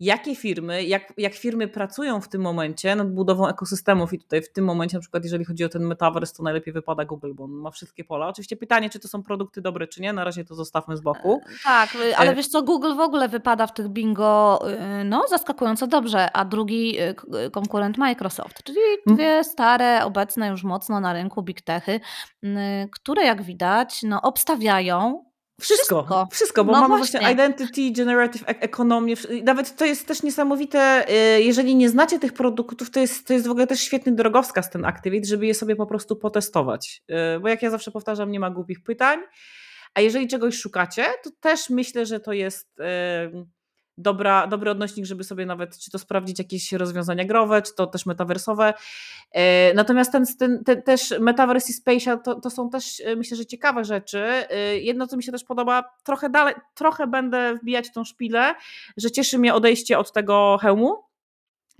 jakie 0.00 0.36
firmy, 0.36 0.84
jak, 0.84 1.12
jak 1.18 1.34
firmy 1.34 1.68
pracują 1.68 2.20
w 2.20 2.28
tym 2.28 2.42
momencie 2.42 2.96
nad 2.96 3.12
budową 3.12 3.48
ekosystemów 3.48 4.12
i 4.12 4.18
tutaj 4.18 4.42
w 4.42 4.52
tym 4.52 4.64
momencie 4.64 4.96
na 4.96 5.00
przykład 5.00 5.24
jeżeli 5.24 5.44
chodzi 5.44 5.64
o 5.64 5.68
ten 5.68 5.86
metaverse, 5.86 6.34
to 6.34 6.42
najlepiej 6.42 6.72
wypada 6.72 7.04
Google, 7.04 7.32
bo 7.34 7.44
on 7.44 7.50
ma 7.50 7.70
wszystkie 7.70 8.04
pola. 8.04 8.28
Oczywiście 8.28 8.56
pytanie, 8.56 8.90
czy 8.90 9.00
to 9.00 9.08
są 9.08 9.22
produkty 9.22 9.60
dobre, 9.60 9.86
czy 9.86 10.02
nie, 10.02 10.12
na 10.12 10.24
razie 10.24 10.44
to 10.44 10.54
zostawmy 10.54 10.96
z 10.96 11.00
boku. 11.00 11.40
E, 11.46 11.64
tak, 11.64 11.96
ale 12.16 12.30
e, 12.30 12.34
wiesz 12.34 12.48
co, 12.48 12.62
Google 12.62 12.94
w 12.96 13.00
ogóle 13.00 13.28
wypada 13.28 13.66
w 13.66 13.74
tych 13.74 13.88
bingo 13.88 14.60
y, 15.00 15.04
no 15.04 15.24
zaskakująco 15.28 15.86
dobrze, 15.86 16.32
a 16.32 16.44
drugi 16.44 17.00
y, 17.00 17.14
y, 17.46 17.50
konkurent 17.50 17.98
Microsoft, 17.98 18.62
czyli 18.62 18.80
dwie 19.06 19.44
stare, 19.44 20.04
obecne 20.04 20.48
już 20.48 20.64
mocno 20.64 21.00
na 21.00 21.12
rynku 21.12 21.42
big 21.42 21.60
techy, 21.60 22.00
które 22.92 23.24
jak 23.24 23.42
widać 23.42 24.02
no 24.02 24.22
obstawiają 24.22 25.25
wszystko, 25.60 26.02
wszystko, 26.02 26.28
wszystko 26.32 26.64
bo 26.64 26.72
no 26.72 26.80
mamy 26.80 26.96
właśnie. 26.96 27.20
właśnie 27.20 27.34
identity, 27.34 27.92
generative 27.92 28.42
e- 28.42 28.60
economy. 28.60 29.14
Nawet 29.44 29.76
to 29.76 29.84
jest 29.84 30.06
też 30.06 30.22
niesamowite, 30.22 31.06
y, 31.38 31.42
jeżeli 31.42 31.76
nie 31.76 31.88
znacie 31.88 32.18
tych 32.18 32.32
produktów, 32.32 32.90
to 32.90 33.00
jest, 33.00 33.26
to 33.26 33.32
jest 33.32 33.46
w 33.46 33.50
ogóle 33.50 33.66
też 33.66 33.80
świetny 33.80 34.12
drogowskaz 34.12 34.70
ten 34.70 34.84
Activate, 34.84 35.24
żeby 35.24 35.46
je 35.46 35.54
sobie 35.54 35.76
po 35.76 35.86
prostu 35.86 36.16
potestować. 36.16 37.02
Y, 37.36 37.40
bo 37.40 37.48
jak 37.48 37.62
ja 37.62 37.70
zawsze 37.70 37.90
powtarzam, 37.90 38.30
nie 38.30 38.40
ma 38.40 38.50
głupich 38.50 38.82
pytań. 38.82 39.18
A 39.94 40.00
jeżeli 40.00 40.28
czegoś 40.28 40.58
szukacie, 40.58 41.04
to 41.24 41.30
też 41.40 41.70
myślę, 41.70 42.06
że 42.06 42.20
to 42.20 42.32
jest 42.32 42.68
dobra, 43.98 44.46
dobry 44.46 44.70
odnośnik, 44.70 45.06
żeby 45.06 45.24
sobie 45.24 45.46
nawet 45.46 45.78
czy 45.78 45.90
to 45.90 45.98
sprawdzić 45.98 46.38
jakieś 46.38 46.72
rozwiązania 46.72 47.24
growe, 47.24 47.62
czy 47.62 47.74
to 47.74 47.86
też 47.86 48.06
metaversowe. 48.06 48.74
E, 49.32 49.74
natomiast 49.74 50.12
ten, 50.12 50.24
ten, 50.38 50.64
ten 50.64 50.82
też 50.82 51.14
metaverse 51.20 51.70
i 51.70 51.72
spatial 51.72 52.22
to, 52.22 52.40
to 52.40 52.50
są 52.50 52.70
też 52.70 53.02
e, 53.04 53.16
myślę, 53.16 53.36
że 53.36 53.46
ciekawe 53.46 53.84
rzeczy. 53.84 54.18
E, 54.18 54.78
jedno, 54.78 55.06
co 55.06 55.16
mi 55.16 55.22
się 55.22 55.32
też 55.32 55.44
podoba, 55.44 55.84
trochę 56.04 56.30
dalej, 56.30 56.54
trochę 56.74 57.06
będę 57.06 57.54
wbijać 57.54 57.92
tą 57.92 58.04
szpilę, 58.04 58.54
że 58.96 59.10
cieszy 59.10 59.38
mnie 59.38 59.54
odejście 59.54 59.98
od 59.98 60.12
tego 60.12 60.58
hełmu. 60.62 60.96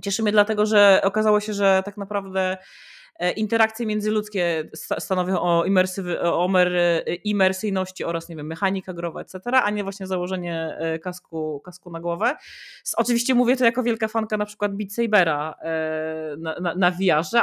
Cieszy 0.02 0.22
mnie 0.22 0.32
dlatego, 0.32 0.66
że 0.66 1.00
okazało 1.04 1.40
się, 1.40 1.52
że 1.52 1.82
tak 1.84 1.96
naprawdę 1.96 2.56
interakcje 3.36 3.86
międzyludzkie 3.86 4.70
stanowią 4.98 5.40
o, 5.40 5.64
o 6.22 6.46
imersyjności 7.24 8.04
oraz 8.04 8.28
nie 8.28 8.36
wiem, 8.36 8.46
mechanika 8.46 8.92
growa, 8.92 9.20
etc., 9.20 9.40
a 9.52 9.70
nie 9.70 9.82
właśnie 9.82 10.06
założenie 10.06 10.76
e, 10.78 10.98
kasku, 10.98 11.60
kasku 11.64 11.90
na 11.90 12.00
głowę. 12.00 12.36
Oczywiście 12.96 13.34
mówię 13.34 13.56
to 13.56 13.64
jako 13.64 13.82
wielka 13.82 14.08
fanka 14.08 14.36
na 14.36 14.46
przykład 14.46 14.76
Beat 14.76 14.92
Sabera 14.92 15.54
e, 15.62 16.36
na, 16.38 16.74
na, 16.74 16.92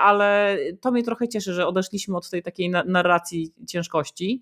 ale 0.02 0.58
to 0.82 0.92
mnie 0.92 1.04
trochę 1.04 1.28
cieszy, 1.28 1.54
że 1.54 1.68
odeszliśmy 1.68 2.18
od 2.18 2.30
tej 2.30 2.44
takiej 2.44 2.70
narracji 2.70 3.54
ciężkości 3.68 4.42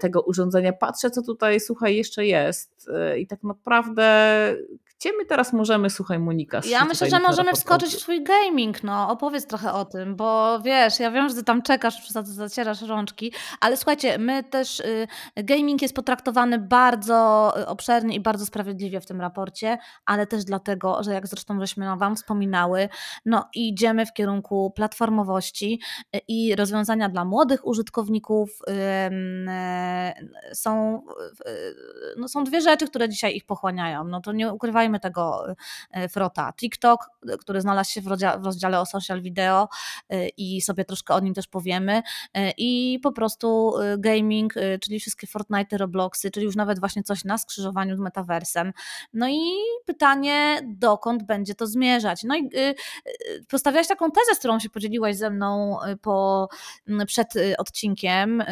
tego 0.00 0.22
urządzenia. 0.22 0.72
Patrzę, 0.72 1.10
co 1.10 1.22
tutaj, 1.22 1.60
słuchaj, 1.60 1.96
jeszcze 1.96 2.26
jest 2.26 2.90
i 3.18 3.26
tak 3.26 3.42
naprawdę 3.42 4.54
gdzie 4.98 5.12
my 5.18 5.24
teraz 5.24 5.52
możemy, 5.52 5.90
słuchaj 5.90 6.18
Monika? 6.18 6.60
Ja 6.70 6.84
myślę, 6.84 7.10
że 7.10 7.20
możemy 7.20 7.52
wskoczyć 7.52 7.94
w 7.94 7.98
twój 7.98 8.24
gaming, 8.24 8.82
no 8.82 9.10
opowiedz 9.10 9.46
trochę 9.46 9.72
o 9.72 9.84
tym, 9.84 10.16
bo 10.16 10.60
wiesz, 10.60 11.00
ja 11.00 11.10
wiem, 11.10 11.28
że 11.28 11.34
ty 11.34 11.44
tam 11.44 11.62
czekasz, 11.62 12.08
zacierasz 12.24 12.82
rączki, 12.82 13.32
ale 13.60 13.76
słuchajcie, 13.76 14.18
my 14.18 14.44
też, 14.44 14.80
y, 14.80 15.06
gaming 15.36 15.82
jest 15.82 15.94
potraktowany 15.94 16.58
bardzo 16.58 17.52
y, 17.60 17.66
obszernie 17.66 18.16
i 18.16 18.20
bardzo 18.20 18.46
sprawiedliwie 18.46 19.00
w 19.00 19.06
tym 19.06 19.20
raporcie, 19.20 19.78
ale 20.06 20.26
też 20.26 20.44
dlatego, 20.44 21.02
że 21.02 21.12
jak 21.12 21.26
zresztą 21.26 21.60
żeśmy 21.60 21.96
wam 21.96 22.16
wspominały, 22.16 22.88
no 23.24 23.48
idziemy 23.54 24.06
w 24.06 24.12
kierunku 24.12 24.72
platformowości 24.76 25.80
y, 26.16 26.20
i 26.28 26.56
rozwiązania 26.56 27.08
dla 27.08 27.24
młodych 27.24 27.66
użytkowników 27.66 28.58
są, 30.52 31.02
no 32.16 32.28
są 32.28 32.44
dwie 32.44 32.60
rzeczy, 32.60 32.86
które 32.86 33.08
dzisiaj 33.08 33.36
ich 33.36 33.46
pochłaniają, 33.46 34.04
no 34.04 34.20
to 34.20 34.32
nie 34.32 34.52
ukrywajmy 34.52 34.87
tego 34.96 35.46
e, 35.90 36.08
frota. 36.08 36.52
TikTok, 36.52 37.10
który 37.40 37.60
znalazł 37.60 37.92
się 37.92 38.00
w 38.00 38.06
rozdziale, 38.44 38.80
o 38.80 38.86
social 38.86 39.22
video 39.22 39.68
e, 40.08 40.28
i 40.28 40.60
sobie 40.60 40.84
troszkę 40.84 41.14
o 41.14 41.20
nim 41.20 41.34
też 41.34 41.46
powiemy 41.46 42.02
e, 42.34 42.50
i 42.58 43.00
po 43.02 43.12
prostu 43.12 43.74
gaming, 43.98 44.54
czyli 44.80 45.00
wszystkie 45.00 45.26
Fortnite, 45.26 45.78
Robloxy, 45.78 46.30
czyli 46.30 46.46
już 46.46 46.56
nawet 46.56 46.80
właśnie 46.80 47.02
coś 47.02 47.24
na 47.24 47.38
skrzyżowaniu 47.38 47.96
z 47.96 47.98
metaversem. 47.98 48.72
No 49.12 49.28
i 49.28 49.40
pytanie, 49.86 50.60
dokąd 50.64 51.22
będzie 51.22 51.54
to 51.54 51.66
zmierzać? 51.66 52.22
No 52.24 52.36
i 52.36 52.50
postawiałaś 53.48 53.88
taką 53.88 54.10
tezę, 54.10 54.34
z 54.34 54.38
którą 54.38 54.58
się 54.58 54.70
podzieliłaś 54.70 55.16
ze 55.16 55.30
mną 55.30 55.78
po, 56.02 56.48
przed 57.06 57.28
odcinkiem, 57.58 58.44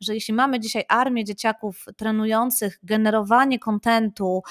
że 0.00 0.14
jeśli 0.14 0.34
mamy 0.34 0.60
dzisiaj 0.60 0.84
armię 0.88 1.24
dzieciaków 1.24 1.84
trenujących 1.96 2.78
generowanie 2.82 3.58
kontentu 3.58 4.42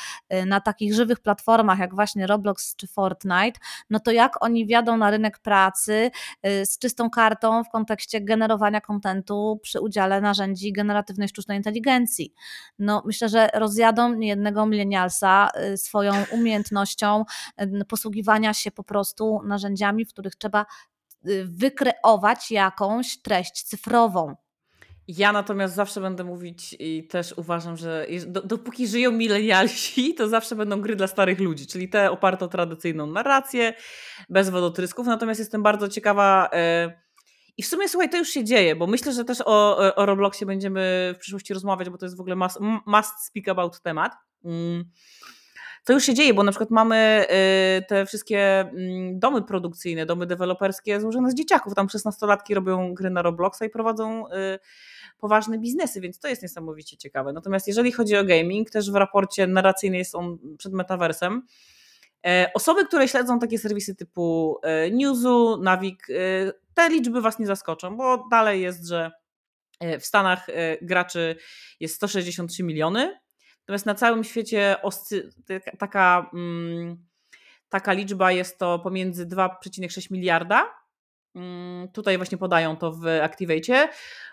na 0.45 0.61
takich 0.61 0.93
żywych 0.97 1.19
platformach 1.19 1.79
jak 1.79 1.95
właśnie 1.95 2.27
Roblox 2.27 2.75
czy 2.75 2.87
Fortnite, 2.87 3.59
no 3.89 3.99
to 3.99 4.11
jak 4.11 4.43
oni 4.43 4.65
wjadą 4.65 4.97
na 4.97 5.11
rynek 5.11 5.39
pracy 5.39 6.11
y, 6.47 6.65
z 6.65 6.79
czystą 6.79 7.09
kartą 7.09 7.63
w 7.63 7.69
kontekście 7.69 8.21
generowania 8.21 8.81
kontentu 8.81 9.59
przy 9.63 9.81
udziale 9.81 10.21
narzędzi 10.21 10.73
generatywnej 10.73 11.27
sztucznej 11.27 11.57
inteligencji. 11.57 12.33
No 12.79 13.03
myślę, 13.05 13.29
że 13.29 13.49
rozjadą 13.53 14.13
niejednego 14.13 14.65
milenialsa 14.65 15.49
y, 15.73 15.77
swoją 15.77 16.13
umiejętnością 16.31 17.25
y, 17.61 17.85
posługiwania 17.85 18.53
się 18.53 18.71
po 18.71 18.83
prostu 18.83 19.41
narzędziami, 19.43 20.05
w 20.05 20.09
których 20.09 20.35
trzeba 20.35 20.65
wykreować 21.45 22.51
jakąś 22.51 23.21
treść 23.21 23.63
cyfrową. 23.63 24.35
Ja 25.07 25.31
natomiast 25.31 25.75
zawsze 25.75 26.01
będę 26.01 26.23
mówić 26.23 26.75
i 26.79 27.07
też 27.07 27.33
uważam, 27.37 27.77
że 27.77 28.07
dopóki 28.43 28.87
żyją 28.87 29.11
milenialsi, 29.11 30.13
to 30.13 30.27
zawsze 30.27 30.55
będą 30.55 30.81
gry 30.81 30.95
dla 30.95 31.07
starych 31.07 31.39
ludzi, 31.39 31.67
czyli 31.67 31.89
te 31.89 32.11
oparte 32.11 32.45
o 32.45 32.47
tradycyjną 32.47 33.07
narrację, 33.07 33.73
bez 34.29 34.49
wodotrysków. 34.49 35.07
Natomiast 35.07 35.39
jestem 35.39 35.63
bardzo 35.63 35.87
ciekawa. 35.87 36.49
E, 36.53 36.93
I 37.57 37.63
w 37.63 37.67
sumie, 37.67 37.89
słuchaj, 37.89 38.09
to 38.09 38.17
już 38.17 38.29
się 38.29 38.43
dzieje, 38.43 38.75
bo 38.75 38.87
myślę, 38.87 39.13
że 39.13 39.25
też 39.25 39.37
o, 39.45 39.95
o 39.95 40.05
Robloxie 40.05 40.47
będziemy 40.47 41.13
w 41.15 41.19
przyszłości 41.19 41.53
rozmawiać, 41.53 41.89
bo 41.89 41.97
to 41.97 42.05
jest 42.05 42.17
w 42.17 42.21
ogóle 42.21 42.35
must, 42.35 42.59
must 42.85 43.25
speak 43.25 43.47
about 43.47 43.81
temat. 43.81 44.13
Mm. 44.45 44.83
To 45.87 45.93
już 45.93 46.03
się 46.03 46.13
dzieje, 46.13 46.33
bo 46.33 46.43
na 46.43 46.51
przykład 46.51 46.71
mamy 46.71 46.95
e, 46.95 47.81
te 47.81 48.05
wszystkie 48.05 48.59
mm, 48.59 49.19
domy 49.19 49.41
produkcyjne, 49.41 50.05
domy 50.05 50.25
deweloperskie 50.25 51.01
złożone 51.01 51.31
z 51.31 51.35
dzieciaków. 51.35 51.75
Tam 51.75 51.87
16-latki 51.87 52.53
robią 52.53 52.93
gry 52.93 53.09
na 53.09 53.21
Robloxa 53.21 53.61
i 53.65 53.69
prowadzą 53.69 54.29
e, 54.29 54.59
poważne 55.17 55.57
biznesy, 55.59 56.01
więc 56.01 56.19
to 56.19 56.27
jest 56.27 56.41
niesamowicie 56.41 56.97
ciekawe. 56.97 57.33
Natomiast 57.33 57.67
jeżeli 57.67 57.91
chodzi 57.91 58.17
o 58.17 58.23
gaming, 58.23 58.69
też 58.69 58.91
w 58.91 58.95
raporcie 58.95 59.47
narracyjny 59.47 59.97
jest 59.97 60.15
on 60.15 60.37
przed 60.57 60.73
metaversem. 60.73 61.41
E, 62.25 62.51
osoby, 62.53 62.85
które 62.85 63.07
śledzą 63.07 63.39
takie 63.39 63.59
serwisy 63.59 63.95
typu 63.95 64.57
e, 64.63 64.91
Newsu, 64.91 65.57
Navik, 65.61 66.07
e, 66.09 66.13
te 66.73 66.89
liczby 66.89 67.21
Was 67.21 67.39
nie 67.39 67.45
zaskoczą, 67.45 67.97
bo 67.97 68.27
dalej 68.31 68.61
jest, 68.61 68.87
że 68.87 69.11
W 69.99 70.05
Stanach 70.05 70.47
graczy 70.81 71.35
jest 71.79 71.95
163 71.95 72.63
miliony, 72.63 73.19
natomiast 73.67 73.85
na 73.85 73.95
całym 73.95 74.23
świecie 74.23 74.75
taka, 75.79 76.29
mm, 76.33 77.05
taka 77.69 77.93
liczba 77.93 78.31
jest 78.31 78.59
to 78.59 78.79
pomiędzy 78.79 79.25
2,6 79.25 80.11
miliarda 80.11 80.77
Mm, 81.37 81.87
tutaj 81.87 82.17
właśnie 82.17 82.37
podają 82.37 82.77
to 82.77 82.91
w 82.91 83.07
Activate. 83.07 83.89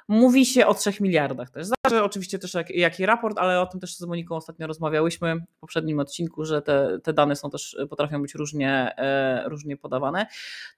Mówi 0.08 0.46
się 0.46 0.66
o 0.66 0.74
3 0.74 0.92
miliardach 1.00 1.50
też. 1.50 1.66
Zależy 1.66 2.04
oczywiście 2.04 2.38
też 2.38 2.54
jak, 2.54 2.70
jaki 2.70 3.06
raport, 3.06 3.38
ale 3.38 3.60
o 3.60 3.66
tym 3.66 3.80
też 3.80 3.96
z 3.96 4.02
Moniką 4.02 4.36
ostatnio 4.36 4.66
rozmawiałyśmy 4.66 5.36
w 5.36 5.60
poprzednim 5.60 5.98
odcinku, 5.98 6.44
że 6.44 6.62
te, 6.62 6.98
te 7.02 7.12
dane 7.12 7.36
są 7.36 7.50
też, 7.50 7.76
potrafią 7.90 8.22
być 8.22 8.34
różnie, 8.34 8.94
e, 8.96 9.48
różnie 9.48 9.76
podawane. 9.76 10.26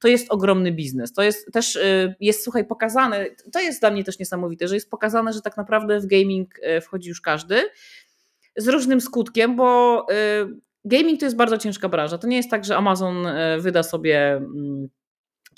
To 0.01 0.09
jest 0.09 0.33
ogromny 0.33 0.73
biznes. 0.73 1.13
To 1.13 1.23
jest 1.23 1.53
też, 1.53 1.77
e, 1.77 2.15
jest 2.21 2.45
słuchaj, 2.45 2.65
pokazane, 2.65 3.27
to 3.53 3.61
jest 3.61 3.81
dla 3.81 3.91
mnie 3.91 4.05
też 4.05 4.19
niesamowite, 4.19 4.69
że 4.69 4.75
jest 4.75 4.91
pokazane, 4.91 5.33
że 5.33 5.43
tak 5.43 5.57
naprawdę 5.57 6.01
w 6.01 6.07
gaming 6.07 6.55
e, 6.63 6.81
wchodzi 6.81 7.09
już 7.09 7.21
każdy 7.21 7.63
z 8.57 8.69
różnym 8.69 9.01
skutkiem, 9.01 9.57
bo 9.57 10.07
gaming 10.85 11.21
to 11.21 11.27
jest 11.27 11.37
bardzo 11.37 11.59
ciężka 11.59 11.89
branża. 11.89 12.19
To 12.19 12.27
nie 12.27 12.37
jest 12.37 12.51
tak, 12.51 12.65
że 12.65 12.77
Amazon 12.77 13.27
wyda 13.59 13.83
sobie 13.83 14.33
mm, 14.33 14.89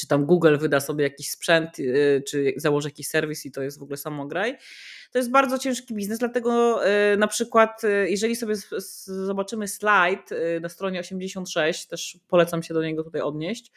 czy 0.09 0.17
tam 0.17 0.27
Google 0.27 0.57
wyda 0.59 0.81
sobie 0.81 1.05
jakiś 1.05 1.31
sprzęt, 1.31 1.79
y, 1.79 2.23
czy 2.27 2.55
założy 2.57 2.89
jakiś 2.89 3.09
serwis 3.09 3.47
i 3.47 3.51
to 3.51 3.63
jest 3.63 3.79
w 3.79 3.83
ogóle 3.83 3.97
samograj. 3.97 4.59
To 5.13 5.19
jest 5.19 5.31
bardzo 5.31 5.59
ciężki 5.59 5.95
biznes, 5.95 6.19
dlatego 6.19 6.81
y, 6.87 7.17
na 7.17 7.27
przykład, 7.27 7.85
y, 7.85 8.11
jeżeli 8.11 8.37
sobie 8.37 8.55
zobaczymy 9.07 9.69
slajd 9.69 10.31
na 10.61 10.69
stronie 10.69 11.01
86, 11.01 11.87
też 11.87 12.19
polecam 12.29 12.63
się 12.63 12.75
do 12.75 12.83
niego 12.83 13.05
tutaj 13.05 13.21
odnieść, 13.21 13.73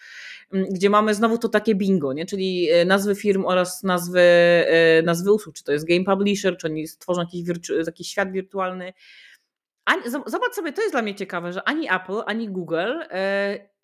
mm, 0.54 0.70
gdzie 0.70 0.90
mamy 0.90 1.14
znowu 1.16 1.38
to 1.38 1.50
takie 1.50 1.76
bingo, 1.76 2.14
nie? 2.14 2.26
czyli 2.26 2.70
nazwy 2.86 3.16
firm 3.16 3.46
oraz 3.46 3.84
nazwy, 3.84 4.22
nazwy 5.04 5.32
usług, 5.32 5.56
czy 5.56 5.64
to 5.64 5.72
jest 5.72 5.88
game 5.88 6.04
publisher, 6.04 6.58
czy 6.58 6.68
oni 6.68 6.88
stworzą 6.88 7.22
jakiś, 7.22 7.44
jakiś 7.86 8.08
świat 8.08 8.32
wirtualny. 8.32 8.94
Zobacz 10.26 10.54
sobie, 10.54 10.74
to 10.74 10.82
jest 10.82 10.94
dla 10.94 11.02
mnie 11.02 11.16
ciekawe, 11.16 11.54
że 11.54 11.64
ani 11.64 11.88
Apple, 11.94 12.22
ani 12.26 12.50
Google 12.50 13.00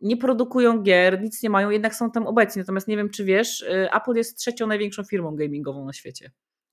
nie 0.02 0.18
produkują 0.18 0.82
gier, 0.82 1.22
nic 1.22 1.44
nie 1.44 1.50
mają, 1.50 1.70
jednak 1.70 1.96
są 1.96 2.12
tam 2.12 2.28
obecni. 2.28 2.60
Natomiast 2.60 2.88
nie 2.88 2.98
wiem, 2.98 3.10
czy 3.10 3.24
wiesz, 3.24 3.62
y, 3.62 3.90
Apple 3.94 4.14
jest 4.14 4.38
trzecią 4.38 4.68
największą 4.68 5.04
firmą 5.04 5.36
gamingową 5.36 5.86
na 5.86 5.94
świecie. 5.94 6.32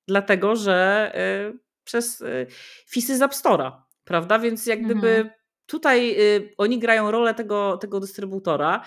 Dlatego, 0.09 0.57
że 0.57 1.13
y, 1.55 1.59
przez 1.85 2.21
y, 2.21 2.47
fisy 2.91 3.17
z 3.17 3.23
App 3.23 3.33
Store'a, 3.33 3.73
prawda? 4.05 4.39
Więc 4.39 4.67
jak 4.67 4.83
gdyby 4.83 5.09
mhm. 5.09 5.31
tutaj 5.67 6.17
oni 6.59 6.79
grają 6.79 7.11
rolę 7.11 7.35
tego, 7.35 7.77
tego 7.77 8.01
dystrybutora. 8.01 8.85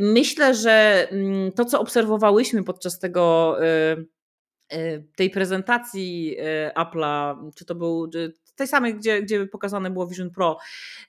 Myślę, 0.00 0.54
że 0.54 1.06
mm, 1.10 1.52
to, 1.52 1.64
co 1.64 1.80
obserwowałyśmy 1.80 2.64
podczas 2.64 2.98
tego 2.98 3.56
tej 5.16 5.30
prezentacji 5.30 6.36
Apple'a, 6.74 7.36
czy 7.54 7.64
to 7.64 7.74
był 7.74 8.10
tej 8.60 8.68
samej, 8.68 8.94
gdzie, 8.94 9.22
gdzie 9.22 9.46
pokazane 9.46 9.90
było 9.90 10.06
Vision 10.06 10.30
Pro, 10.30 10.58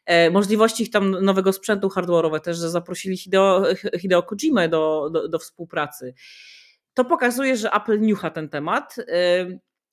e, 0.06 0.30
możliwości 0.30 0.84
ich 0.84 0.90
tam 0.90 1.12
nowego 1.12 1.54
sprzętu 1.54 1.88
hardware'owe 1.88 2.40
też, 2.40 2.58
że 2.58 2.70
zaprosili 2.70 3.18
Hideo, 3.18 3.64
Hideo 4.02 4.24
Kojimę 4.24 4.70
do, 4.70 5.10
do, 5.14 5.28
do 5.28 5.40
współpracy. 5.40 6.14
To 6.94 7.06
pokazuje, 7.06 7.58
że 7.58 7.72
Apple 7.72 8.02
niucha 8.02 8.30
ten 8.30 8.50
temat. 8.50 8.96
E, 9.08 9.46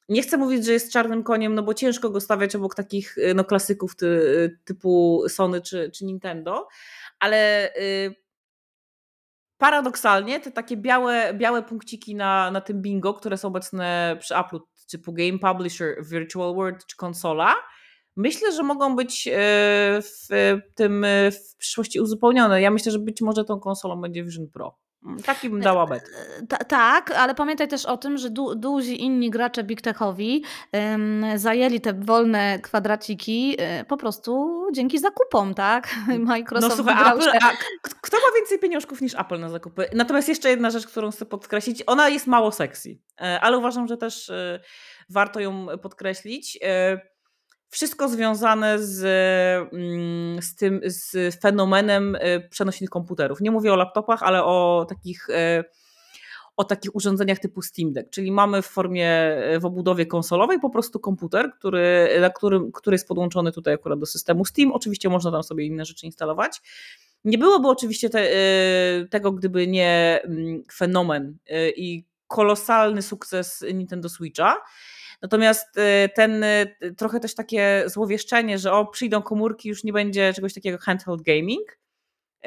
nie 0.08 0.22
chcę 0.22 0.36
mówić, 0.36 0.64
że 0.64 0.72
jest 0.72 0.92
czarnym 0.92 1.22
koniem, 1.22 1.54
no 1.54 1.62
bo 1.62 1.74
ciężko 1.74 2.10
go 2.10 2.20
stawiać 2.20 2.56
obok 2.56 2.74
takich 2.74 3.18
e, 3.18 3.34
no, 3.34 3.44
klasyków 3.44 3.96
ty, 3.96 4.58
typu 4.64 5.22
Sony 5.28 5.60
czy, 5.60 5.90
czy 5.94 6.04
Nintendo, 6.04 6.68
ale 7.18 7.70
paradoksalnie 9.58 10.40
te 10.40 10.50
takie 10.50 10.76
białe, 10.76 11.34
białe 11.34 11.62
punkciki 11.62 12.14
na, 12.14 12.50
na 12.50 12.60
tym 12.60 12.82
bingo, 12.82 13.14
które 13.14 13.36
są 13.36 13.48
obecne 13.48 14.16
przy 14.20 14.36
Apple, 14.36 14.58
typu 14.90 15.12
Game 15.12 15.38
Publisher, 15.38 16.04
Virtual 16.04 16.54
World 16.54 16.86
czy 16.86 16.96
konsola, 16.96 17.54
myślę, 18.16 18.52
że 18.52 18.62
mogą 18.62 18.96
być 18.96 19.28
e, 19.28 19.32
w 20.02 20.28
tym 20.74 21.04
e, 21.04 21.30
w 21.30 21.56
przyszłości 21.56 22.00
uzupełnione. 22.00 22.62
Ja 22.62 22.70
myślę, 22.70 22.92
że 22.92 22.98
być 22.98 23.20
może 23.20 23.44
tą 23.44 23.60
konsolą 23.60 24.00
będzie 24.00 24.24
Vision 24.24 24.48
Pro. 24.48 24.78
Taki 25.26 25.50
bym 25.50 25.60
dała 25.60 25.86
bet. 25.86 26.02
E, 26.50 26.64
tak, 26.64 27.10
ale 27.10 27.34
pamiętaj 27.34 27.68
też 27.68 27.86
o 27.86 27.96
tym, 27.96 28.18
że 28.18 28.30
du 28.30 28.54
duzi 28.54 29.02
inni 29.02 29.30
gracze 29.30 29.64
Big 29.64 29.80
Techowi 29.80 30.44
ym, 30.94 31.24
zajęli 31.36 31.80
te 31.80 31.92
wolne 31.92 32.58
kwadraciki 32.58 33.56
y, 33.80 33.84
po 33.84 33.96
prostu 33.96 34.62
dzięki 34.72 34.98
zakupom, 34.98 35.54
tak? 35.54 35.88
Microsoft 36.18 36.70
no 36.70 36.84
słuchaj, 36.84 37.12
Apple, 37.12 37.30
a 37.42 37.50
kto 38.00 38.16
ma 38.16 38.36
więcej 38.36 38.58
pieniążków 38.58 39.00
niż 39.00 39.14
Apple 39.14 39.40
na 39.40 39.48
zakupy? 39.48 39.88
Natomiast 39.94 40.28
jeszcze 40.28 40.50
jedna 40.50 40.70
rzecz, 40.70 40.86
którą 40.86 41.10
chcę 41.10 41.26
podkreślić, 41.26 41.82
ona 41.86 42.08
jest 42.08 42.26
mało 42.26 42.52
sexy, 42.52 42.98
ale 43.40 43.58
uważam, 43.58 43.88
że 43.88 43.96
też 43.96 44.28
y, 44.28 44.60
warto 45.08 45.40
ją 45.40 45.66
podkreślić. 45.82 46.56
Y, 46.56 47.17
wszystko 47.70 48.08
związane 48.08 48.78
z, 48.78 49.04
mm, 49.72 50.42
z 50.42 50.56
tym 50.56 50.80
z 50.84 51.34
fenomenem 51.40 52.14
y, 52.14 52.48
przenośnych 52.50 52.90
komputerów. 52.90 53.40
Nie 53.40 53.50
mówię 53.50 53.72
o 53.72 53.76
laptopach, 53.76 54.22
ale 54.22 54.44
o 54.44 54.86
takich 54.88 55.30
y, 55.30 55.64
o 56.56 56.64
takich 56.64 56.94
urządzeniach 56.96 57.38
typu 57.38 57.62
Steam 57.62 57.92
Deck, 57.92 58.10
czyli 58.10 58.32
mamy 58.32 58.62
w 58.62 58.66
formie, 58.66 59.38
y, 59.54 59.60
w 59.60 59.64
obudowie 59.64 60.06
konsolowej 60.06 60.60
po 60.60 60.70
prostu 60.70 61.00
komputer, 61.00 61.52
który, 61.58 62.08
na 62.20 62.30
którym, 62.30 62.72
który 62.72 62.94
jest 62.94 63.08
podłączony 63.08 63.52
tutaj 63.52 63.74
akurat 63.74 63.98
do 63.98 64.06
systemu 64.06 64.44
Steam. 64.44 64.72
Oczywiście 64.72 65.08
można 65.08 65.30
tam 65.30 65.42
sobie 65.42 65.66
inne 65.66 65.84
rzeczy 65.84 66.06
instalować. 66.06 66.62
Nie 67.24 67.38
byłoby 67.38 67.68
oczywiście 67.68 68.10
te, 68.10 68.28
tego, 69.10 69.32
gdyby 69.32 69.66
nie 69.66 70.20
mm, 70.24 70.62
fenomen 70.72 71.36
i 71.76 72.04
kolosalny 72.26 73.02
sukces 73.02 73.64
Nintendo 73.74 74.08
Switcha. 74.08 74.56
Natomiast 75.22 75.76
y, 75.76 76.08
ten 76.14 76.44
y, 76.44 76.76
trochę 76.96 77.20
też 77.20 77.34
takie 77.34 77.84
złowieszczenie, 77.86 78.58
że 78.58 78.72
o, 78.72 78.86
przyjdą 78.86 79.22
komórki, 79.22 79.68
już 79.68 79.84
nie 79.84 79.92
będzie 79.92 80.32
czegoś 80.34 80.54
takiego 80.54 80.78
handheld 80.78 81.22
gaming, 81.22 81.78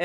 y, 0.00 0.04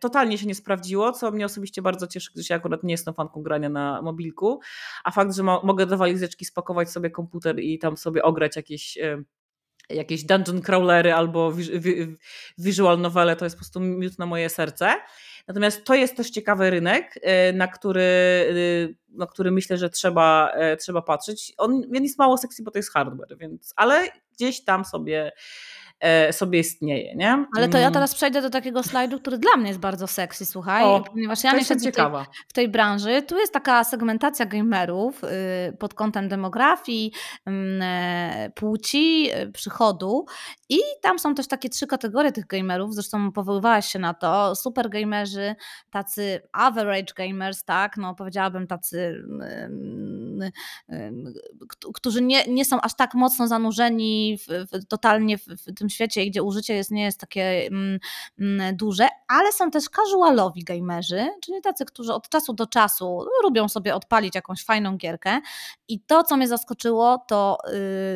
totalnie 0.00 0.38
się 0.38 0.46
nie 0.46 0.54
sprawdziło, 0.54 1.12
co 1.12 1.30
mnie 1.30 1.44
osobiście 1.44 1.82
bardzo 1.82 2.06
cieszy, 2.06 2.30
gdyż 2.34 2.50
ja 2.50 2.56
akurat 2.56 2.82
nie 2.82 2.94
jestem 2.94 3.14
fanką 3.14 3.42
grania 3.42 3.68
na 3.68 4.02
mobilku, 4.02 4.60
a 5.04 5.10
fakt, 5.10 5.34
że 5.34 5.42
mo 5.42 5.60
mogę 5.64 5.86
do 5.86 5.96
walizeczki 5.96 6.44
spakować 6.44 6.90
sobie 6.90 7.10
komputer 7.10 7.60
i 7.60 7.78
tam 7.78 7.96
sobie 7.96 8.22
ograć 8.22 8.56
jakieś 8.56 8.98
jakieś 9.90 10.24
dungeon 10.24 10.62
crawlery 10.62 11.14
albo 11.14 11.52
visual 12.58 13.00
novele, 13.00 13.36
to 13.36 13.44
jest 13.44 13.56
po 13.56 13.60
prostu 13.60 13.80
miód 13.80 14.18
na 14.18 14.26
moje 14.26 14.48
serce. 14.48 14.94
Natomiast 15.48 15.84
to 15.84 15.94
jest 15.94 16.16
też 16.16 16.30
ciekawy 16.30 16.70
rynek, 16.70 17.16
y, 17.16 17.52
na 17.52 17.68
który, 17.68 18.00
y, 18.00 18.96
na 19.08 19.26
który 19.26 19.50
myślę, 19.50 19.78
że 19.78 19.90
trzeba, 19.90 20.52
y, 20.72 20.76
trzeba 20.76 21.02
patrzeć. 21.02 21.52
On, 21.56 21.82
jest 21.92 22.18
mało 22.18 22.38
sexy, 22.38 22.62
bo 22.62 22.70
to 22.70 22.78
jest 22.78 22.92
hardware, 22.92 23.38
więc, 23.38 23.72
ale 23.76 24.08
gdzieś 24.32 24.64
tam 24.64 24.84
sobie 24.84 25.32
E, 25.85 25.85
sobie 26.30 26.58
istnieje, 26.58 27.16
nie? 27.16 27.46
Ale 27.56 27.68
to 27.68 27.78
ja 27.78 27.84
mm. 27.84 27.94
teraz 27.94 28.14
przejdę 28.14 28.42
do 28.42 28.50
takiego 28.50 28.82
slajdu, 28.82 29.20
który 29.20 29.38
dla 29.38 29.56
mnie 29.56 29.68
jest 29.68 29.80
bardzo 29.80 30.06
sexy, 30.06 30.46
słuchaj, 30.46 30.84
o, 30.84 31.00
ponieważ 31.00 31.44
ja 31.44 31.52
mieszkam 31.52 31.78
w 31.78 31.82
tej, 31.82 31.92
w 32.48 32.52
tej 32.52 32.68
branży, 32.68 33.22
tu 33.22 33.38
jest 33.38 33.52
taka 33.52 33.84
segmentacja 33.84 34.46
gamerów 34.46 35.24
y, 35.24 35.28
pod 35.78 35.94
kątem 35.94 36.28
demografii, 36.28 37.12
mm, 37.46 37.82
e, 37.82 38.50
płci, 38.54 39.30
y, 39.42 39.52
przychodu 39.52 40.26
i 40.68 40.78
tam 41.02 41.18
są 41.18 41.34
też 41.34 41.48
takie 41.48 41.68
trzy 41.68 41.86
kategorie 41.86 42.32
tych 42.32 42.46
gamerów, 42.46 42.94
zresztą 42.94 43.32
powoływałaś 43.32 43.86
się 43.86 43.98
na 43.98 44.14
to, 44.14 44.56
super 44.56 44.90
gamerzy, 44.90 45.54
tacy 45.90 46.40
average 46.52 47.14
gamers, 47.16 47.64
tak, 47.64 47.96
no 47.96 48.14
powiedziałabym 48.14 48.66
tacy, 48.66 49.24
którzy 51.94 52.22
nie, 52.22 52.44
nie 52.46 52.64
są 52.64 52.80
aż 52.80 52.96
tak 52.96 53.14
mocno 53.14 53.48
zanurzeni 53.48 54.38
w, 54.38 54.66
w, 54.72 54.86
totalnie 54.86 55.38
w, 55.38 55.44
w 55.44 55.74
tym 55.74 55.85
tym 55.86 55.90
świecie, 55.90 56.26
gdzie 56.26 56.42
użycie 56.42 56.74
jest, 56.74 56.90
nie 56.90 57.02
jest 57.04 57.20
takie 57.20 57.66
mm, 57.66 57.98
mm, 58.38 58.76
duże, 58.76 59.08
ale 59.28 59.52
są 59.52 59.70
też 59.70 59.84
casualowi 59.84 60.64
gamerzy, 60.64 61.28
czyli 61.44 61.62
tacy, 61.62 61.84
którzy 61.84 62.12
od 62.12 62.28
czasu 62.28 62.52
do 62.52 62.66
czasu 62.66 63.24
lubią 63.42 63.68
sobie 63.68 63.94
odpalić 63.94 64.34
jakąś 64.34 64.64
fajną 64.64 64.96
gierkę. 64.96 65.40
I 65.88 66.00
to, 66.00 66.24
co 66.24 66.36
mnie 66.36 66.48
zaskoczyło, 66.48 67.24
to 67.28 67.58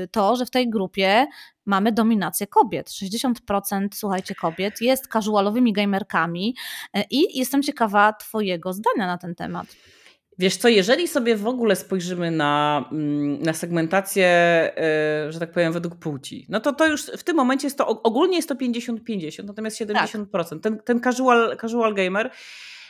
yy, 0.01 0.09
to, 0.09 0.37
że 0.37 0.47
w 0.47 0.51
tej 0.51 0.71
grupie 0.71 1.27
mamy 1.67 1.93
dominację 1.93 2.47
kobiet. 2.47 2.91
60% 2.91 3.89
słuchajcie 3.95 4.35
kobiet 4.35 4.81
jest 4.81 5.07
casualowymi 5.07 5.73
gamerkami 5.73 6.57
y, 6.97 7.03
i 7.11 7.39
jestem 7.39 7.63
ciekawa 7.63 8.13
Twojego 8.13 8.73
zdania 8.73 9.07
na 9.07 9.19
ten 9.19 9.35
temat. 9.35 9.67
Wiesz 10.41 10.57
co, 10.57 10.69
jeżeli 10.69 11.09
sobie 11.09 11.37
w 11.37 11.47
ogóle 11.47 11.77
spojrzymy 11.77 12.31
na, 12.31 12.85
mm, 12.93 13.43
na 13.43 13.53
segmentację, 13.53 14.27
e, 14.27 15.33
że 15.33 15.39
tak 15.41 15.53
powiem, 15.53 15.73
według 15.73 15.97
płci, 15.97 16.47
no 16.49 16.61
to 16.61 16.73
to 16.73 16.87
już 16.87 17.03
w 17.03 17.23
tym 17.23 17.37
momencie 17.37 17.67
jest 17.67 17.79
to, 17.79 18.03
ogólnie 18.03 18.37
jest 18.37 18.49
to 18.49 18.55
50-50, 18.55 19.45
natomiast 19.45 19.77
70%. 19.77 20.27
Tak. 20.49 20.63
Ten, 20.63 20.79
ten 20.79 21.01
casual, 21.01 21.57
casual 21.61 21.95
gamer, 21.95 22.31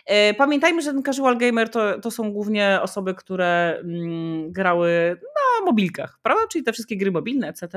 e, 0.06 0.34
Pamiętajmy, 0.34 0.82
że 0.82 0.92
ten 0.92 1.02
casual 1.02 1.38
gamer 1.38 1.68
to, 1.68 2.00
to 2.00 2.10
są 2.10 2.32
głównie 2.32 2.78
osoby, 2.82 3.14
które 3.14 3.80
mm, 3.84 4.52
grały 4.52 5.16
na 5.20 5.66
mobilkach, 5.66 6.18
prawda? 6.22 6.42
Czyli 6.52 6.64
te 6.64 6.72
wszystkie 6.72 6.96
gry 6.96 7.10
mobilne, 7.10 7.48
etc. 7.48 7.68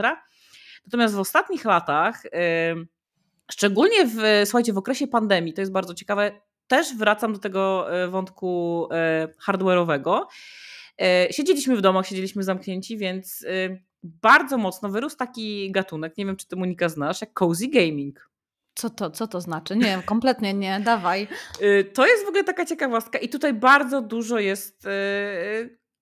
Natomiast 0.85 1.15
w 1.15 1.19
ostatnich 1.19 1.65
latach, 1.65 2.25
e, 2.25 2.75
szczególnie 3.51 4.05
w, 4.05 4.17
słuchajcie, 4.45 4.73
w 4.73 4.77
okresie 4.77 5.07
pandemii, 5.07 5.53
to 5.53 5.61
jest 5.61 5.71
bardzo 5.71 5.93
ciekawe, 5.93 6.31
też 6.73 6.95
wracam 6.95 7.33
do 7.33 7.39
tego 7.39 7.93
e, 8.03 8.07
wątku 8.07 8.87
e, 8.91 9.27
hardware'owego. 9.47 10.21
Siedzieliśmy 11.31 11.75
w 11.77 11.81
domach, 11.81 12.07
siedzieliśmy 12.07 12.43
zamknięci, 12.43 12.97
więc 12.97 13.45
bardzo 14.03 14.57
mocno 14.57 14.89
wyrósł 14.89 15.17
taki 15.17 15.71
gatunek, 15.71 16.17
nie 16.17 16.25
wiem 16.25 16.35
czy 16.35 16.47
ty 16.47 16.55
Monika 16.55 16.89
znasz, 16.89 17.21
jak 17.21 17.33
cozy 17.33 17.67
gaming. 17.67 18.29
Co 18.75 18.89
to, 18.89 19.11
co 19.11 19.27
to 19.27 19.41
znaczy? 19.41 19.75
Nie, 19.75 20.01
kompletnie 20.05 20.53
nie, 20.53 20.79
dawaj. 20.79 21.27
To 21.93 22.07
jest 22.07 22.25
w 22.25 22.27
ogóle 22.27 22.43
taka 22.43 22.65
ciekawostka 22.65 23.19
i 23.19 23.29
tutaj 23.29 23.53
bardzo 23.53 24.01
dużo 24.01 24.39
jest 24.39 24.87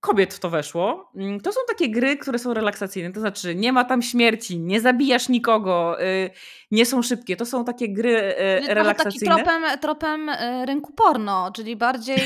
kobiet 0.02 0.34
w 0.34 0.40
to 0.40 0.50
weszło. 0.50 1.12
Mm, 1.16 1.40
to 1.40 1.52
są 1.52 1.60
takie 1.68 1.90
gry, 1.90 2.18
które 2.18 2.40
są 2.40 2.54
relaksacyjne, 2.54 3.12
to 3.12 3.20
znaczy 3.20 3.56
nie 3.56 3.74
ma 3.74 3.84
tam 3.84 4.02
śmierci, 4.02 4.60
nie 4.60 4.82
zabijasz 4.82 5.30
nikogo, 5.30 6.04
y, 6.04 6.30
nie 6.72 6.86
są 6.86 7.02
szybkie. 7.02 7.36
To 7.36 7.46
są 7.46 7.66
takie 7.66 7.94
gry 7.94 8.18
y, 8.18 8.62
czyli 8.62 8.74
relaksacyjne. 8.74 9.36
Taki 9.36 9.44
tropem, 9.44 9.80
tropem 9.80 10.30
y, 10.30 10.66
rynku 10.66 10.94
porno, 10.94 11.52
czyli 11.56 11.76
bardziej 11.76 12.22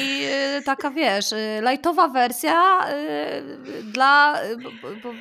taka, 0.65 0.91
wiesz, 0.91 1.25
lightowa 1.69 2.07
wersja 2.07 2.79
dla 3.83 4.39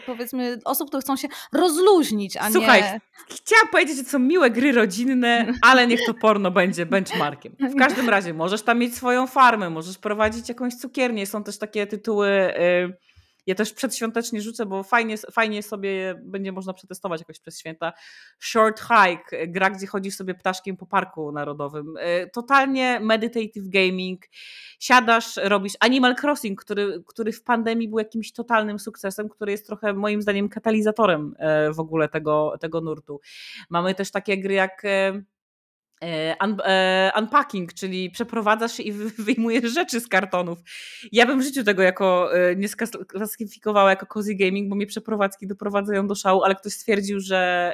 powiedzmy 0.06 0.58
osób, 0.64 0.88
które 0.88 1.00
chcą 1.00 1.16
się 1.16 1.28
rozluźnić, 1.52 2.36
a 2.36 2.50
Słuchaj, 2.50 2.82
nie... 2.82 3.00
chciałam 3.30 3.68
powiedzieć, 3.68 3.96
że 3.96 4.04
to 4.04 4.10
są 4.10 4.18
miłe 4.18 4.50
gry 4.50 4.72
rodzinne, 4.72 5.46
ale 5.62 5.86
niech 5.86 6.00
to 6.06 6.14
porno 6.14 6.50
będzie 6.50 6.86
benchmarkiem. 6.86 7.56
W 7.60 7.78
każdym 7.78 8.08
razie 8.08 8.34
możesz 8.34 8.62
tam 8.62 8.78
mieć 8.78 8.96
swoją 8.96 9.26
farmę, 9.26 9.70
możesz 9.70 9.98
prowadzić 9.98 10.48
jakąś 10.48 10.74
cukiernię, 10.74 11.26
są 11.26 11.44
też 11.44 11.58
takie 11.58 11.86
tytuły 11.86 12.43
Y, 12.50 13.04
ja 13.46 13.54
też 13.54 13.72
przedświątecznie 13.72 14.42
rzucę, 14.42 14.66
bo 14.66 14.82
fajnie, 14.82 15.16
fajnie 15.18 15.62
sobie 15.62 16.14
będzie 16.24 16.52
można 16.52 16.72
przetestować 16.72 17.20
jakoś 17.20 17.40
przez 17.40 17.58
święta. 17.58 17.92
Short 18.38 18.80
Hike, 18.80 19.46
gra, 19.46 19.70
gdzie 19.70 19.86
chodzisz 19.86 20.16
sobie 20.16 20.34
ptaszkiem 20.34 20.76
po 20.76 20.86
parku 20.86 21.32
narodowym. 21.32 21.96
Y, 21.96 22.30
totalnie 22.32 23.00
meditative 23.00 23.68
gaming. 23.68 24.22
Siadasz, 24.80 25.36
robisz 25.36 25.72
Animal 25.80 26.14
Crossing, 26.22 26.60
który, 26.60 27.02
który 27.06 27.32
w 27.32 27.42
pandemii 27.42 27.88
był 27.88 27.98
jakimś 27.98 28.32
totalnym 28.32 28.78
sukcesem, 28.78 29.28
który 29.28 29.52
jest 29.52 29.66
trochę 29.66 29.92
moim 29.92 30.22
zdaniem 30.22 30.48
katalizatorem 30.48 31.34
y, 31.70 31.74
w 31.74 31.80
ogóle 31.80 32.08
tego, 32.08 32.54
tego 32.60 32.80
nurtu. 32.80 33.20
Mamy 33.70 33.94
też 33.94 34.10
takie 34.10 34.38
gry 34.38 34.54
jak 34.54 34.82
un, 36.44 36.60
e, 36.64 37.12
unpacking, 37.18 37.74
czyli 37.74 38.10
przeprowadzasz 38.10 38.72
się 38.72 38.82
i 38.82 38.92
wyjmujesz 39.26 39.72
rzeczy 39.72 40.00
z 40.00 40.08
kartonów. 40.08 40.58
Ja 41.12 41.26
bym 41.26 41.40
w 41.40 41.42
życiu 41.42 41.64
tego 41.64 41.82
jako 41.82 42.36
e, 42.36 42.56
nie 42.56 42.68
sklasyfikowała 42.68 43.90
jako 43.90 44.06
cozy 44.06 44.34
gaming, 44.34 44.68
bo 44.68 44.76
mnie 44.76 44.86
przeprowadzki 44.86 45.46
doprowadzają 45.46 46.06
do 46.06 46.14
szału, 46.14 46.42
ale 46.42 46.54
ktoś 46.54 46.72
stwierdził, 46.72 47.20
że 47.20 47.72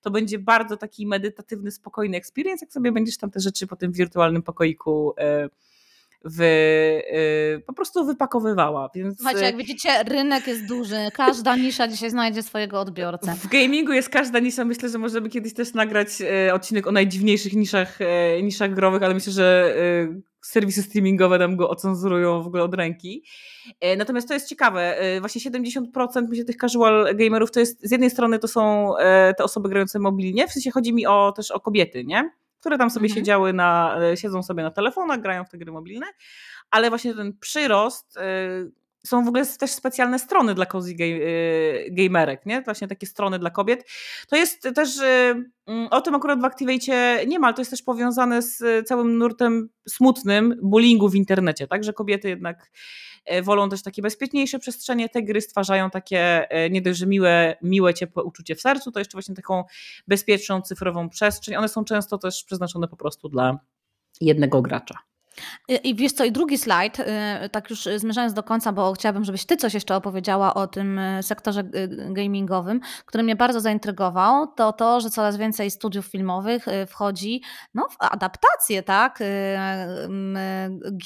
to 0.00 0.10
będzie 0.10 0.38
bardzo 0.38 0.76
taki 0.76 1.06
medytatywny, 1.06 1.70
spokojny 1.70 2.16
experience, 2.16 2.64
jak 2.64 2.72
sobie 2.72 2.92
będziesz 2.92 3.18
tam 3.18 3.30
te 3.30 3.40
rzeczy 3.40 3.66
po 3.66 3.76
tym 3.76 3.92
wirtualnym 3.92 4.42
pokoiku 4.42 5.14
w, 6.24 6.40
y, 6.40 7.62
po 7.66 7.72
prostu 7.72 8.06
wypakowywała. 8.06 8.90
Więc... 8.94 9.16
Słuchajcie, 9.16 9.44
jak 9.44 9.56
widzicie, 9.56 9.88
rynek 10.02 10.46
jest 10.46 10.66
duży. 10.66 11.08
Każda 11.14 11.56
nisza 11.56 11.88
dzisiaj 11.88 12.10
znajdzie 12.10 12.42
swojego 12.42 12.80
odbiorcę. 12.80 13.34
W 13.34 13.48
gamingu 13.48 13.92
jest 13.92 14.08
każda 14.08 14.38
nisza. 14.38 14.64
Myślę, 14.64 14.88
że 14.88 14.98
możemy 14.98 15.28
kiedyś 15.28 15.54
też 15.54 15.74
nagrać 15.74 16.08
e, 16.20 16.54
odcinek 16.54 16.86
o 16.86 16.92
najdziwniejszych 16.92 17.52
niszach, 17.52 18.00
e, 18.00 18.42
niszach 18.42 18.74
growych, 18.74 19.02
ale 19.02 19.14
myślę, 19.14 19.32
że 19.32 19.74
serwisy 20.42 20.82
streamingowe 20.82 21.38
nam 21.38 21.56
go 21.56 21.70
ocenzurują 21.70 22.42
w 22.42 22.46
ogóle 22.46 22.62
od 22.62 22.74
ręki. 22.74 23.24
Natomiast 23.96 24.28
to 24.28 24.34
jest 24.34 24.48
ciekawe, 24.48 24.98
właśnie 25.20 25.50
70% 25.50 25.82
myślę 26.28 26.44
tych 26.44 26.56
casual 26.56 27.16
gamerów 27.16 27.50
to 27.50 27.60
jest, 27.60 27.88
z 27.88 27.90
jednej 27.90 28.10
strony 28.10 28.38
to 28.38 28.48
są 28.48 28.92
te 29.38 29.44
osoby 29.44 29.68
grające 29.68 29.98
mobilnie, 29.98 30.48
w 30.48 30.52
sensie 30.52 30.70
chodzi 30.70 30.92
mi 30.92 31.06
o, 31.06 31.32
też 31.36 31.50
o 31.50 31.60
kobiety, 31.60 32.04
nie? 32.04 32.30
Które 32.64 32.78
tam 32.78 32.90
sobie 32.90 33.06
mhm. 33.06 33.18
siedziały 33.18 33.52
na, 33.52 33.98
e, 34.12 34.16
siedzą 34.16 34.42
sobie 34.42 34.62
na 34.62 34.70
telefonach, 34.70 35.20
grają 35.20 35.44
w 35.44 35.48
te 35.48 35.58
gry 35.58 35.72
mobilne, 35.72 36.06
ale 36.70 36.88
właśnie 36.88 37.14
ten 37.14 37.38
przyrost 37.38 38.16
y, 38.16 38.20
są 39.06 39.24
w 39.24 39.28
ogóle 39.28 39.46
też 39.46 39.70
specjalne 39.70 40.18
strony 40.18 40.54
dla 40.54 40.66
cozy 40.66 40.94
y, 41.00 41.88
gamerek, 41.90 42.46
nie? 42.46 42.62
Właśnie 42.62 42.88
takie 42.88 43.06
strony 43.06 43.38
dla 43.38 43.50
kobiet. 43.50 43.90
To 44.28 44.36
jest 44.36 44.68
też, 44.74 44.90
mm, 45.66 45.88
o 45.90 46.00
tym 46.00 46.14
akurat 46.14 46.40
w 46.40 46.44
Activate 46.44 47.26
nie 47.26 47.38
ma, 47.38 47.46
ale 47.46 47.54
to 47.54 47.60
jest 47.60 47.70
też 47.70 47.82
powiązane 47.82 48.42
z 48.42 48.86
całym 48.88 49.18
nurtem 49.18 49.68
smutnym 49.88 50.54
bullyingu 50.62 51.08
w 51.08 51.14
internecie, 51.14 51.66
tak? 51.66 51.84
Że 51.84 51.92
kobiety 51.92 52.28
jednak 52.28 52.70
E, 53.13 53.13
wolą 53.42 53.68
też 53.68 53.82
takie 53.82 54.02
bezpieczniejsze 54.02 54.58
przestrzenie. 54.58 55.08
Te 55.08 55.22
gry 55.22 55.40
stwarzają 55.40 55.90
takie 55.90 56.50
e, 56.50 56.70
nie 56.70 56.82
dość, 56.82 56.98
że 56.98 57.06
miłe, 57.06 57.56
miłe, 57.62 57.94
ciepłe 57.94 58.22
uczucie 58.22 58.54
w 58.54 58.60
sercu, 58.60 58.92
to 58.92 58.98
jeszcze 58.98 59.16
właśnie 59.16 59.34
taką 59.34 59.64
bezpieczną, 60.08 60.62
cyfrową 60.62 61.08
przestrzeń. 61.08 61.56
One 61.56 61.68
są 61.68 61.84
często 61.84 62.18
też 62.18 62.44
przeznaczone 62.44 62.88
po 62.88 62.96
prostu 62.96 63.28
dla 63.28 63.58
jednego 64.20 64.62
gracza. 64.62 64.98
I 65.84 65.94
wiesz 65.94 66.12
co, 66.12 66.24
i 66.24 66.32
drugi 66.32 66.58
slajd, 66.58 67.00
y, 67.00 67.04
tak 67.50 67.70
już 67.70 67.88
zmierzając 67.96 68.34
do 68.34 68.42
końca, 68.42 68.72
bo 68.72 68.92
chciałabym, 68.92 69.24
żebyś 69.24 69.44
ty 69.44 69.56
coś 69.56 69.74
jeszcze 69.74 69.96
opowiedziała 69.96 70.54
o 70.54 70.66
tym 70.66 70.98
y, 70.98 71.22
sektorze 71.22 71.60
y, 71.60 71.88
gamingowym, 72.12 72.80
który 73.06 73.24
mnie 73.24 73.36
bardzo 73.36 73.60
zaintrygował, 73.60 74.46
to 74.46 74.72
to, 74.72 75.00
że 75.00 75.10
coraz 75.10 75.36
więcej 75.36 75.70
studiów 75.70 76.06
filmowych 76.06 76.66
wchodzi 76.88 77.42
no, 77.74 77.88
w 77.88 77.96
adaptacje, 77.98 78.82
tak, 78.82 79.18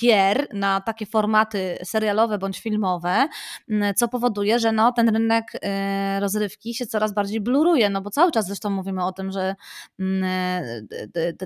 gier 0.01 0.49
na 0.53 0.81
takie 0.81 1.07
formaty 1.07 1.79
serialowe 1.85 2.39
bądź 2.39 2.61
filmowe, 2.61 3.29
co 3.97 4.09
powoduje, 4.09 4.59
że 4.59 4.72
no, 4.72 4.93
ten 4.93 5.09
rynek 5.09 5.53
rozrywki 6.20 6.74
się 6.74 6.87
coraz 6.87 7.14
bardziej 7.14 7.41
bluruje, 7.41 7.91
no 7.91 8.01
bo 8.01 8.11
cały 8.11 8.33
czas 8.33 8.47
zresztą 8.47 8.70
mówimy 8.70 9.05
o 9.05 9.12
tym, 9.12 9.33
że 9.33 9.55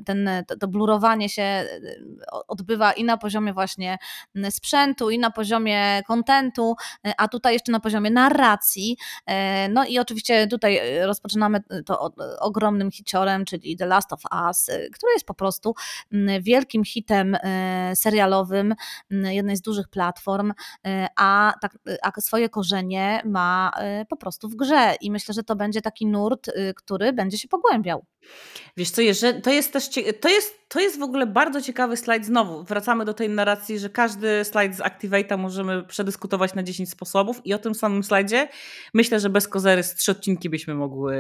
ten, 0.05 0.31
to 0.61 0.69
blurowanie 0.69 1.29
się 1.29 1.65
odbywa 2.49 2.72
odbywa 2.73 2.93
i 2.93 3.05
na 3.05 3.17
poziomie 3.17 3.53
właśnie 3.53 3.99
mm, 4.35 4.51
sprzętu, 4.51 5.11
i 5.11 5.19
na 5.19 5.31
poziomie 5.31 6.03
kontentu, 6.07 6.75
e, 7.07 7.15
a 7.19 7.29
tutaj 7.29 7.53
jeszcze 7.53 7.73
na 7.73 7.81
poziomie 7.81 8.11
narracji. 8.11 8.97
E, 9.27 9.69
no 9.69 9.85
i 9.85 9.99
oczywiście 9.99 10.47
tutaj 10.47 10.77
e, 10.77 11.07
rozpoczynamy 11.07 11.61
to 11.87 12.13
ogromnym 12.41 12.91
hiciorem, 12.91 13.45
czyli 13.45 13.77
The 13.77 13.87
Last 13.87 14.13
of 14.13 14.21
Us, 14.47 14.67
który 14.67 15.13
jest 15.13 15.27
po 15.27 15.35
prostu 15.35 15.75
mm, 16.13 16.43
wielkim 16.43 16.85
hitem 16.85 17.37
serialowym 17.95 18.75
mm, 19.11 19.33
jednej 19.33 19.57
z 19.57 19.61
dużych 19.63 19.89
platform, 19.89 20.53
a, 21.17 21.53
tak, 21.61 21.79
a 22.03 22.21
swoje 22.21 22.49
korzenie 22.49 23.23
ma 23.25 23.73
po 24.09 24.17
prostu 24.17 24.49
w 24.49 24.57
grze 24.57 24.95
i 25.01 25.11
myślę, 25.11 25.35
że 25.35 25.43
to 25.43 25.57
będzie 25.57 25.83
taki 25.83 26.07
nurt, 26.07 26.51
który 26.77 27.13
będzie 27.13 27.39
się 27.39 27.49
pogłębiał. 27.49 28.05
Wiesz 28.77 28.91
co, 28.91 29.03
jeżeli, 29.03 29.43
to 29.43 29.51
jest 29.51 29.73
też 29.73 29.91
to 30.21 30.29
jest, 30.29 30.69
to 30.69 30.81
jest 30.81 30.99
w 30.99 31.03
ogóle 31.03 31.27
bardzo 31.27 31.63
ciekawy 31.63 31.97
slajd 31.97 32.27
znowu. 32.27 32.65
Wracamy 32.65 33.05
do 33.05 33.15
tej 33.15 33.29
narracji, 33.29 33.79
że 33.79 33.91
każdy 33.91 34.45
slajd 34.45 34.77
z 34.77 34.81
Activate'a 34.81 35.39
możemy 35.39 35.83
przedyskutować 35.83 36.55
na 36.55 36.63
10 36.63 36.91
sposobów 36.91 37.41
i 37.45 37.55
o 37.55 37.59
tym 37.59 37.75
samym 37.75 38.05
slajdzie 38.05 38.49
myślę, 38.95 39.21
że 39.21 39.31
bez 39.31 39.49
kozery 39.49 39.83
z 39.83 39.95
trzy 39.95 40.13
odcinki 40.13 40.51
byśmy 40.51 40.75
mogły 40.75 41.17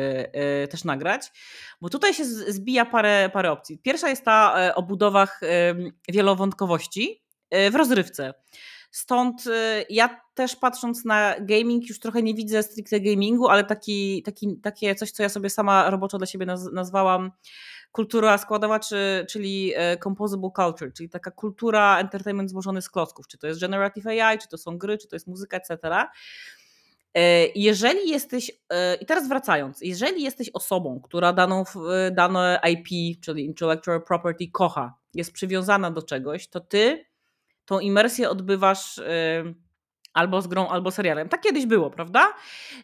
y, 0.64 0.68
też 0.68 0.84
nagrać, 0.84 1.32
bo 1.80 1.88
tutaj 1.88 2.14
się 2.14 2.24
zbija 2.24 2.84
parę, 2.84 3.30
parę 3.32 3.52
opcji. 3.52 3.78
Pierwsza 3.78 4.08
jest 4.08 4.24
ta 4.24 4.68
y, 4.68 4.74
o 4.74 4.82
budowach 4.82 5.42
y, 5.42 5.92
wielowątkowości 6.08 7.22
w 7.70 7.74
rozrywce. 7.74 8.34
Stąd 8.92 9.44
ja 9.90 10.20
też 10.34 10.56
patrząc 10.56 11.04
na 11.04 11.34
gaming 11.40 11.88
już 11.88 12.00
trochę 12.00 12.22
nie 12.22 12.34
widzę 12.34 12.62
stricte 12.62 13.00
gamingu, 13.00 13.48
ale 13.48 13.64
taki, 13.64 14.22
taki, 14.22 14.56
takie 14.62 14.94
coś, 14.94 15.10
co 15.10 15.22
ja 15.22 15.28
sobie 15.28 15.50
sama 15.50 15.90
roboczo 15.90 16.18
dla 16.18 16.26
siebie 16.26 16.46
nazwałam 16.72 17.32
kultura 17.92 18.38
składowa, 18.38 18.80
czy, 18.80 19.26
czyli 19.30 19.72
e, 19.76 19.96
composable 19.96 20.50
culture, 20.56 20.92
czyli 20.92 21.08
taka 21.08 21.30
kultura 21.30 21.98
entertainment 21.98 22.50
złożony 22.50 22.82
z 22.82 22.90
klocków, 22.90 23.28
czy 23.28 23.38
to 23.38 23.46
jest 23.46 23.60
generative 23.60 24.06
AI, 24.06 24.38
czy 24.38 24.48
to 24.48 24.58
są 24.58 24.78
gry, 24.78 24.98
czy 24.98 25.08
to 25.08 25.16
jest 25.16 25.26
muzyka, 25.26 25.56
etc. 25.56 25.78
E, 27.14 27.46
jeżeli 27.46 28.10
jesteś, 28.10 28.50
e, 28.70 28.94
i 28.94 29.06
teraz 29.06 29.28
wracając, 29.28 29.80
jeżeli 29.80 30.22
jesteś 30.22 30.50
osobą, 30.50 31.00
która 31.04 31.32
daną, 31.32 31.64
dane 32.12 32.60
IP, 32.70 33.20
czyli 33.20 33.44
intellectual 33.44 34.02
property 34.02 34.48
kocha, 34.52 34.94
jest 35.14 35.32
przywiązana 35.32 35.90
do 35.90 36.02
czegoś, 36.02 36.48
to 36.48 36.60
ty 36.60 37.11
tą 37.64 37.80
imersję 37.80 38.30
odbywasz 38.30 39.00
albo 40.12 40.42
z 40.42 40.46
grą, 40.46 40.68
albo 40.68 40.90
serialem. 40.90 41.28
Tak 41.28 41.40
kiedyś 41.40 41.66
było, 41.66 41.90
prawda? 41.90 42.34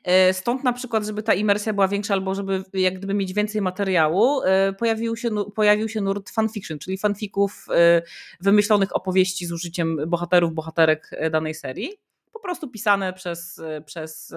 E, 0.05 0.35
stąd 0.35 0.65
na 0.65 0.73
przykład, 0.73 1.05
żeby 1.05 1.23
ta 1.23 1.35
imersja 1.35 1.73
była 1.73 1.89
większa, 1.89 2.15
albo 2.15 2.35
żeby 2.35 2.65
jak 2.73 2.99
gdyby 2.99 3.15
mieć 3.15 3.33
więcej 3.33 3.63
materiału, 3.63 4.43
e, 4.43 4.73
pojawił 4.73 5.17
się, 5.17 5.31
pojawił 5.55 5.89
się 5.89 6.01
nurt 6.01 6.31
fanfiction, 6.31 6.79
czyli 6.79 6.99
fanfików 6.99 7.67
wymyślonych 8.41 8.97
opowieści 8.97 9.47
z 9.47 9.53
użyciem 9.53 9.99
bohaterów, 10.07 10.55
bohaterek 10.55 11.11
danej 11.31 11.55
serii. 11.55 11.91
Po 12.33 12.41
prostu 12.41 12.69
pisane 12.69 13.13
przez, 13.13 13.61
przez, 13.87 14.35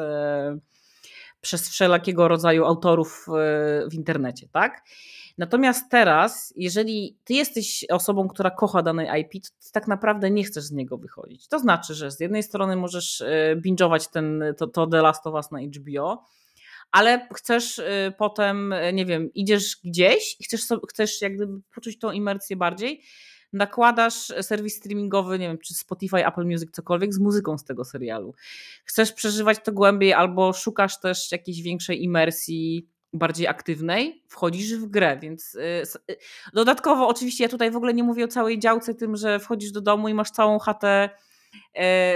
przez 1.41 1.69
wszelakiego 1.69 2.27
rodzaju 2.27 2.65
autorów 2.65 3.27
w 3.91 3.93
internecie, 3.93 4.47
tak? 4.51 4.81
Natomiast 5.37 5.91
teraz, 5.91 6.53
jeżeli 6.55 7.17
ty 7.23 7.33
jesteś 7.33 7.85
osobą, 7.89 8.27
która 8.27 8.51
kocha 8.51 8.81
dany 8.81 9.19
IP, 9.19 9.43
to 9.43 9.69
tak 9.73 9.87
naprawdę 9.87 10.31
nie 10.31 10.43
chcesz 10.43 10.63
z 10.63 10.71
niego 10.71 10.97
wychodzić. 10.97 11.47
To 11.47 11.59
znaczy, 11.59 11.93
że 11.93 12.11
z 12.11 12.19
jednej 12.19 12.43
strony 12.43 12.75
możesz 12.75 13.21
e, 13.21 13.55
binge'ować 13.65 14.11
ten, 14.11 14.43
to, 14.57 14.67
to 14.67 14.87
The 14.87 15.01
Last 15.01 15.27
of 15.27 15.33
Us 15.33 15.51
na 15.51 15.59
HBO, 15.59 16.23
ale 16.91 17.27
chcesz 17.33 17.79
e, 17.79 18.13
potem, 18.17 18.73
e, 18.73 18.93
nie 18.93 19.05
wiem, 19.05 19.33
idziesz 19.33 19.77
gdzieś 19.83 20.35
i 20.39 20.43
chcesz, 20.43 20.61
chcesz 20.89 21.21
jak 21.21 21.35
gdyby 21.35 21.61
poczuć 21.75 21.99
tą 21.99 22.11
imersję 22.11 22.55
bardziej, 22.55 23.01
nakładasz 23.53 24.33
serwis 24.41 24.77
streamingowy, 24.77 25.39
nie 25.39 25.47
wiem, 25.47 25.57
czy 25.57 25.73
Spotify, 25.73 26.27
Apple 26.27 26.45
Music, 26.45 26.71
cokolwiek, 26.71 27.13
z 27.13 27.19
muzyką 27.19 27.57
z 27.57 27.63
tego 27.63 27.85
serialu. 27.85 28.33
Chcesz 28.85 29.13
przeżywać 29.13 29.57
to 29.63 29.71
głębiej 29.71 30.13
albo 30.13 30.53
szukasz 30.53 30.99
też 30.99 31.31
jakiejś 31.31 31.61
większej 31.61 32.03
imersji, 32.03 32.87
bardziej 33.13 33.47
aktywnej, 33.47 34.23
wchodzisz 34.27 34.75
w 34.75 34.85
grę, 34.85 35.17
więc 35.21 35.55
y, 35.55 35.83
y, 36.11 36.17
dodatkowo 36.53 37.07
oczywiście 37.07 37.43
ja 37.43 37.49
tutaj 37.49 37.71
w 37.71 37.75
ogóle 37.75 37.93
nie 37.93 38.03
mówię 38.03 38.25
o 38.25 38.27
całej 38.27 38.59
działce 38.59 38.95
tym, 38.95 39.15
że 39.15 39.39
wchodzisz 39.39 39.71
do 39.71 39.81
domu 39.81 40.07
i 40.07 40.13
masz 40.13 40.31
całą 40.31 40.59
chatę 40.59 41.09
E, 41.09 41.09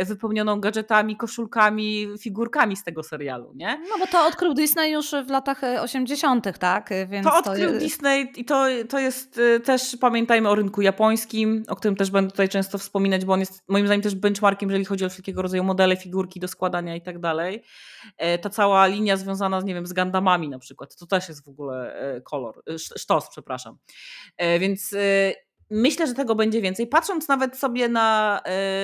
wypełnioną 0.05 0.59
gadżetami, 0.59 1.17
koszulkami, 1.17 2.07
figurkami 2.19 2.75
z 2.75 2.83
tego 2.83 3.03
serialu, 3.03 3.51
nie? 3.55 3.81
No 3.89 3.99
bo 3.99 4.07
to 4.07 4.25
odkrył 4.25 4.53
Disney 4.53 4.91
już 4.91 5.11
w 5.11 5.29
latach 5.29 5.61
80., 5.81 6.47
e, 6.47 6.53
tak? 6.53 6.89
Więc 7.07 7.27
to 7.27 7.37
odkrył 7.37 7.71
to... 7.71 7.79
Disney 7.79 8.31
i 8.35 8.45
to, 8.45 8.65
to 8.89 8.99
jest 8.99 9.39
e, 9.39 9.59
też, 9.59 9.97
pamiętajmy 10.01 10.49
o 10.49 10.55
rynku 10.55 10.81
japońskim, 10.81 11.63
o 11.67 11.75
którym 11.75 11.95
też 11.95 12.11
będę 12.11 12.31
tutaj 12.31 12.49
często 12.49 12.77
wspominać, 12.77 13.25
bo 13.25 13.33
on 13.33 13.39
jest 13.39 13.63
moim 13.67 13.85
zdaniem 13.85 14.01
też 14.01 14.15
benchmarkiem, 14.15 14.69
jeżeli 14.69 14.85
chodzi 14.85 15.05
o 15.05 15.09
wszelkiego 15.09 15.41
rodzaju 15.41 15.63
modele, 15.63 15.97
figurki 15.97 16.39
do 16.39 16.47
składania 16.47 16.95
i 16.95 17.01
tak 17.01 17.19
dalej. 17.19 17.63
Ta 18.41 18.49
cała 18.49 18.87
linia 18.87 19.17
związana, 19.17 19.61
z, 19.61 19.65
nie 19.65 19.73
wiem, 19.73 19.85
z 19.85 19.93
Gandamami 19.93 20.49
na 20.49 20.59
przykład, 20.59 20.95
to 20.95 21.05
też 21.05 21.29
jest 21.29 21.45
w 21.45 21.49
ogóle 21.49 21.95
kolor, 22.23 22.63
sztos, 22.77 23.29
przepraszam. 23.29 23.77
Więc 24.59 24.95
Myślę, 25.69 26.07
że 26.07 26.13
tego 26.13 26.35
będzie 26.35 26.61
więcej. 26.61 26.87
Patrząc 26.87 27.27
nawet 27.27 27.57
sobie 27.57 27.89
na, 27.89 28.41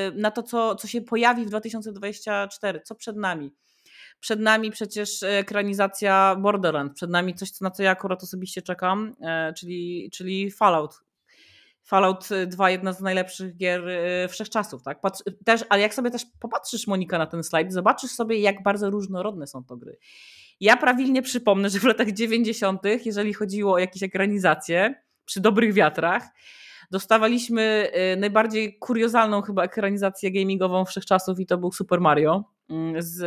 y, 0.09 0.15
na 0.15 0.31
to, 0.31 0.43
co, 0.43 0.75
co 0.75 0.87
się 0.87 1.01
pojawi 1.01 1.45
w 1.45 1.49
2024, 1.49 2.81
co 2.81 2.95
przed 2.95 3.17
nami. 3.17 3.53
Przed 4.19 4.39
nami 4.39 4.71
przecież 4.71 5.23
ekranizacja 5.23 6.35
Borderlands, 6.39 6.95
przed 6.95 7.09
nami 7.09 7.35
coś, 7.35 7.61
na 7.61 7.71
co 7.71 7.83
ja 7.83 7.91
akurat 7.91 8.23
osobiście 8.23 8.61
czekam, 8.61 9.15
e, 9.21 9.53
czyli, 9.53 10.09
czyli 10.13 10.51
Fallout. 10.51 10.99
Fallout 11.83 12.29
2, 12.47 12.69
jedna 12.69 12.93
z 12.93 13.01
najlepszych 13.01 13.57
gier 13.57 13.83
wszechczasów, 14.29 14.83
tak? 14.83 15.01
Patrz, 15.01 15.23
też, 15.45 15.63
ale 15.69 15.81
jak 15.81 15.93
sobie 15.93 16.11
też 16.11 16.25
popatrzysz, 16.39 16.87
Monika, 16.87 17.17
na 17.17 17.25
ten 17.25 17.43
slajd, 17.43 17.73
zobaczysz 17.73 18.11
sobie, 18.11 18.39
jak 18.39 18.63
bardzo 18.63 18.89
różnorodne 18.89 19.47
są 19.47 19.63
to 19.63 19.77
gry. 19.77 19.97
Ja 20.59 20.77
prawilnie 20.77 21.21
przypomnę, 21.21 21.69
że 21.69 21.79
w 21.79 21.83
latach 21.83 22.11
90., 22.11 22.81
jeżeli 23.05 23.33
chodziło 23.33 23.73
o 23.73 23.77
jakieś 23.79 24.03
ekranizacje, 24.03 25.03
przy 25.25 25.41
dobrych 25.41 25.73
wiatrach, 25.73 26.23
Dostawaliśmy 26.91 27.91
y, 28.13 28.19
najbardziej 28.19 28.79
kuriozalną 28.79 29.41
chyba 29.41 29.63
ekranizację 29.63 30.31
gamingową 30.31 30.85
wszechczasów 30.85 31.39
i 31.39 31.45
to 31.45 31.57
był 31.57 31.71
Super 31.71 32.01
Mario 32.01 32.43
mm, 32.69 33.01
z 33.01 33.23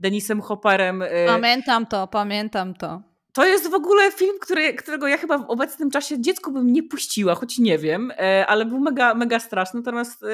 Denisem 0.00 0.40
Hopperem. 0.40 1.02
Y. 1.02 1.08
Pamiętam 1.26 1.86
to, 1.86 2.06
pamiętam 2.06 2.74
to. 2.74 3.02
To 3.32 3.46
jest 3.46 3.70
w 3.70 3.74
ogóle 3.74 4.12
film, 4.12 4.36
który, 4.40 4.74
którego 4.74 5.08
ja 5.08 5.16
chyba 5.16 5.38
w 5.38 5.50
obecnym 5.50 5.90
czasie 5.90 6.20
dziecku 6.20 6.52
bym 6.52 6.72
nie 6.72 6.82
puściła, 6.82 7.34
choć 7.34 7.58
nie 7.58 7.78
wiem, 7.78 8.12
e, 8.16 8.46
ale 8.46 8.64
był 8.66 8.80
mega, 8.80 9.14
mega 9.14 9.40
straszny. 9.40 9.80
Natomiast 9.80 10.24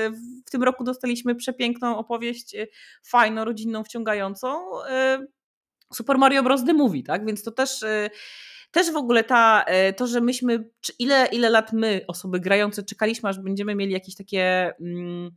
w 0.46 0.50
tym 0.50 0.62
roku 0.62 0.84
dostaliśmy 0.84 1.34
przepiękną 1.34 1.98
opowieść, 1.98 2.56
fajną, 3.02 3.44
rodzinną, 3.44 3.84
wciągającą. 3.84 4.56
Super 5.94 6.18
Mario 6.18 6.42
Bros. 6.42 6.64
The 6.64 6.72
Movie, 6.72 7.02
tak? 7.02 7.26
Więc 7.26 7.42
to 7.42 7.50
też 7.50 7.84
też 8.74 8.92
w 8.92 8.96
ogóle 8.96 9.24
ta, 9.24 9.64
e, 9.66 9.92
to, 9.92 10.06
że 10.06 10.20
myśmy, 10.20 10.70
ile, 10.98 11.26
ile 11.26 11.50
lat 11.50 11.72
my, 11.72 12.04
osoby 12.08 12.40
grające, 12.40 12.82
czekaliśmy, 12.82 13.28
aż 13.28 13.38
będziemy 13.38 13.74
mieli 13.74 13.92
jakieś 13.92 14.14
takie 14.14 14.72
mm, 14.80 15.30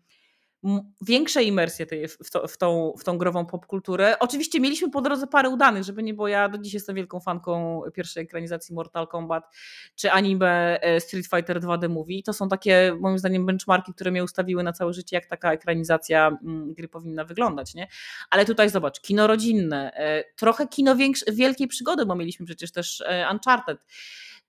większe 1.02 1.44
imersje 1.44 1.86
tej, 1.86 2.08
w, 2.08 2.32
to, 2.32 2.48
w, 2.48 2.58
tą, 2.58 2.94
w 3.00 3.04
tą 3.04 3.18
grową 3.18 3.46
popkulturę. 3.46 4.20
Oczywiście 4.20 4.60
mieliśmy 4.60 4.90
po 4.90 5.02
drodze 5.02 5.28
parę 5.28 5.50
udanych, 5.50 5.84
żeby 5.84 6.04
nie, 6.04 6.14
bo 6.14 6.28
ja 6.28 6.50
do 6.50 6.58
dziś 6.58 6.74
jestem 6.74 6.96
wielką 6.96 7.20
fanką 7.20 7.82
pierwszej 7.94 8.24
ekranizacji 8.24 8.76
Mortal 8.76 9.08
Kombat 9.08 9.56
czy 9.96 10.12
anime 10.12 10.80
e, 10.82 11.00
Street 11.00 11.28
Fighter 11.28 11.60
2 11.60 11.78
The 11.78 11.90
Movie. 11.90 12.24
To 12.24 12.34
są 12.34 12.50
takie 12.50 12.98
moim 13.00 13.20
zdaniem 13.20 13.46
benchmarki, 13.46 13.94
które 13.94 14.12
mnie 14.12 14.24
ustawiły 14.24 14.64
na 14.64 14.74
całe 14.74 14.94
życie, 14.94 15.16
jak 15.16 15.26
taka 15.26 15.54
ekranizacja 15.54 16.38
gry 16.68 16.88
powinna 16.88 17.26
wyglądać. 17.26 17.74
Nie? 17.74 17.88
Ale 18.30 18.46
tutaj 18.46 18.70
zobacz, 18.70 19.02
kino 19.02 19.28
rodzinne, 19.28 19.92
e, 19.94 20.24
trochę 20.36 20.68
kino 20.68 20.96
wielkiej 21.28 21.68
przygody, 21.68 22.06
bo 22.06 22.16
mieliśmy 22.16 22.46
przecież 22.46 22.72
też 22.72 23.02
e, 23.02 23.28
Uncharted, 23.32 23.80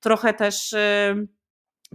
trochę 0.00 0.34
też 0.34 0.74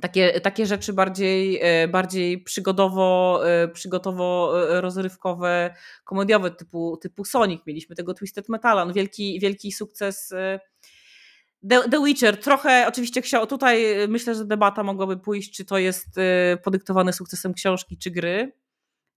takie, 0.02 0.41
takie 0.41 0.66
rzeczy 0.66 0.94
bardziej, 0.94 1.60
e, 1.62 1.88
bardziej 1.88 2.44
przygodowo, 2.44 3.41
e, 3.50 3.68
przygotowo 3.68 4.54
e, 4.70 4.82
rozrywkowe, 4.82 5.76
komediowe 6.04 6.52
typu, 6.52 6.98
typu 6.98 7.26
Sonic. 7.26 7.62
Mieliśmy 7.68 7.96
tego 7.96 8.14
Twisted 8.14 8.50
Metala, 8.50 8.86
no 8.86 8.94
wielki, 8.94 9.39
wielki 9.39 9.72
sukces 9.72 10.34
The, 11.70 11.89
The 11.89 12.04
Witcher. 12.06 12.39
Trochę 12.39 12.86
oczywiście 12.88 13.22
tutaj 13.50 13.86
myślę, 14.08 14.36
że 14.36 14.46
debata 14.46 14.84
mogłaby 14.84 15.18
pójść, 15.18 15.58
czy 15.58 15.66
to 15.66 15.78
jest 15.78 16.08
podyktowane 16.64 17.14
sukcesem 17.14 17.54
książki 17.54 17.98
czy 17.98 18.12
gry. 18.12 18.52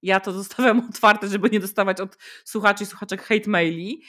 Ja 0.02 0.20
to 0.20 0.32
zostawiam 0.32 0.82
otwarte, 0.90 1.28
żeby 1.28 1.50
nie 1.50 1.60
dostawać 1.60 2.00
od 2.00 2.16
słuchaczy 2.44 2.84
i 2.84 2.86
słuchaczek 2.86 3.22
hate 3.22 3.50
maili. 3.50 4.02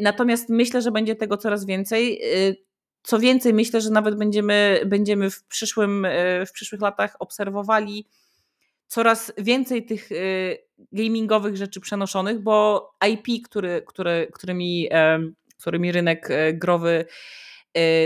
Natomiast 0.00 0.48
myślę, 0.48 0.82
że 0.82 0.90
będzie 0.90 1.16
tego 1.16 1.36
coraz 1.36 1.66
więcej. 1.66 2.20
Co 3.04 3.18
więcej, 3.18 3.54
myślę, 3.54 3.80
że 3.80 3.90
nawet 3.90 4.14
będziemy, 4.14 4.82
będziemy 4.86 5.30
w, 5.30 5.44
przyszłym, 5.44 6.04
e, 6.04 6.46
w 6.46 6.52
przyszłych 6.52 6.80
latach 6.80 7.16
obserwowali 7.18 8.06
coraz 8.86 9.32
więcej 9.38 9.86
tych 9.86 10.12
e, 10.12 10.14
gamingowych 10.92 11.56
rzeczy 11.56 11.80
przenoszonych, 11.80 12.40
bo 12.40 12.90
IP, 13.10 13.44
który, 13.44 13.82
który, 13.86 14.28
którymi, 14.32 14.88
e, 14.90 15.18
którymi 15.58 15.92
rynek 15.92 16.28
growy 16.52 17.04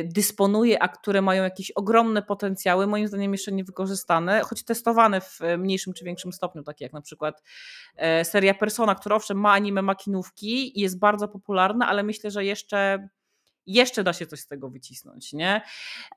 dysponuje, 0.05 0.83
a 0.83 0.89
które 0.89 1.23
mają 1.23 1.43
jakieś 1.43 1.71
ogromne 1.71 2.23
potencjały, 2.23 2.87
moim 2.87 3.09
zdaniem 3.09 3.33
jeszcze 3.33 3.53
niewykorzystane, 3.53 4.41
choć 4.41 4.65
testowane 4.65 5.21
w 5.21 5.41
mniejszym 5.59 5.93
czy 5.93 6.05
większym 6.05 6.33
stopniu, 6.33 6.63
takie 6.63 6.85
jak 6.85 6.93
na 6.93 7.01
przykład 7.01 7.43
seria 8.23 8.55
Persona, 8.55 8.95
która 8.95 9.17
owszem 9.17 9.41
ma 9.41 9.53
anime 9.53 9.83
makinówki 9.83 10.79
i 10.79 10.81
jest 10.81 10.99
bardzo 10.99 11.29
popularna, 11.29 11.89
ale 11.89 12.03
myślę, 12.03 12.31
że 12.31 12.45
jeszcze 12.45 13.09
jeszcze 13.69 14.05
da 14.05 14.13
się 14.13 14.27
coś 14.27 14.41
z 14.41 14.47
tego 14.47 14.71
wycisnąć, 14.71 15.33
nie? 15.33 15.63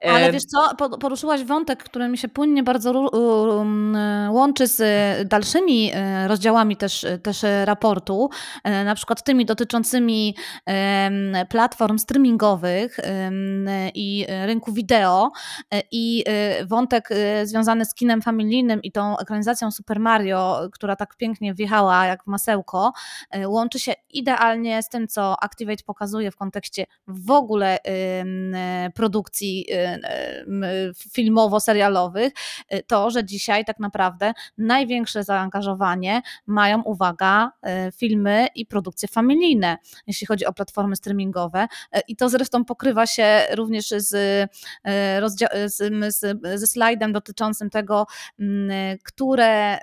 Ale 0.02 0.32
wiesz 0.32 0.44
co, 0.44 0.88
poruszyłaś 0.98 1.44
wątek, 1.44 1.84
który 1.84 2.08
mi 2.08 2.18
się 2.18 2.28
płynnie 2.28 2.64
bardzo 2.64 2.92
um, 2.92 3.98
łączy 4.30 4.68
z 4.68 4.82
dalszymi 5.28 5.92
e, 5.94 6.28
rozdziałami 6.28 6.78
też, 6.78 7.06
też 7.24 7.46
raportu, 7.66 8.30
e, 8.64 8.84
na 8.84 8.96
przykład 8.96 9.24
tymi 9.24 9.46
dotyczącymi 9.46 10.36
platform 11.50 11.98
streamingowych 11.98 12.98
i 13.94 14.26
rynku 14.46 14.74
wideo 14.74 15.32
e, 15.74 15.82
i 15.92 16.24
wątek 16.66 17.10
związany 17.44 17.86
z 17.86 17.94
kinem 17.94 18.22
familijnym 18.22 18.82
i 18.82 18.92
tą 18.92 19.18
ekranizacją 19.18 19.72
Super 19.72 20.00
Mario, 20.00 20.70
która 20.74 20.96
tak 20.96 21.18
pięknie 21.18 21.54
wjechała 21.54 22.06
jak 22.06 22.24
w 22.24 22.28
masełko, 22.28 22.94
łączy 23.46 23.80
się 23.80 23.94
idealnie 24.10 24.84
z 24.84 24.90
tym, 24.90 25.08
co 25.08 25.44
Activate 25.44 25.84
pokazuje 25.86 26.32
w 26.32 26.36
kontekście 26.36 26.86
w 27.08 27.32
ogóle 27.42 27.78
produkcji 28.96 29.66
filmowo-serialowych, 31.12 32.32
y, 32.74 32.84
to, 32.88 33.10
że 33.10 33.26
dzisiaj 33.26 33.66
tak 33.66 33.80
naprawdę 33.80 34.34
największe 34.58 35.24
zaangażowanie 35.24 36.22
mają, 36.48 36.82
uwaga, 36.82 37.52
y, 37.88 37.92
filmy 37.92 38.48
i 38.56 38.66
produkcje 38.66 39.08
familijne, 39.08 39.78
jeśli 40.08 40.28
chodzi 40.28 40.46
o 40.46 40.54
platformy 40.54 40.96
streamingowe. 40.96 41.68
Y, 41.96 42.00
I 42.08 42.16
to 42.16 42.30
zresztą 42.30 42.66
pokrywa 42.66 43.08
się 43.08 43.42
również 43.56 43.88
z, 43.88 44.10
z, 45.28 45.80
z, 46.16 46.42
ze 46.60 46.68
slajdem 46.68 47.14
dotyczącym 47.14 47.70
tego, 47.70 48.08
które 49.04 49.78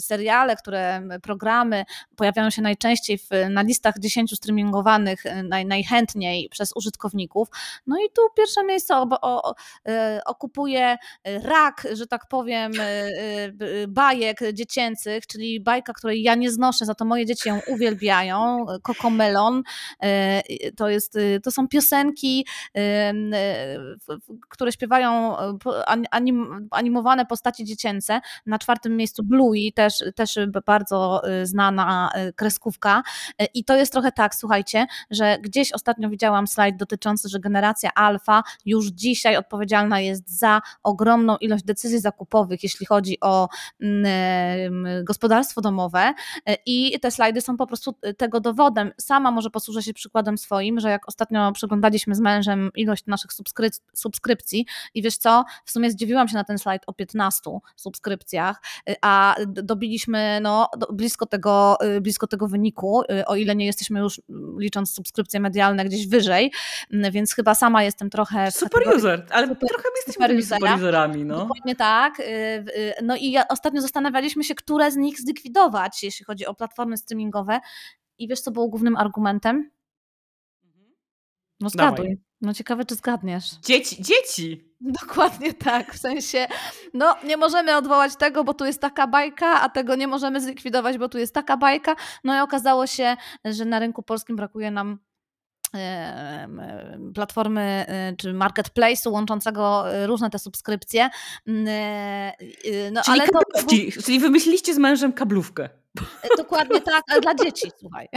seriale, 0.00 0.56
które 0.56 1.02
programy 1.22 1.84
pojawiają 2.16 2.50
się 2.50 2.62
najczęściej 2.62 3.18
w, 3.18 3.28
na 3.50 3.62
listach 3.62 3.94
10 3.98 4.36
streamingowanych 4.36 5.24
naj, 5.44 5.66
najchętniej 5.66 6.43
przez 6.48 6.72
użytkowników. 6.76 7.48
No 7.86 7.96
i 7.98 8.10
tu 8.16 8.22
pierwsze 8.36 8.64
miejsce 8.64 8.96
o, 8.96 9.06
o, 9.22 9.54
e, 9.88 10.20
okupuje 10.26 10.96
rak, 11.24 11.86
że 11.92 12.06
tak 12.06 12.28
powiem, 12.28 12.72
e, 12.80 12.82
e, 12.82 13.52
bajek 13.88 14.38
dziecięcych, 14.52 15.26
czyli 15.26 15.60
bajka, 15.60 15.92
której 15.92 16.22
ja 16.22 16.34
nie 16.34 16.50
znoszę, 16.50 16.84
za 16.84 16.94
to 16.94 17.04
moje 17.04 17.26
dzieci 17.26 17.48
ją 17.48 17.60
uwielbiają, 17.66 18.66
Kokomelon. 18.82 19.62
To, 20.76 20.88
jest, 20.88 21.18
to 21.42 21.50
są 21.50 21.68
piosenki, 21.68 22.46
które 24.48 24.72
śpiewają 24.72 25.36
anim, 26.10 26.68
animowane 26.70 27.26
postacie 27.26 27.64
dziecięce. 27.64 28.20
Na 28.46 28.58
czwartym 28.58 28.96
miejscu 28.96 29.22
Bluey, 29.22 29.72
też, 29.72 30.04
też 30.16 30.38
bardzo 30.66 31.22
znana 31.42 32.10
kreskówka. 32.36 33.02
I 33.54 33.64
to 33.64 33.76
jest 33.76 33.92
trochę 33.92 34.12
tak, 34.12 34.34
słuchajcie, 34.34 34.86
że 35.10 35.38
gdzieś 35.40 35.72
ostatnio 35.72 36.08
widziałam 36.08 36.33
widziałam 36.34 36.46
slajd 36.46 36.76
dotyczący, 36.76 37.28
że 37.28 37.40
generacja 37.40 37.90
alfa 37.94 38.42
już 38.66 38.86
dzisiaj 38.86 39.36
odpowiedzialna 39.36 40.00
jest 40.00 40.38
za 40.38 40.60
ogromną 40.82 41.36
ilość 41.36 41.64
decyzji 41.64 41.98
zakupowych, 41.98 42.62
jeśli 42.62 42.86
chodzi 42.86 43.20
o 43.20 43.48
mm, 43.80 45.04
gospodarstwo 45.04 45.60
domowe 45.60 46.14
i 46.66 47.00
te 47.00 47.10
slajdy 47.10 47.40
są 47.40 47.56
po 47.56 47.66
prostu 47.66 47.94
tego 48.16 48.40
dowodem. 48.40 48.92
Sama 49.00 49.30
może 49.30 49.50
posłużę 49.50 49.82
się 49.82 49.94
przykładem 49.94 50.38
swoim, 50.38 50.80
że 50.80 50.90
jak 50.90 51.08
ostatnio 51.08 51.52
przeglądaliśmy 51.52 52.14
z 52.14 52.20
mężem 52.20 52.70
ilość 52.76 53.06
naszych 53.06 53.32
subskryp 53.32 53.72
subskrypcji 53.94 54.66
i 54.94 55.02
wiesz 55.02 55.16
co, 55.16 55.44
w 55.64 55.70
sumie 55.70 55.90
zdziwiłam 55.90 56.28
się 56.28 56.34
na 56.34 56.44
ten 56.44 56.58
slajd 56.58 56.82
o 56.86 56.92
15 56.92 57.50
subskrypcjach, 57.76 58.62
a 59.02 59.34
dobiliśmy 59.46 60.40
no, 60.42 60.68
blisko, 60.92 61.26
tego, 61.26 61.76
blisko 62.00 62.26
tego 62.26 62.48
wyniku, 62.48 63.02
o 63.26 63.36
ile 63.36 63.56
nie 63.56 63.66
jesteśmy 63.66 64.00
już 64.00 64.20
licząc 64.58 64.94
subskrypcje 64.94 65.40
medialne 65.40 65.84
gdzieś 65.84 66.08
wyżej, 66.14 66.52
więc 66.90 67.34
chyba 67.34 67.54
sama 67.54 67.82
jestem 67.82 68.10
trochę... 68.10 68.50
Super 68.50 68.96
user, 68.96 69.26
ale 69.30 69.48
super, 69.48 69.68
trochę 69.68 69.88
my 69.88 69.96
jesteśmy 69.96 70.28
tymi 70.28 70.42
super 70.42 70.74
userami. 70.76 71.24
No. 71.24 71.38
Dokładnie 71.38 71.76
tak. 71.76 72.20
Y, 72.20 72.22
y, 72.22 72.94
no 73.02 73.16
i 73.16 73.36
ostatnio 73.48 73.80
zastanawialiśmy 73.80 74.44
się, 74.44 74.54
które 74.54 74.90
z 74.90 74.96
nich 74.96 75.20
zlikwidować, 75.20 76.02
jeśli 76.02 76.24
chodzi 76.24 76.46
o 76.46 76.54
platformy 76.54 76.96
streamingowe. 76.96 77.60
I 78.18 78.28
wiesz, 78.28 78.40
co 78.40 78.50
było 78.50 78.68
głównym 78.68 78.96
argumentem? 78.96 79.70
No 81.60 81.68
zgaduj. 81.68 82.06
Dawaj. 82.06 82.18
No 82.40 82.54
ciekawe, 82.54 82.84
czy 82.84 82.94
zgadniesz. 82.94 83.50
Dzieci, 83.62 84.02
dzieci! 84.02 84.74
Dokładnie 85.00 85.54
tak, 85.54 85.94
w 85.94 85.98
sensie, 85.98 86.46
no 86.94 87.16
nie 87.24 87.36
możemy 87.36 87.76
odwołać 87.76 88.16
tego, 88.16 88.44
bo 88.44 88.54
tu 88.54 88.64
jest 88.64 88.80
taka 88.80 89.06
bajka, 89.06 89.60
a 89.60 89.68
tego 89.68 89.96
nie 89.96 90.08
możemy 90.08 90.40
zlikwidować, 90.40 90.98
bo 90.98 91.08
tu 91.08 91.18
jest 91.18 91.34
taka 91.34 91.56
bajka. 91.56 91.96
No 92.24 92.36
i 92.36 92.40
okazało 92.40 92.86
się, 92.86 93.16
że 93.44 93.64
na 93.64 93.78
rynku 93.78 94.02
polskim 94.02 94.36
brakuje 94.36 94.70
nam 94.70 94.98
platformy 97.14 97.84
e, 97.88 98.16
czy 98.16 98.34
marketplace'u 98.34 99.10
łączącego 99.10 99.92
e, 99.92 100.06
różne 100.06 100.30
te 100.30 100.38
subskrypcje. 100.38 101.10
E, 101.46 102.32
no, 102.92 103.02
czyli, 103.02 103.20
ale 103.20 103.28
to... 103.28 103.40
czyli 104.04 104.20
wymyśliliście 104.20 104.74
z 104.74 104.78
mężem 104.78 105.12
kablówkę. 105.12 105.68
Dokładnie 106.36 106.80
tak, 106.80 107.02
ale 107.10 107.20
dla 107.20 107.34
dzieci, 107.34 107.70
słuchaj. 107.80 108.08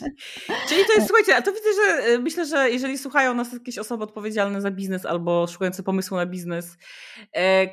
Czyli 0.68 0.84
to 0.86 0.92
jest, 0.92 1.06
słuchajcie, 1.06 1.36
a 1.36 1.42
to 1.42 1.52
widzę, 1.52 1.68
że 1.76 2.18
myślę, 2.18 2.46
że 2.46 2.70
jeżeli 2.70 2.98
słuchają 2.98 3.34
nas 3.34 3.52
jakieś 3.52 3.78
osoby 3.78 4.04
odpowiedzialne 4.04 4.60
za 4.60 4.70
biznes 4.70 5.06
albo 5.06 5.46
szukające 5.46 5.82
pomysłu 5.82 6.16
na 6.16 6.26
biznes, 6.26 6.76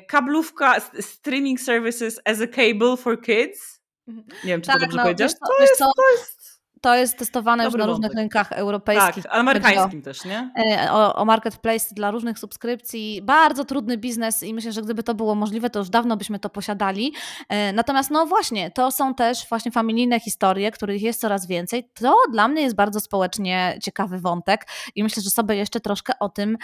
kablówka, 0.08 0.80
streaming 1.00 1.60
services 1.60 2.20
as 2.24 2.40
a 2.40 2.46
cable 2.46 2.96
for 2.96 3.20
kids. 3.20 3.80
Mhm. 4.08 4.26
Nie 4.44 4.50
wiem, 4.50 4.60
czy 4.60 4.66
tak, 4.66 4.76
to 4.76 4.82
dobrze 4.82 4.96
no, 4.96 5.02
powiedziałeś. 5.02 5.32
To, 5.32 5.62
jest, 5.62 5.78
to 5.78 6.10
jest 6.12 6.43
to 6.84 6.94
jest 6.94 7.18
testowane 7.18 7.64
Dobry 7.64 7.78
już 7.78 7.86
na 7.86 7.92
różnych 7.92 8.10
wątek. 8.10 8.18
rynkach 8.18 8.52
europejskich. 8.52 9.24
Tak, 9.24 9.34
amerykańskim 9.34 10.02
też, 10.02 10.24
nie? 10.24 10.52
E, 10.58 10.92
o, 10.92 11.14
o 11.14 11.24
marketplace 11.24 11.94
dla 11.94 12.10
różnych 12.10 12.38
subskrypcji. 12.38 13.20
Bardzo 13.22 13.64
trudny 13.64 13.98
biznes 13.98 14.42
i 14.42 14.54
myślę, 14.54 14.72
że 14.72 14.82
gdyby 14.82 15.02
to 15.02 15.14
było 15.14 15.34
możliwe, 15.34 15.70
to 15.70 15.78
już 15.78 15.90
dawno 15.90 16.16
byśmy 16.16 16.38
to 16.38 16.50
posiadali. 16.50 17.14
E, 17.48 17.72
natomiast 17.72 18.10
no 18.10 18.26
właśnie, 18.26 18.70
to 18.70 18.90
są 18.90 19.14
też 19.14 19.48
właśnie 19.48 19.72
familijne 19.72 20.20
historie, 20.20 20.70
których 20.70 21.02
jest 21.02 21.20
coraz 21.20 21.46
więcej. 21.46 21.90
To 21.94 22.16
dla 22.32 22.48
mnie 22.48 22.62
jest 22.62 22.76
bardzo 22.76 23.00
społecznie 23.00 23.78
ciekawy 23.82 24.18
wątek 24.18 24.66
i 24.94 25.02
myślę, 25.02 25.22
że 25.22 25.30
sobie 25.30 25.56
jeszcze 25.56 25.80
troszkę 25.80 26.12
o 26.20 26.28
tym 26.28 26.56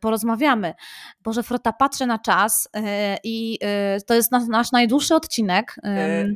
porozmawiamy. 0.00 0.74
Boże 1.22 1.42
Frota, 1.42 1.72
patrzę 1.72 2.06
na 2.06 2.18
czas 2.18 2.68
e, 2.76 3.16
i 3.24 3.58
to 4.06 4.14
jest 4.14 4.32
nasz, 4.32 4.48
nasz 4.48 4.72
najdłuższy 4.72 5.14
odcinek. 5.14 5.76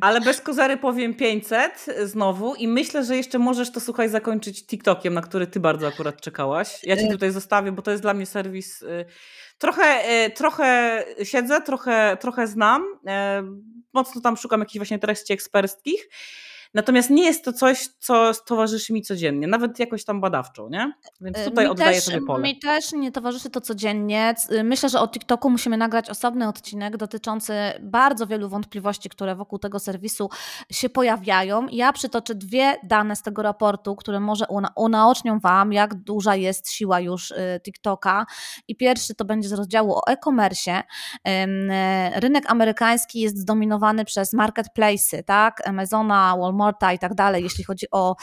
Ale 0.01 0.21
bez 0.21 0.41
kozary 0.41 0.77
powiem 0.77 1.13
500 1.13 1.85
znowu 2.03 2.55
i 2.55 2.64
myślę, 2.67 3.03
że 3.03 3.17
jeszcze 3.17 3.39
możesz 3.39 3.71
to 3.71 3.79
słuchaj 3.79 4.09
zakończyć 4.09 4.65
TikTokiem, 4.65 5.13
na 5.13 5.21
który 5.21 5.47
ty 5.47 5.59
bardzo 5.59 5.87
akurat 5.87 6.21
czekałaś. 6.21 6.79
Ja 6.83 6.97
ci 6.97 7.05
e, 7.05 7.11
tutaj 7.11 7.31
zostawię, 7.31 7.71
bo 7.71 7.81
to 7.81 7.91
jest 7.91 8.03
dla 8.03 8.13
mnie 8.13 8.25
serwis. 8.25 8.81
Y, 8.81 9.05
trochę, 9.57 10.03
y, 10.25 10.29
trochę 10.29 11.03
siedzę, 11.23 11.61
trochę, 11.61 12.17
trochę 12.21 12.47
znam. 12.47 12.83
E, 13.07 13.43
mocno 13.93 14.21
tam 14.21 14.37
szukam 14.37 14.59
jakichś 14.59 14.77
właśnie 14.77 14.99
treści 14.99 15.33
eksperckich. 15.33 16.09
Natomiast 16.73 17.09
nie 17.09 17.23
jest 17.23 17.45
to 17.45 17.53
coś, 17.53 17.87
co 17.99 18.31
towarzyszy 18.45 18.93
mi 18.93 19.01
codziennie, 19.01 19.47
nawet 19.47 19.79
jakoś 19.79 20.05
tam 20.05 20.21
badawczo, 20.21 20.69
nie? 20.69 20.93
Więc 21.21 21.37
y, 21.37 21.45
tutaj 21.45 21.65
mi 21.65 21.71
oddaję 21.71 22.01
też, 22.01 22.17
pole. 22.27 22.43
Mi 22.43 22.59
też 22.59 22.93
nie 22.93 23.11
towarzyszy 23.11 23.49
to 23.49 23.61
codziennie. 23.61 24.35
Y, 24.51 24.63
myślę, 24.63 24.89
że 24.89 24.99
o 24.99 25.07
TikToku 25.07 25.49
musimy 25.49 25.77
nagrać 25.77 26.09
osobny 26.09 26.47
odcinek 26.47 26.97
dotyczący 26.97 27.53
bardzo 27.81 28.27
wielu 28.27 28.49
wątpliwości, 28.49 29.09
które 29.09 29.35
wokół 29.35 29.59
tego 29.59 29.79
serwisu 29.79 30.29
się 30.71 30.89
pojawiają. 30.89 31.67
Ja 31.71 31.93
przytoczę 31.93 32.35
dwie 32.35 32.75
dane 32.83 33.15
z 33.15 33.21
tego 33.21 33.41
raportu, 33.41 33.95
które 33.95 34.19
może 34.19 34.45
una 34.47 34.69
unaocznią 34.75 35.39
Wam, 35.39 35.73
jak 35.73 35.95
duża 35.95 36.35
jest 36.35 36.71
siła 36.71 36.99
już 36.99 37.31
y, 37.31 37.59
TikToka. 37.63 38.25
I 38.67 38.75
pierwszy 38.75 39.15
to 39.15 39.25
będzie 39.25 39.49
z 39.49 39.53
rozdziału 39.53 39.95
o 39.95 40.07
e-commerce. 40.07 40.83
Rynek 42.15 42.51
amerykański 42.51 43.19
jest 43.19 43.37
zdominowany 43.37 44.05
przez 44.05 44.33
marketplace'y, 44.33 45.23
tak? 45.23 45.67
Amazona, 45.67 46.37
Walmart, 46.37 46.64
I 46.93 46.99
tak 46.99 47.13
dalej, 47.13 47.43
jeśli 47.43 47.63
chodzi 47.63 47.85
o 47.91 48.15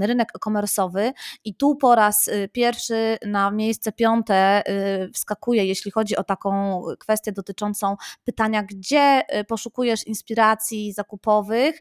rynek 0.00 0.28
e-commerce'owy. 0.36 1.12
I 1.44 1.54
tu 1.54 1.76
po 1.76 1.94
raz 1.94 2.28
y, 2.28 2.48
pierwszy 2.52 3.18
na 3.26 3.50
miejsce 3.50 3.92
piąte 3.92 4.62
y, 5.06 5.12
wskakuje, 5.12 5.64
jeśli 5.64 5.90
chodzi 5.90 6.16
o 6.16 6.24
taką 6.24 6.82
kwestię 6.98 7.32
dotyczącą 7.32 7.96
pytania, 8.24 8.62
gdzie 8.62 9.22
y, 9.40 9.44
poszukujesz 9.44 10.06
inspiracji 10.06 10.92
zakupowych, 10.92 11.80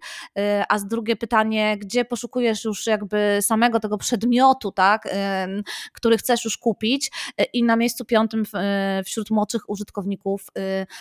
a 0.70 0.80
z 0.80 0.88
drugie 0.88 1.16
pytanie, 1.16 1.78
gdzie 1.78 2.06
poszukujesz 2.06 2.66
już 2.66 2.88
jakby 2.88 3.38
samego 3.42 3.80
tego 3.80 3.98
przedmiotu, 3.98 4.72
tak, 4.72 5.08
który 5.94 6.18
chcesz 6.18 6.46
już 6.46 6.58
kupić. 6.58 7.12
I 7.54 7.64
na 7.64 7.76
miejscu 7.76 8.06
piątym 8.06 8.44
wśród 9.06 9.32
młodszych 9.32 9.70
użytkowników 9.70 10.48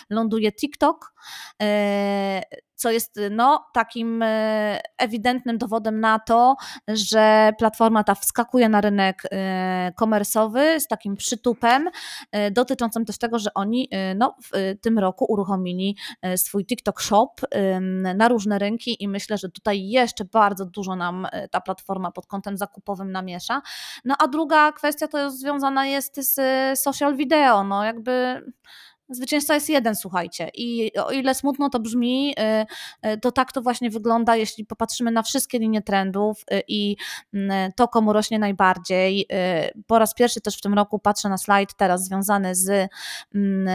ląduje 0.09 0.51
TikTok 0.51 1.13
co 2.79 2.91
jest 2.91 3.17
y, 3.17 3.29
no, 3.29 3.65
takim 3.73 4.21
y, 4.21 4.79
ewidentnym 4.97 5.57
dowodem 5.57 5.99
na 5.99 6.19
to, 6.19 6.55
że 6.87 7.53
platforma 7.57 8.03
ta 8.03 8.15
wskakuje 8.15 8.69
na 8.69 8.81
rynek 8.81 9.25
y, 9.25 9.29
komersowy 9.95 10.79
z 10.79 10.87
takim 10.87 11.15
przytupem, 11.15 11.89
dotyczącym 12.51 13.05
też 13.05 13.17
tego, 13.17 13.39
że 13.39 13.53
oni 13.53 13.89
no, 14.15 14.35
w 14.43 14.75
tym 14.81 14.99
roku 14.99 15.25
uruchomili 15.29 15.97
swój 16.35 16.65
TikTok 16.65 17.01
Shop 17.01 17.29
na 18.15 18.27
różne 18.27 18.59
rynki 18.59 19.03
i 19.03 19.07
myślę, 19.07 19.37
że 19.37 19.49
tutaj 19.49 19.87
jeszcze 19.87 20.25
bardzo 20.25 20.65
dużo 20.65 20.95
nam 20.95 21.27
ta 21.51 21.61
platforma 21.61 22.11
pod 22.11 22.27
kątem 22.27 22.57
zakupowym 22.57 23.11
namiesza. 23.11 23.61
No 24.05 24.15
a 24.19 24.27
druga 24.27 24.71
kwestia 24.71 25.07
to 25.07 25.31
związana 25.31 25.85
jest 25.85 26.33
z 26.33 26.79
social 26.79 27.15
video, 27.15 27.63
no 27.63 27.83
jakby 27.83 28.43
Zwycięzca 29.09 29.53
jest 29.53 29.69
jeden, 29.69 29.95
słuchajcie. 29.95 30.49
I 30.53 30.91
o 30.97 31.11
ile 31.11 31.35
smutno 31.35 31.69
to 31.69 31.79
brzmi, 31.79 32.35
y, 33.03 33.09
y, 33.09 33.17
to 33.17 33.31
tak 33.31 33.51
to 33.51 33.61
właśnie 33.61 33.89
wygląda, 33.89 34.35
jeśli 34.35 34.65
popatrzymy 34.65 35.11
na 35.11 35.23
wszystkie 35.23 35.59
linie 35.59 35.81
trendów 35.81 36.41
y, 36.53 36.61
i 36.67 36.95
mm, 37.33 37.71
to, 37.75 37.87
komu 37.87 38.13
rośnie 38.13 38.39
najbardziej. 38.39 39.27
Po 39.87 39.99
raz 39.99 40.13
pierwszy 40.13 40.41
też 40.41 40.57
w 40.57 40.61
tym 40.61 40.73
roku 40.73 40.99
patrzę 40.99 41.29
na 41.29 41.37
slajd 41.37 41.73
teraz 41.75 42.05
związany 42.05 42.55
z, 42.55 42.89
mm, 43.35 43.67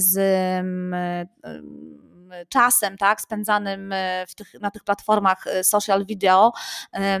z 0.00 0.18
mm, 0.60 1.26
czasem 2.48 2.98
tak, 2.98 3.20
spędzanym 3.20 3.92
e, 3.92 4.26
w 4.28 4.34
tych, 4.34 4.54
na 4.60 4.70
tych 4.70 4.84
platformach 4.84 5.46
e, 5.46 5.64
social 5.64 6.06
video 6.06 6.52
e, 6.92 7.20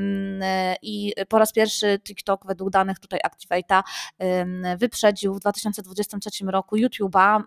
i 0.82 1.12
po 1.28 1.38
raz 1.38 1.52
pierwszy 1.52 1.98
TikTok 2.04 2.46
według 2.46 2.70
danych 2.70 2.98
tutaj 2.98 3.20
Activate'a 3.26 3.82
wyprzedził 4.76 5.34
w 5.34 5.40
2023 5.40 6.44
roku 6.46 6.76
YouTube'a 6.76 7.42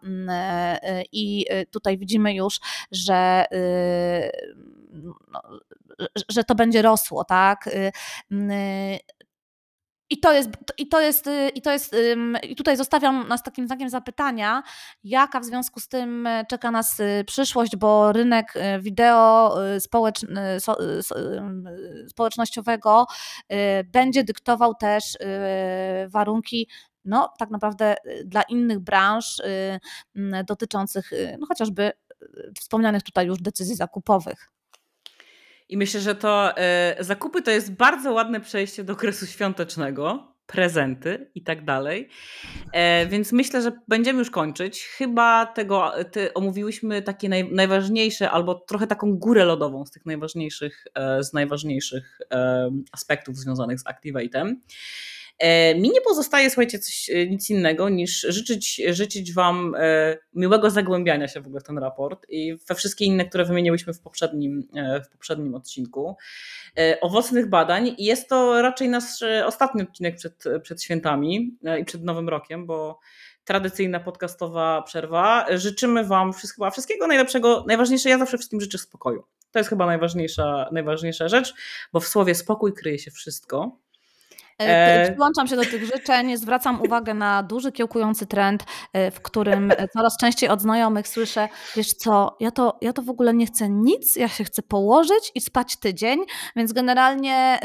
i 1.12 1.46
tutaj 1.72 1.98
widzimy 1.98 2.34
już, 2.34 2.60
że 2.92 3.46
no, 5.32 5.42
że 6.30 6.44
to 6.44 6.56
będzie 6.56 6.82
rosło, 6.82 7.24
tak? 7.24 7.70
I 10.10 10.20
to 10.20 10.34
jest, 10.34 10.50
i 10.78 10.88
to 10.88 11.02
jest, 11.02 11.28
y, 11.28 11.50
i 11.50 11.62
to 11.62 11.72
jest, 11.72 11.96
i 12.44 12.56
tutaj 12.56 12.78
zostawiam 12.78 13.28
nas 13.28 13.44
takim 13.44 13.68
znakiem 13.68 13.90
zapytania, 13.90 14.64
jaka 15.04 15.40
w 15.40 15.46
związku 15.46 15.80
z 15.80 15.88
tym 15.88 16.28
e, 16.28 16.46
czeka 16.50 16.72
nas 16.72 17.00
y, 17.00 17.24
przyszłość, 17.28 17.76
bo 17.76 18.12
rynek 18.12 18.54
wideo 18.80 19.58
y, 19.76 19.80
społecznościowego 22.10 23.06
będzie 23.86 24.24
dyktował 24.24 24.76
też 24.76 25.18
warunki 26.08 26.70
no, 27.06 27.34
tak 27.40 27.50
naprawdę 27.50 27.96
dla 28.26 28.42
innych 28.42 28.80
branż 28.80 29.42
dotyczących 30.48 31.12
no, 31.40 31.48
chociażby 31.48 31.92
wspomnianych 32.60 33.04
tutaj 33.04 33.28
już 33.28 33.42
decyzji 33.42 33.76
zakupowych. 33.76 34.55
I 35.70 35.78
myślę, 35.78 36.02
że 36.02 36.16
to 36.16 36.58
e, 36.58 36.96
zakupy 37.00 37.42
to 37.42 37.52
jest 37.52 37.74
bardzo 37.74 38.14
ładne 38.14 38.42
przejście 38.42 38.84
do 38.84 38.94
okresu 38.94 39.26
świątecznego. 39.26 40.36
prezenty 40.48 41.32
i 41.36 41.44
tak 41.44 41.66
dalej. 41.66 42.10
E, 42.74 43.08
więc 43.08 43.32
myślę, 43.32 43.62
że 43.62 43.72
będziemy 43.88 44.20
już 44.20 44.32
kończyć. 44.32 44.84
Chyba 44.84 45.46
tego 45.46 45.94
te, 46.12 46.34
omówiłyśmy 46.34 47.02
takie 47.02 47.30
naj, 47.30 47.52
najważniejsze, 47.52 48.32
albo 48.32 48.56
trochę 48.56 48.88
taką 48.88 49.18
górę 49.18 49.46
lodową 49.46 49.86
z 49.86 49.92
tych 49.92 50.06
najważniejszych, 50.06 50.86
e, 50.96 51.24
z 51.24 51.34
najważniejszych 51.34 52.20
e, 52.32 52.70
aspektów 52.92 53.38
związanych 53.38 53.80
z 53.80 53.84
Activate'em. 53.84 54.56
E, 55.38 55.76
mi 55.76 55.90
nie 55.90 56.02
pozostaje, 56.02 56.50
słuchajcie, 56.50 56.80
coś, 56.80 57.10
e, 57.10 57.28
nic 57.28 57.50
innego 57.50 57.90
niż 57.90 58.22
życzyć, 58.30 58.82
życzyć 58.90 59.34
Wam 59.34 59.76
e, 59.78 60.18
miłego 60.34 60.70
zagłębiania 60.70 61.28
się 61.28 61.42
w 61.42 61.46
ogóle 61.46 61.62
w 61.62 61.64
ten 61.64 61.78
raport 61.78 62.26
i 62.30 62.58
we 62.70 62.76
wszystkie 62.76 63.06
inne, 63.06 63.26
które 63.26 63.46
wymieniłyśmy 63.46 63.94
w 63.94 64.00
poprzednim, 64.00 64.68
w 65.06 65.10
poprzednim 65.10 65.56
odcinku. 65.56 66.16
Owocnych 67.02 67.50
badań 67.50 67.96
i 67.98 68.06
jest 68.06 68.30
to 68.30 68.62
raczej 68.62 68.90
nasz 68.90 69.24
ostatni 69.46 69.82
odcinek 69.82 70.16
przed, 70.16 70.44
przed 70.62 70.84
świętami 70.84 71.58
i 71.80 71.86
przed 71.86 72.04
Nowym 72.04 72.30
Rokiem, 72.30 72.66
bo 72.66 73.00
tradycyjna 73.44 74.00
podcastowa 74.00 74.82
przerwa. 74.82 75.46
Życzymy 75.58 76.04
Wam 76.04 76.34
wszystkiego, 76.34 76.72
wszystkiego 76.72 77.08
najlepszego. 77.08 77.66
Najważniejsze, 77.68 78.10
ja 78.10 78.18
zawsze 78.18 78.38
wszystkim 78.38 78.62
życzę 78.62 78.78
spokoju. 78.78 79.24
To 79.52 79.60
jest 79.60 79.70
chyba 79.70 79.86
najważniejsza, 79.86 80.70
najważniejsza 80.72 81.28
rzecz, 81.28 81.54
bo 81.94 82.00
w 82.00 82.08
słowie 82.08 82.36
spokój 82.36 82.74
kryje 82.74 83.00
się 83.00 83.12
wszystko. 83.12 83.85
E, 84.62 85.04
e, 85.04 85.12
przyłączam 85.12 85.48
się 85.48 85.56
do 85.56 85.62
tych 85.62 85.86
życzeń, 85.86 86.38
zwracam 86.38 86.82
uwagę 86.82 87.14
na 87.14 87.44
duży 87.44 87.72
kiełkujący 87.72 88.26
trend, 88.26 88.64
e, 88.94 89.12
w 89.12 89.22
którym 89.22 89.72
coraz 89.94 90.18
częściej 90.18 90.50
od 90.50 90.62
znajomych 90.62 91.08
słyszę, 91.08 91.48
wiesz 91.76 91.94
co, 91.94 92.38
ja 92.40 92.52
to, 92.52 92.78
ja 92.82 92.94
to 92.94 93.02
w 93.02 93.10
ogóle 93.10 93.34
nie 93.34 93.46
chcę 93.46 93.70
nic, 93.70 94.16
ja 94.16 94.28
się 94.28 94.44
chcę 94.44 94.62
położyć 94.62 95.32
i 95.36 95.42
spać 95.42 95.78
tydzień, 95.78 96.20
więc 96.56 96.74
generalnie 96.74 97.60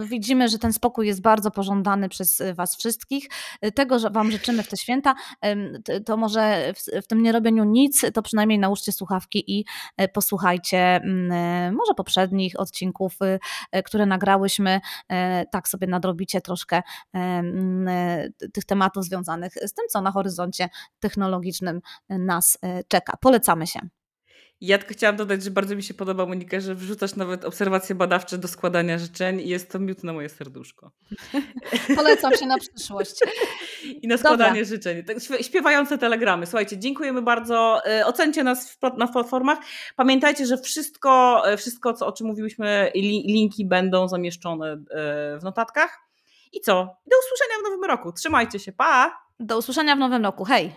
widzimy, 0.00 0.48
że 0.48 0.58
ten 0.58 0.72
spokój 0.72 1.06
jest 1.06 1.22
bardzo 1.22 1.50
pożądany 1.50 2.08
przez 2.08 2.42
Was 2.54 2.76
wszystkich. 2.76 3.28
Tego, 3.74 3.98
że 3.98 4.10
Wam 4.10 4.30
życzymy 4.30 4.62
w 4.62 4.68
te 4.68 4.76
święta, 4.76 5.14
to 6.06 6.16
może 6.16 6.72
w, 6.76 7.04
w 7.04 7.06
tym 7.06 7.22
nierobieniu 7.22 7.64
nic, 7.64 8.04
to 8.14 8.22
przynajmniej 8.22 8.58
nałóżcie 8.58 8.92
słuchawki 8.92 9.58
i 9.58 9.64
posłuchajcie 10.12 11.00
może 11.72 11.94
poprzednich 11.96 12.60
odcinków, 12.60 13.18
które 13.84 14.06
nagrałyśmy, 14.06 14.80
tak 15.50 15.68
sobie 15.68 15.86
nadrobić 15.86 16.21
robicie 16.22 16.40
troszkę 16.40 16.82
e, 17.14 18.30
tych 18.52 18.64
tematów 18.64 19.04
związanych 19.04 19.52
z 19.54 19.74
tym, 19.74 19.84
co 19.88 20.00
na 20.00 20.10
horyzoncie 20.12 20.68
technologicznym 21.00 21.80
nas 22.08 22.58
e, 22.62 22.84
czeka. 22.88 23.16
Polecamy 23.20 23.66
się. 23.66 23.80
Ja 24.62 24.78
tylko 24.78 24.94
chciałam 24.94 25.16
dodać, 25.16 25.42
że 25.42 25.50
bardzo 25.50 25.76
mi 25.76 25.82
się 25.82 25.94
podoba, 25.94 26.26
Monika, 26.26 26.60
że 26.60 26.74
wrzucasz 26.74 27.16
nawet 27.16 27.44
obserwacje 27.44 27.94
badawcze 27.94 28.38
do 28.38 28.48
składania 28.48 28.98
życzeń 28.98 29.40
i 29.40 29.48
jest 29.48 29.70
to 29.70 29.78
miód 29.78 30.04
na 30.04 30.12
moje 30.12 30.28
serduszko. 30.28 30.90
Polecam 31.96 32.36
się 32.36 32.46
na 32.46 32.58
przyszłość. 32.58 33.20
I 34.02 34.08
na 34.08 34.18
składanie 34.18 34.60
Dobra. 34.60 34.64
życzeń. 34.64 35.04
Tak, 35.04 35.16
śpiewające 35.40 35.98
telegramy. 35.98 36.46
Słuchajcie, 36.46 36.78
dziękujemy 36.78 37.22
bardzo. 37.22 37.86
E, 37.86 38.06
ocencie 38.06 38.44
nas 38.44 38.78
na 38.98 39.08
platformach. 39.08 39.58
Pamiętajcie, 39.96 40.46
że 40.46 40.58
wszystko, 40.58 41.42
wszystko 41.56 41.92
co, 41.92 42.06
o 42.06 42.12
czym 42.12 42.26
mówiłyśmy, 42.26 42.90
linki 42.94 43.66
będą 43.66 44.08
zamieszczone 44.08 44.76
w 45.40 45.42
notatkach. 45.42 46.11
I 46.52 46.60
co? 46.60 46.74
Do 47.06 47.16
usłyszenia 47.18 47.60
w 47.60 47.62
nowym 47.62 47.84
roku. 47.84 48.12
Trzymajcie 48.12 48.58
się. 48.58 48.72
Pa! 48.72 49.22
Do 49.40 49.58
usłyszenia 49.58 49.96
w 49.96 49.98
nowym 49.98 50.24
roku. 50.24 50.44
Hej! 50.44 50.72